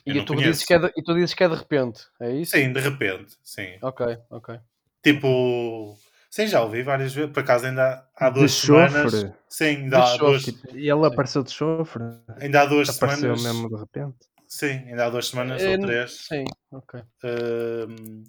Eu 0.04 0.16
E 0.16 0.24
tu, 0.24 0.34
conheço. 0.34 0.50
dizes 0.50 0.64
que 0.66 0.74
é 0.74 0.78
de, 0.80 0.86
e 0.96 1.02
tu 1.04 1.14
dizes 1.14 1.34
que 1.34 1.44
é 1.44 1.48
de 1.48 1.54
repente, 1.54 2.00
é 2.20 2.32
isso? 2.32 2.50
Sim, 2.50 2.72
de 2.72 2.80
repente, 2.80 3.36
sim. 3.44 3.78
Ok, 3.80 4.18
ok. 4.28 4.58
Tipo, 5.04 5.96
sim, 6.28 6.48
já 6.48 6.62
ouvi 6.64 6.82
várias 6.82 7.14
vezes. 7.14 7.30
Por 7.32 7.44
acaso 7.44 7.66
ainda 7.66 8.08
há 8.16 8.28
De 8.28 8.40
duas 8.40 8.50
semanas. 8.50 8.92
chofre? 9.12 9.32
Sim, 9.48 9.64
ainda 9.84 9.98
há, 10.00 10.02
chofre, 10.06 10.26
duas, 10.26 10.42
tipo, 10.42 10.76
E 10.76 10.90
ele 10.90 11.06
apareceu 11.06 11.44
de 11.44 11.52
chofre. 11.52 12.02
ainda 12.40 12.62
há 12.62 12.66
duas 12.66 12.88
Apareceu 12.88 13.36
semanas. 13.36 13.54
mesmo 13.54 13.68
de 13.68 13.76
repente. 13.76 14.18
Sim, 14.52 14.88
ainda 14.88 15.06
há 15.06 15.10
duas 15.10 15.28
semanas 15.28 15.62
Eh, 15.62 15.70
ou 15.70 15.78
três. 15.80 16.26
Sim, 16.26 16.44
ok. 16.72 17.00
hum, 17.24 18.24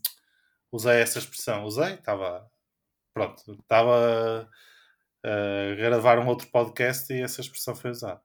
usei 0.71 1.01
essa 1.01 1.17
expressão. 1.17 1.63
Usei, 1.65 1.95
estava. 1.95 2.47
Pronto, 3.13 3.41
estava 3.59 4.47
a 5.25 5.75
gravar 5.75 6.19
um 6.19 6.27
outro 6.27 6.47
podcast 6.49 7.11
e 7.11 7.21
essa 7.23 7.41
expressão 7.41 7.75
foi 7.75 7.89
usada. 7.91 8.21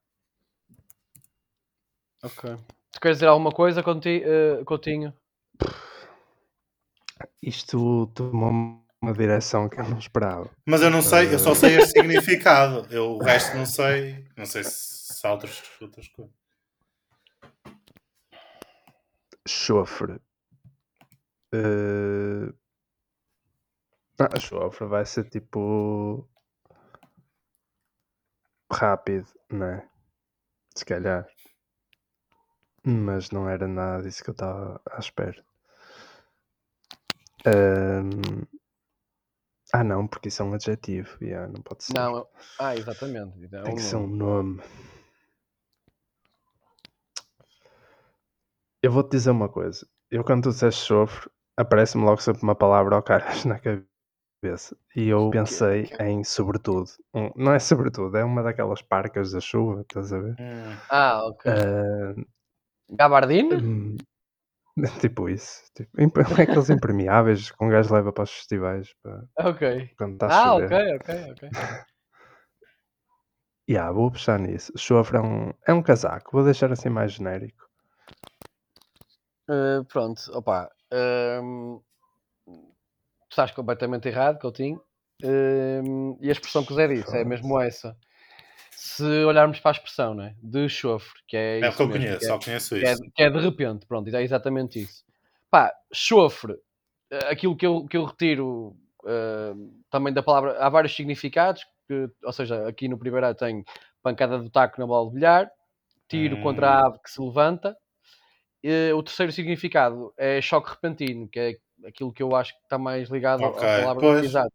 Ok. 2.23 2.55
Tu 2.93 3.01
queres 3.01 3.17
dizer 3.17 3.27
alguma 3.29 3.51
coisa, 3.51 3.83
Conti, 3.83 4.23
eh, 4.25 4.63
Coutinho? 4.65 5.13
Isto 7.43 8.07
tomou 8.15 8.51
uma 9.03 9.13
direção 9.13 9.69
que 9.69 9.81
eu 9.81 9.89
não 9.89 9.99
esperava. 9.99 10.51
Mas 10.67 10.83
eu 10.83 10.91
não 10.91 11.01
sei, 11.03 11.33
eu 11.33 11.39
só 11.39 11.55
sei 11.55 11.77
este 11.79 11.93
significado. 11.99 12.87
Eu 12.91 13.13
o 13.13 13.19
resto 13.23 13.57
não 13.57 13.67
sei. 13.67 14.27
Não 14.37 14.45
sei 14.47 14.65
se, 14.65 15.15
se 15.15 15.27
há 15.27 15.33
outras, 15.33 15.63
outras 15.81 16.09
coisas. 16.09 16.35
Chofre. 19.47 20.21
Eh, 21.53 22.53
Ah, 24.19 24.39
chofre 24.41 24.87
vai 24.87 25.05
ser 25.05 25.29
tipo. 25.29 26.27
Rápido, 28.73 29.29
não 29.51 29.67
é? 29.67 29.89
Se 30.75 30.85
calhar. 30.85 31.27
Mas 32.85 33.31
não 33.31 33.49
era 33.49 33.67
nada 33.67 34.03
disso 34.03 34.23
que 34.23 34.31
eu 34.31 34.33
estava 34.33 34.81
à 34.91 34.99
espera. 34.99 35.45
Ahm, 37.47 38.47
Ah, 39.73 39.83
não, 39.85 40.07
porque 40.07 40.29
isso 40.29 40.43
é 40.43 40.45
um 40.45 40.55
adjetivo. 40.55 41.19
Yeah, 41.23 41.53
não 41.53 41.61
pode 41.61 41.85
ser. 41.85 41.95
Não, 41.95 42.27
ah, 42.59 42.75
exatamente. 42.75 43.45
É 43.45 43.49
Tem 43.63 43.73
um 43.73 43.77
que 43.77 43.83
ser 43.83 43.97
um 43.97 44.07
nome. 44.07 44.63
Eu 48.87 48.93
vou-te 48.93 49.11
dizer 49.11 49.33
uma 49.33 49.49
coisa. 49.49 49.85
Eu, 50.13 50.23
quando 50.23 50.45
tu 50.45 50.51
disseste 50.51 50.85
chofre, 50.87 51.29
aparece-me 51.57 52.05
logo 52.05 52.21
sempre 52.23 52.45
uma 52.45 52.55
palavra 52.55 52.95
ao 52.95 53.03
caras 53.03 53.45
na 53.45 53.59
cabeça. 53.59 54.77
E 54.95 55.09
eu 55.09 55.29
pensei 55.29 55.89
em 55.99 56.23
sobretudo. 56.23 56.89
Um- 57.13 57.33
não 57.35 57.53
é 57.53 57.59
sobretudo, 57.59 58.17
é 58.17 58.23
uma 58.23 58.45
daquelas 58.45 58.83
parcas 58.83 59.33
da 59.33 59.41
chuva, 59.41 59.81
estás 59.81 60.13
a 60.13 60.21
ver? 60.21 60.37
Hum, 60.39 60.77
Ah, 60.89 61.27
ok. 61.27 61.47
Ah, 61.49 62.15
Gabardine? 62.89 63.57
hum, 63.57 63.97
tipo 65.01 65.29
isso. 65.29 65.63
Tipo, 65.75 66.01
imp- 66.01 66.19
aqueles 66.41 66.71
impermeáveis 66.71 67.51
que 67.51 67.65
um 67.65 67.69
gajo 67.71 67.93
leva 67.93 68.13
para 68.13 68.25
os 68.25 68.31
festivais 68.31 68.95
para, 69.03 69.25
Ok. 69.39 69.91
quando 69.99 70.15
está 70.15 70.27
a 70.27 70.31
Ah, 70.31 70.55
chover. 70.55 70.69
ok, 70.69 70.95
ok, 70.97 71.09
ok. 71.33 71.51
Yeah, 73.69 73.93
vou 73.93 74.11
puxar 74.11 74.39
nisso. 74.41 74.73
Chofre 74.77 75.17
é 75.19 75.21
um, 75.21 75.53
é 75.67 75.73
um 75.73 75.83
casaco. 75.83 76.31
Vou 76.33 76.45
deixar 76.45 76.71
assim 76.73 76.89
mais 76.89 77.13
genérico. 77.13 77.66
Eh, 79.49 79.83
pronto, 79.89 80.21
opa. 80.33 80.71
tu 83.29 83.31
estás 83.31 83.51
completamente 83.53 84.09
errado, 84.09 84.39
Coutinho. 84.41 84.81
Ehm, 85.23 86.17
e 86.21 86.29
a 86.29 86.33
expressão 86.33 86.65
que 86.65 86.73
o 86.73 86.77
Zé 86.77 86.89
disse 86.89 87.17
é 87.17 87.25
mesmo 87.25 87.61
essa. 87.61 87.97
Se 88.73 89.05
olharmos 89.25 89.61
para 89.61 89.71
a 89.73 89.77
expressão, 89.79 90.15
né? 90.15 90.35
De 90.43 90.69
chofre, 90.69 91.21
que 91.27 91.37
é, 91.37 91.61
é 91.61 91.65
o 91.65 91.69
isso 91.69 91.77
que 91.77 91.83
eu 91.83 91.89
mesmo, 91.89 92.03
conheço, 92.05 92.19
que 92.21 92.25
é- 92.27 92.29
só 92.29 92.39
conheço 92.39 92.75
que 92.77 92.85
é, 92.87 92.93
isso. 92.93 93.03
que 93.15 93.23
é 93.23 93.31
de 93.31 93.39
repente, 93.39 93.87
pronto, 93.87 94.15
é 94.15 94.23
exatamente 94.23 94.83
isso. 94.83 95.05
Pá, 95.51 95.73
chofre, 95.93 96.55
eh, 97.11 97.31
aquilo 97.31 97.57
que 97.57 97.67
eu, 97.67 97.87
que 97.87 97.97
eu 97.97 98.05
retiro 98.05 98.77
eh, 99.07 99.55
também 99.91 100.13
da 100.13 100.23
palavra, 100.23 100.59
há 100.59 100.69
vários 100.69 100.95
significados, 100.95 101.65
que, 101.89 102.09
ou 102.25 102.33
seja, 102.33 102.67
aqui 102.69 102.89
no 102.89 102.99
primeiro 102.99 103.35
tem 103.35 103.65
pancada 104.03 104.39
do 104.39 104.51
taco 104.51 104.81
na 104.81 104.87
bola 104.87 105.09
de 105.09 105.15
bilhar, 105.15 105.51
tiro 106.09 106.37
Hum. 106.37 106.43
contra 106.43 106.69
a 106.71 106.87
ave 106.87 106.99
que 107.03 107.11
se 107.11 107.21
levanta. 107.21 107.77
Eh, 108.69 108.93
o 108.95 109.03
terceiro 109.03 109.31
significado 109.31 110.13
é 110.17 110.41
choque 110.41 110.71
repentino, 110.71 111.29
que 111.29 111.39
é 111.39 111.57
aquilo 111.87 112.13
que 112.13 112.23
eu 112.23 112.35
acho 112.35 112.53
que 112.55 112.63
está 112.65 112.77
mais 112.79 113.09
ligado 113.09 113.45
à- 113.45 113.49
Ok, 113.49 113.63
à 113.63 113.79
palavra 113.81 114.01
pois. 114.01 114.25
exato. 114.25 114.53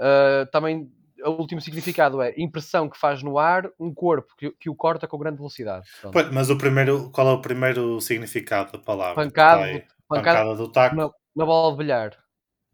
Eh, 0.00 0.46
também 0.50 0.90
o 1.24 1.30
último 1.30 1.60
significado 1.60 2.20
é 2.20 2.34
impressão 2.36 2.88
que 2.88 2.98
faz 2.98 3.22
no 3.22 3.38
ar 3.38 3.70
um 3.78 3.94
corpo 3.94 4.34
que, 4.36 4.50
que 4.52 4.68
o 4.68 4.74
corta 4.74 5.06
com 5.06 5.16
grande 5.18 5.36
velocidade. 5.38 5.88
Pronto. 6.00 6.32
Mas 6.32 6.50
o 6.50 6.58
primeiro, 6.58 7.10
qual 7.10 7.28
é 7.28 7.32
o 7.32 7.40
primeiro 7.40 8.00
significado 8.00 8.72
da 8.72 8.78
palavra? 8.78 9.14
Pancada 9.24 9.62
Está 9.62 9.66
aí. 9.66 9.78
do- 9.78 9.94
pancada 10.08 10.38
pancada 10.40 10.54
do 10.56 10.68
taco. 10.72 10.96
na, 10.96 11.10
na 11.36 11.46
bola 11.46 11.72
de 11.72 11.78
bilhar. 11.78 12.18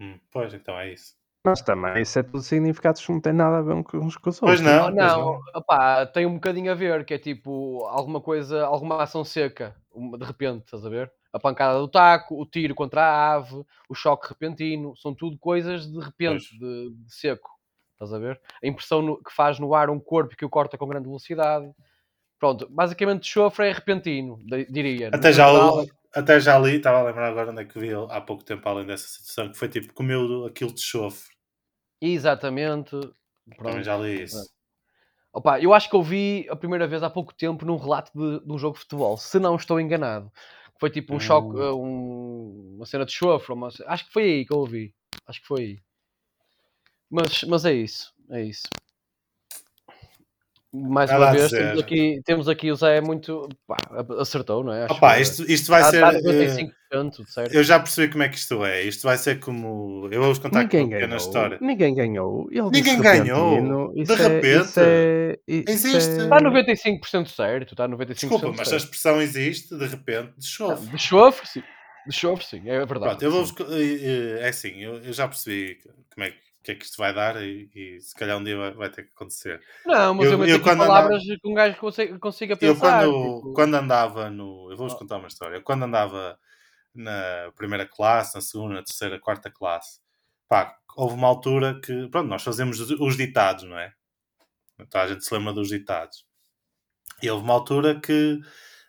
Hum, 0.00 0.18
pois, 0.30 0.54
então 0.54 0.78
é 0.80 0.92
isso. 0.92 1.14
Mas 1.44 1.62
também 1.62 2.02
isso 2.02 2.18
é 2.18 2.22
tudo 2.22 2.42
significados 2.42 3.04
que 3.04 3.10
não 3.12 3.20
têm 3.20 3.32
nada 3.32 3.58
a 3.58 3.62
ver 3.62 3.74
uns 3.74 4.16
com 4.16 4.28
os 4.30 4.42
outros. 4.42 4.60
Pois 4.60 4.60
não. 4.60 4.86
Oh, 4.86 4.90
não, 4.90 5.40
opá, 5.54 6.06
tem 6.06 6.26
um 6.26 6.34
bocadinho 6.34 6.70
a 6.70 6.74
ver, 6.74 7.04
que 7.04 7.14
é 7.14 7.18
tipo 7.18 7.84
alguma 7.86 8.20
coisa, 8.20 8.64
alguma 8.64 9.02
ação 9.02 9.24
seca, 9.24 9.74
de 10.18 10.24
repente, 10.24 10.64
estás 10.64 10.84
a 10.84 10.88
ver? 10.90 11.10
A 11.32 11.38
pancada 11.38 11.78
do 11.78 11.88
taco, 11.88 12.40
o 12.40 12.44
tiro 12.44 12.74
contra 12.74 13.02
a 13.02 13.34
ave, 13.34 13.64
o 13.88 13.94
choque 13.94 14.28
repentino, 14.28 14.94
são 14.96 15.14
tudo 15.14 15.38
coisas 15.38 15.86
de 15.90 15.98
repente, 15.98 16.58
de, 16.58 16.90
de 16.90 17.14
seco, 17.14 17.48
estás 17.92 18.12
a 18.12 18.18
ver? 18.18 18.40
A 18.62 18.66
impressão 18.66 19.00
no- 19.00 19.22
que 19.22 19.32
faz 19.32 19.58
no 19.58 19.74
ar 19.74 19.88
um 19.90 20.00
corpo 20.00 20.36
que 20.36 20.44
o 20.44 20.50
corta 20.50 20.76
com 20.76 20.88
grande 20.88 21.06
velocidade. 21.06 21.70
Pronto, 22.38 22.66
basicamente 22.70 23.26
chofre 23.26 23.68
é 23.68 23.72
repentino, 23.72 24.38
di- 24.44 24.66
diria. 24.70 25.10
No 25.10 25.18
Até 25.18 25.32
já, 25.32 25.46
geral, 25.46 25.86
até 26.14 26.40
já 26.40 26.58
li, 26.58 26.76
estava 26.76 26.98
a 27.00 27.02
lembrar 27.04 27.28
agora 27.28 27.50
onde 27.50 27.62
é 27.62 27.64
que 27.64 27.78
vi 27.78 27.90
há 27.92 28.20
pouco 28.20 28.42
tempo, 28.44 28.68
além 28.68 28.86
dessa 28.86 29.06
situação, 29.08 29.50
que 29.50 29.58
foi 29.58 29.68
tipo, 29.68 29.92
comeu 29.92 30.46
aquilo 30.46 30.74
de 30.74 30.80
chofre. 30.80 31.30
Exatamente. 32.00 32.90
Também 32.90 33.56
Pronto. 33.56 33.82
já 33.82 33.96
li 33.96 34.22
isso. 34.22 34.48
Opa, 35.32 35.60
eu 35.60 35.72
acho 35.72 35.88
que 35.88 35.94
eu 35.94 36.02
vi 36.02 36.46
a 36.50 36.56
primeira 36.56 36.86
vez 36.88 37.02
há 37.02 37.10
pouco 37.10 37.32
tempo 37.34 37.64
num 37.64 37.76
relato 37.76 38.10
de, 38.14 38.44
de 38.44 38.52
um 38.52 38.58
jogo 38.58 38.74
de 38.74 38.80
futebol, 38.82 39.16
se 39.16 39.38
não 39.38 39.54
estou 39.56 39.80
enganado. 39.80 40.30
Foi 40.78 40.90
tipo 40.90 41.14
um 41.14 41.20
choque, 41.20 41.56
Hum. 41.56 41.70
uh, 41.72 41.76
um- 41.80 42.74
uma 42.76 42.86
cena 42.86 43.04
de 43.04 43.12
chofre, 43.12 43.52
uma 43.52 43.68
acho 43.86 44.06
que 44.06 44.12
foi 44.12 44.22
aí 44.24 44.44
que 44.46 44.52
eu 44.52 44.58
ouvi. 44.58 44.94
Acho 45.26 45.40
que 45.40 45.46
foi 45.46 45.60
aí. 45.60 45.78
Mas, 47.08 47.44
mas 47.44 47.64
é 47.64 47.72
isso, 47.72 48.12
é 48.30 48.42
isso. 48.42 48.62
Mais 50.72 51.10
Nada 51.10 51.24
uma 51.26 51.32
vez, 51.32 51.50
temos 51.50 51.78
aqui, 51.80 52.22
temos 52.24 52.48
aqui 52.48 52.70
o 52.70 52.76
Zé 52.76 53.00
muito. 53.00 53.48
Pá, 53.66 53.76
acertou, 54.20 54.62
não 54.62 54.72
é? 54.72 54.84
Acho 54.84 54.94
Opa, 54.94 55.16
que- 55.16 55.22
isto, 55.22 55.50
isto 55.50 55.68
vai 55.68 55.82
ser. 55.84 56.00
95%, 56.92 57.26
certo? 57.28 57.54
eu 57.54 57.62
já 57.62 57.78
percebi 57.78 58.10
como 58.12 58.22
é 58.24 58.28
que 58.28 58.36
isto 58.36 58.64
é. 58.64 58.82
Isto 58.82 59.02
vai 59.04 59.16
ser 59.16 59.38
como. 59.40 60.08
Eu 60.10 60.20
vou-vos 60.20 60.38
contar 60.38 60.60
aqui 60.62 60.76
Ninguém 60.76 60.82
uma 60.86 60.90
pequena 60.96 61.06
ganhou. 61.16 61.26
história. 61.28 61.58
Ninguém 61.60 61.94
ganhou. 61.94 62.48
Ele 62.50 62.62
Ninguém 62.62 62.82
disse 62.82 62.96
ganhou. 63.02 63.92
De 63.94 64.12
é- 64.12 64.16
repente. 64.16 64.64
isso 64.68 64.80
é- 64.80 65.38
isso 65.46 65.70
Existe. 65.70 66.10
é- 66.20 66.22
Está 66.24 66.40
95% 66.40 67.28
certo, 67.30 67.72
está 67.74 67.86
95% 67.88 68.28
Desculpa, 68.40 68.48
mas 68.58 68.60
a 68.60 68.64
certo. 68.70 68.84
expressão 68.84 69.20
existe 69.22 69.74
de 69.76 69.86
repente 69.86 70.32
de 70.36 70.46
chofre. 70.46 70.86
De 70.88 70.98
chofre, 70.98 71.46
sim. 71.46 71.62
De 72.06 72.14
chofre, 72.16 72.44
sim, 72.46 72.62
é 72.68 72.78
verdade. 72.84 73.18
Pronto, 73.18 73.22
eu 73.68 73.76
eh, 73.78 74.40
É 74.42 74.48
assim, 74.48 74.80
eu, 74.82 74.94
eu 75.02 75.12
já 75.12 75.28
percebi 75.28 75.78
como 76.14 76.26
é 76.26 76.30
que, 76.30 76.38
que 76.62 76.72
é 76.72 76.74
que 76.74 76.84
isto 76.84 76.96
vai 76.96 77.14
dar 77.14 77.36
e, 77.42 77.68
e 77.74 78.00
se 78.00 78.14
calhar 78.14 78.36
um 78.38 78.42
dia 78.42 78.56
vai, 78.56 78.72
vai 78.72 78.90
ter 78.90 79.02
que 79.04 79.10
acontecer. 79.14 79.60
Não, 79.86 80.14
mas 80.14 80.26
Eu- 80.26 80.32
eu, 80.38 80.44
eu 80.46 80.60
quando 80.60 80.78
palavras 80.78 81.22
que 81.22 81.38
um 81.44 81.54
gajo 81.54 81.76
consiga, 81.76 82.18
consiga 82.18 82.54
Eu 82.54 82.74
pensar. 82.74 83.04
quando, 83.04 83.36
tipo, 83.36 83.52
quando 83.52 83.74
andava 83.74 84.30
no. 84.30 84.70
Eu 84.70 84.76
vou-vos 84.76 84.94
Ah. 84.94 84.98
contar 84.98 85.18
uma 85.18 85.28
história. 85.28 85.56
Eu 85.56 85.62
quando 85.62 85.84
andava 85.84 86.36
na 86.94 87.52
primeira 87.56 87.86
classe, 87.86 88.34
na 88.34 88.40
segunda, 88.40 88.74
na 88.76 88.82
terceira, 88.84 89.20
quarta 89.20 89.50
classe, 89.50 90.00
pá, 90.48 90.76
houve 90.96 91.14
uma 91.14 91.28
altura 91.28 91.80
que. 91.80 92.08
Pronto, 92.10 92.28
nós 92.28 92.42
fazemos 92.42 92.80
os- 92.80 92.90
os 93.00 93.16
ditados, 93.16 93.64
não 93.64 93.78
é? 93.78 93.92
Então 94.80 95.00
a 95.00 95.06
gente 95.08 95.24
se 95.24 95.34
lembra 95.34 95.52
dos 95.54 95.68
ditados. 95.68 96.24
E 97.22 97.30
houve 97.30 97.44
uma 97.44 97.54
altura 97.54 98.00
que. 98.00 98.40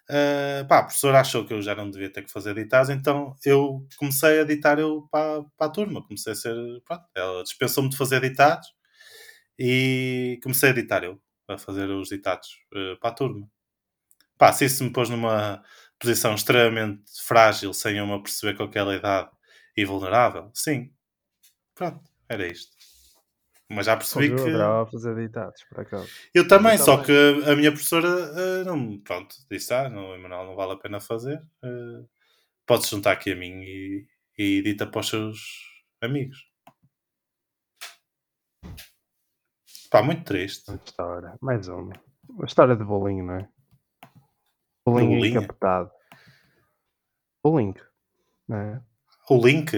ah, 0.09 0.65
pá, 0.67 0.79
a 0.79 0.83
professora 0.83 1.19
achou 1.21 1.45
que 1.45 1.53
eu 1.53 1.61
já 1.61 1.75
não 1.75 1.89
devia 1.89 2.11
ter 2.11 2.23
que 2.23 2.31
fazer 2.31 2.55
ditados, 2.55 2.89
então 2.89 3.35
eu 3.45 3.85
comecei 3.97 4.41
a 4.41 4.45
ditar 4.45 4.79
eu 4.79 5.07
para, 5.11 5.43
para 5.57 5.67
a 5.67 5.71
turma. 5.71 6.03
Comecei 6.05 6.33
a 6.33 6.35
ser. 6.35 6.55
Pronto, 6.85 7.05
ela 7.15 7.43
dispensou-me 7.43 7.89
de 7.89 7.97
fazer 7.97 8.21
ditados 8.21 8.67
e 9.59 10.39
comecei 10.43 10.71
a 10.71 10.73
ditar 10.73 11.03
eu, 11.03 11.21
a 11.49 11.57
fazer 11.57 11.89
os 11.89 12.09
ditados 12.09 12.49
eh, 12.75 12.95
para 13.01 13.09
a 13.11 13.13
turma. 13.13 13.49
Pá, 14.37 14.51
se 14.53 14.65
isso 14.65 14.83
me 14.83 14.91
pôs 14.93 15.09
numa 15.09 15.63
posição 16.01 16.33
extremamente 16.35 17.03
frágil, 17.25 17.73
sem 17.73 17.97
eu 17.97 18.07
me 18.07 18.13
aperceber 18.13 18.57
com 18.57 18.63
aquela 18.63 18.95
idade 18.95 19.29
e 19.77 19.85
vulnerável, 19.85 20.49
sim. 20.53 20.91
Pronto, 21.75 22.01
era 22.27 22.45
isto. 22.47 22.75
Mas 23.69 23.85
já 23.85 23.95
percebi 23.95 24.27
Eu 24.27 24.35
que. 24.35 24.49
adorava 24.49 24.91
fazer 24.91 25.15
ditados, 25.15 25.63
por 25.69 25.79
acaso. 25.79 26.09
Eu 26.33 26.45
também, 26.47 26.73
Eu 26.73 26.77
só 26.79 26.97
também. 26.97 27.05
que 27.43 27.49
a 27.51 27.55
minha 27.55 27.71
professora 27.71 28.07
eh, 28.09 28.63
não, 28.65 28.99
pronto, 28.99 29.33
disse: 29.49 29.73
Ah, 29.73 29.89
não, 29.89 30.13
Emanuel, 30.13 30.45
não 30.45 30.55
vale 30.55 30.73
a 30.73 30.77
pena 30.77 30.99
fazer. 30.99 31.41
eh, 31.63 32.03
podes 32.65 32.89
juntar 32.89 33.13
aqui 33.13 33.31
a 33.31 33.35
mim 33.35 33.61
e, 33.63 34.05
e 34.37 34.57
edita 34.59 34.85
para 34.87 34.99
os 34.99 35.07
seus 35.09 35.39
amigos. 36.01 36.37
Pá, 39.89 40.01
muito 40.03 40.23
triste. 40.25 40.69
Uma 40.69 40.79
história. 40.85 41.35
Mais 41.41 41.67
uma. 41.67 41.93
Uma 42.29 42.45
história 42.45 42.75
de 42.75 42.83
bolinho, 42.83 43.25
não 43.25 43.35
é? 43.35 43.49
Bolinho, 44.85 45.17
bolinho? 45.17 45.37
encapotado. 45.41 45.91
Bolinho. 47.43 47.75
Não 48.47 48.57
é? 48.57 48.81
O 49.29 49.37
link. 49.37 49.71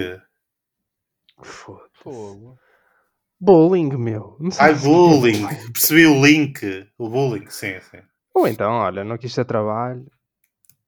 Foda-se. 1.42 1.90
Fogo. 1.94 2.58
Bullying, 3.40 3.96
meu. 3.96 4.36
Não 4.40 4.50
sei 4.50 4.66
Ai, 4.66 4.74
bullying. 4.74 5.46
Percebi 5.72 6.06
o 6.06 6.24
link. 6.24 6.88
O 6.98 7.08
bullying, 7.08 7.48
sim, 7.50 7.78
sim. 7.80 8.00
Ou 8.34 8.48
então, 8.48 8.72
olha, 8.72 9.04
não 9.04 9.18
quis 9.18 9.34
ter 9.34 9.44
trabalho. 9.44 10.06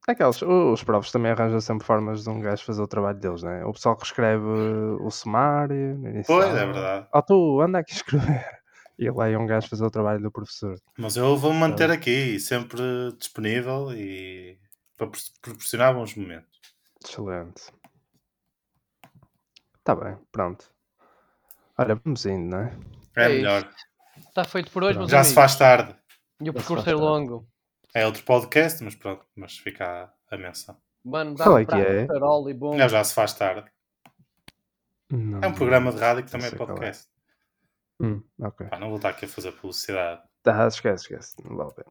Aqueles, 0.09 0.41
os 0.41 0.83
profs 0.85 1.11
também 1.11 1.33
arranjam 1.33 1.61
sempre 1.61 1.87
formas 1.87 2.23
de 2.23 2.31
um 2.31 2.41
gajo 2.41 2.65
fazer 2.65 2.81
o 2.81 2.87
trabalho 2.87 3.19
deles, 3.19 3.43
né? 3.43 3.65
O 3.65 3.73
pessoal 3.73 3.97
que 3.97 4.07
escreve 4.07 4.45
o 4.45 5.11
sumário. 5.11 6.01
Pois, 6.27 6.47
é 6.47 6.65
verdade. 6.65 7.09
Oh, 7.13 7.23
tu, 7.23 7.61
anda 7.61 7.81
aqui 7.81 7.93
a 7.93 7.97
escrever. 7.97 8.56
E 8.99 9.11
lá 9.11 9.29
ia 9.31 9.39
um 9.39 9.47
gajo 9.47 9.69
fazer 9.69 9.85
o 9.85 9.91
trabalho 9.91 10.23
do 10.23 10.31
professor. 10.31 10.81
Mas 10.99 11.17
eu 11.17 11.37
vou 11.37 11.53
manter 11.53 11.91
aqui, 11.91 12.41
sempre 12.41 12.81
disponível 13.19 13.93
e 13.93 14.59
para 14.97 15.07
pro- 15.09 15.21
proporcionar 15.43 15.93
bons 15.95 16.15
momentos. 16.15 16.59
Excelente. 17.05 17.63
Tá 19.85 19.95
bem, 19.95 20.17
pronto. 20.33 20.65
Olha, 21.79 21.95
vamos 21.95 22.25
indo, 22.25 22.51
não 22.57 22.61
é? 22.61 22.77
É, 23.17 23.25
É 23.25 23.29
melhor. 23.29 23.71
Está 24.17 24.45
feito 24.45 24.71
por 24.71 24.83
hoje, 24.83 24.95
Pronto. 24.95 25.01
meus 25.03 25.11
Já 25.11 25.19
amigos. 25.19 25.29
se 25.29 25.35
faz 25.35 25.57
tarde. 25.57 25.95
E 26.41 26.51
o 26.51 26.55
percurso 26.55 26.89
é 26.89 26.95
longo. 26.95 27.47
É 27.95 28.05
outro 28.07 28.23
podcast, 28.25 28.83
mas 28.83 28.95
pronto, 28.95 29.25
mas 29.37 29.57
fica 29.59 30.11
a, 30.31 30.35
a 30.35 30.39
menção. 30.39 30.77
Mano, 31.05 31.35
dá 31.35 31.45
Qual 31.45 31.59
é 31.59 31.65
que 31.67 31.75
é? 31.75 32.07
farol 32.07 32.49
e 32.51 32.55
bom. 32.55 32.75
É, 32.81 32.89
já 32.89 33.05
se 33.05 33.15
faz 33.15 33.33
tarde. 33.35 33.71
Não, 35.11 35.41
É 35.43 35.47
um 35.47 35.55
programa 35.55 35.93
de 35.93 35.99
rádio 35.99 36.25
que 36.25 36.31
também 36.31 36.49
é 36.49 36.53
é. 36.55 36.57
podcast. 36.57 37.09
Hum, 38.01 38.23
ok. 38.41 38.67
Pá, 38.69 38.79
não 38.79 38.89
vou 38.89 38.97
estar 38.97 39.11
aqui 39.11 39.25
a 39.25 39.29
fazer 39.29 39.53
publicidade. 39.53 40.23
Tá, 40.43 40.67
esquece, 40.67 41.05
esquece. 41.05 41.35
Não 41.45 41.57
vale 41.57 41.71
a 41.71 41.75
pena. 41.75 41.87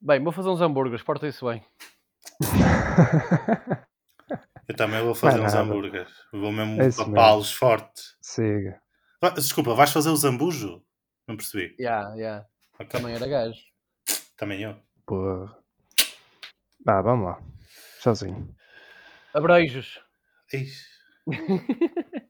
Bem, 0.00 0.22
vou 0.22 0.32
fazer 0.32 0.48
uns 0.48 0.60
hambúrgueres, 0.60 1.02
portem-se 1.04 1.44
bem. 1.44 1.64
Eu 4.68 4.76
também 4.76 5.02
vou 5.02 5.14
fazer 5.14 5.40
uns 5.40 5.52
nada. 5.52 5.60
hambúrgueres. 5.60 6.12
Vou 6.32 6.52
mesmo 6.52 6.80
É 6.80 6.88
isso 6.88 7.04
papá-los 7.04 7.52
forte. 7.52 8.02
Siga. 8.20 8.80
Desculpa, 9.34 9.74
vais 9.74 9.92
fazer 9.92 10.08
o 10.10 10.16
zambujo? 10.16 10.82
Não 11.28 11.36
percebi. 11.36 11.76
Ya, 11.78 12.12
ya. 12.16 12.46
Ok. 12.74 12.86
Também 12.86 13.14
era 13.14 13.26
gajo. 13.26 13.60
Também 14.36 14.62
eu. 14.62 14.76
Porra. 15.06 15.56
Ah, 16.86 17.00
vamos 17.02 17.26
lá. 17.26 17.40
Sozinho. 18.00 18.54
Abreijos. 19.34 20.00
Ixi. 20.52 20.86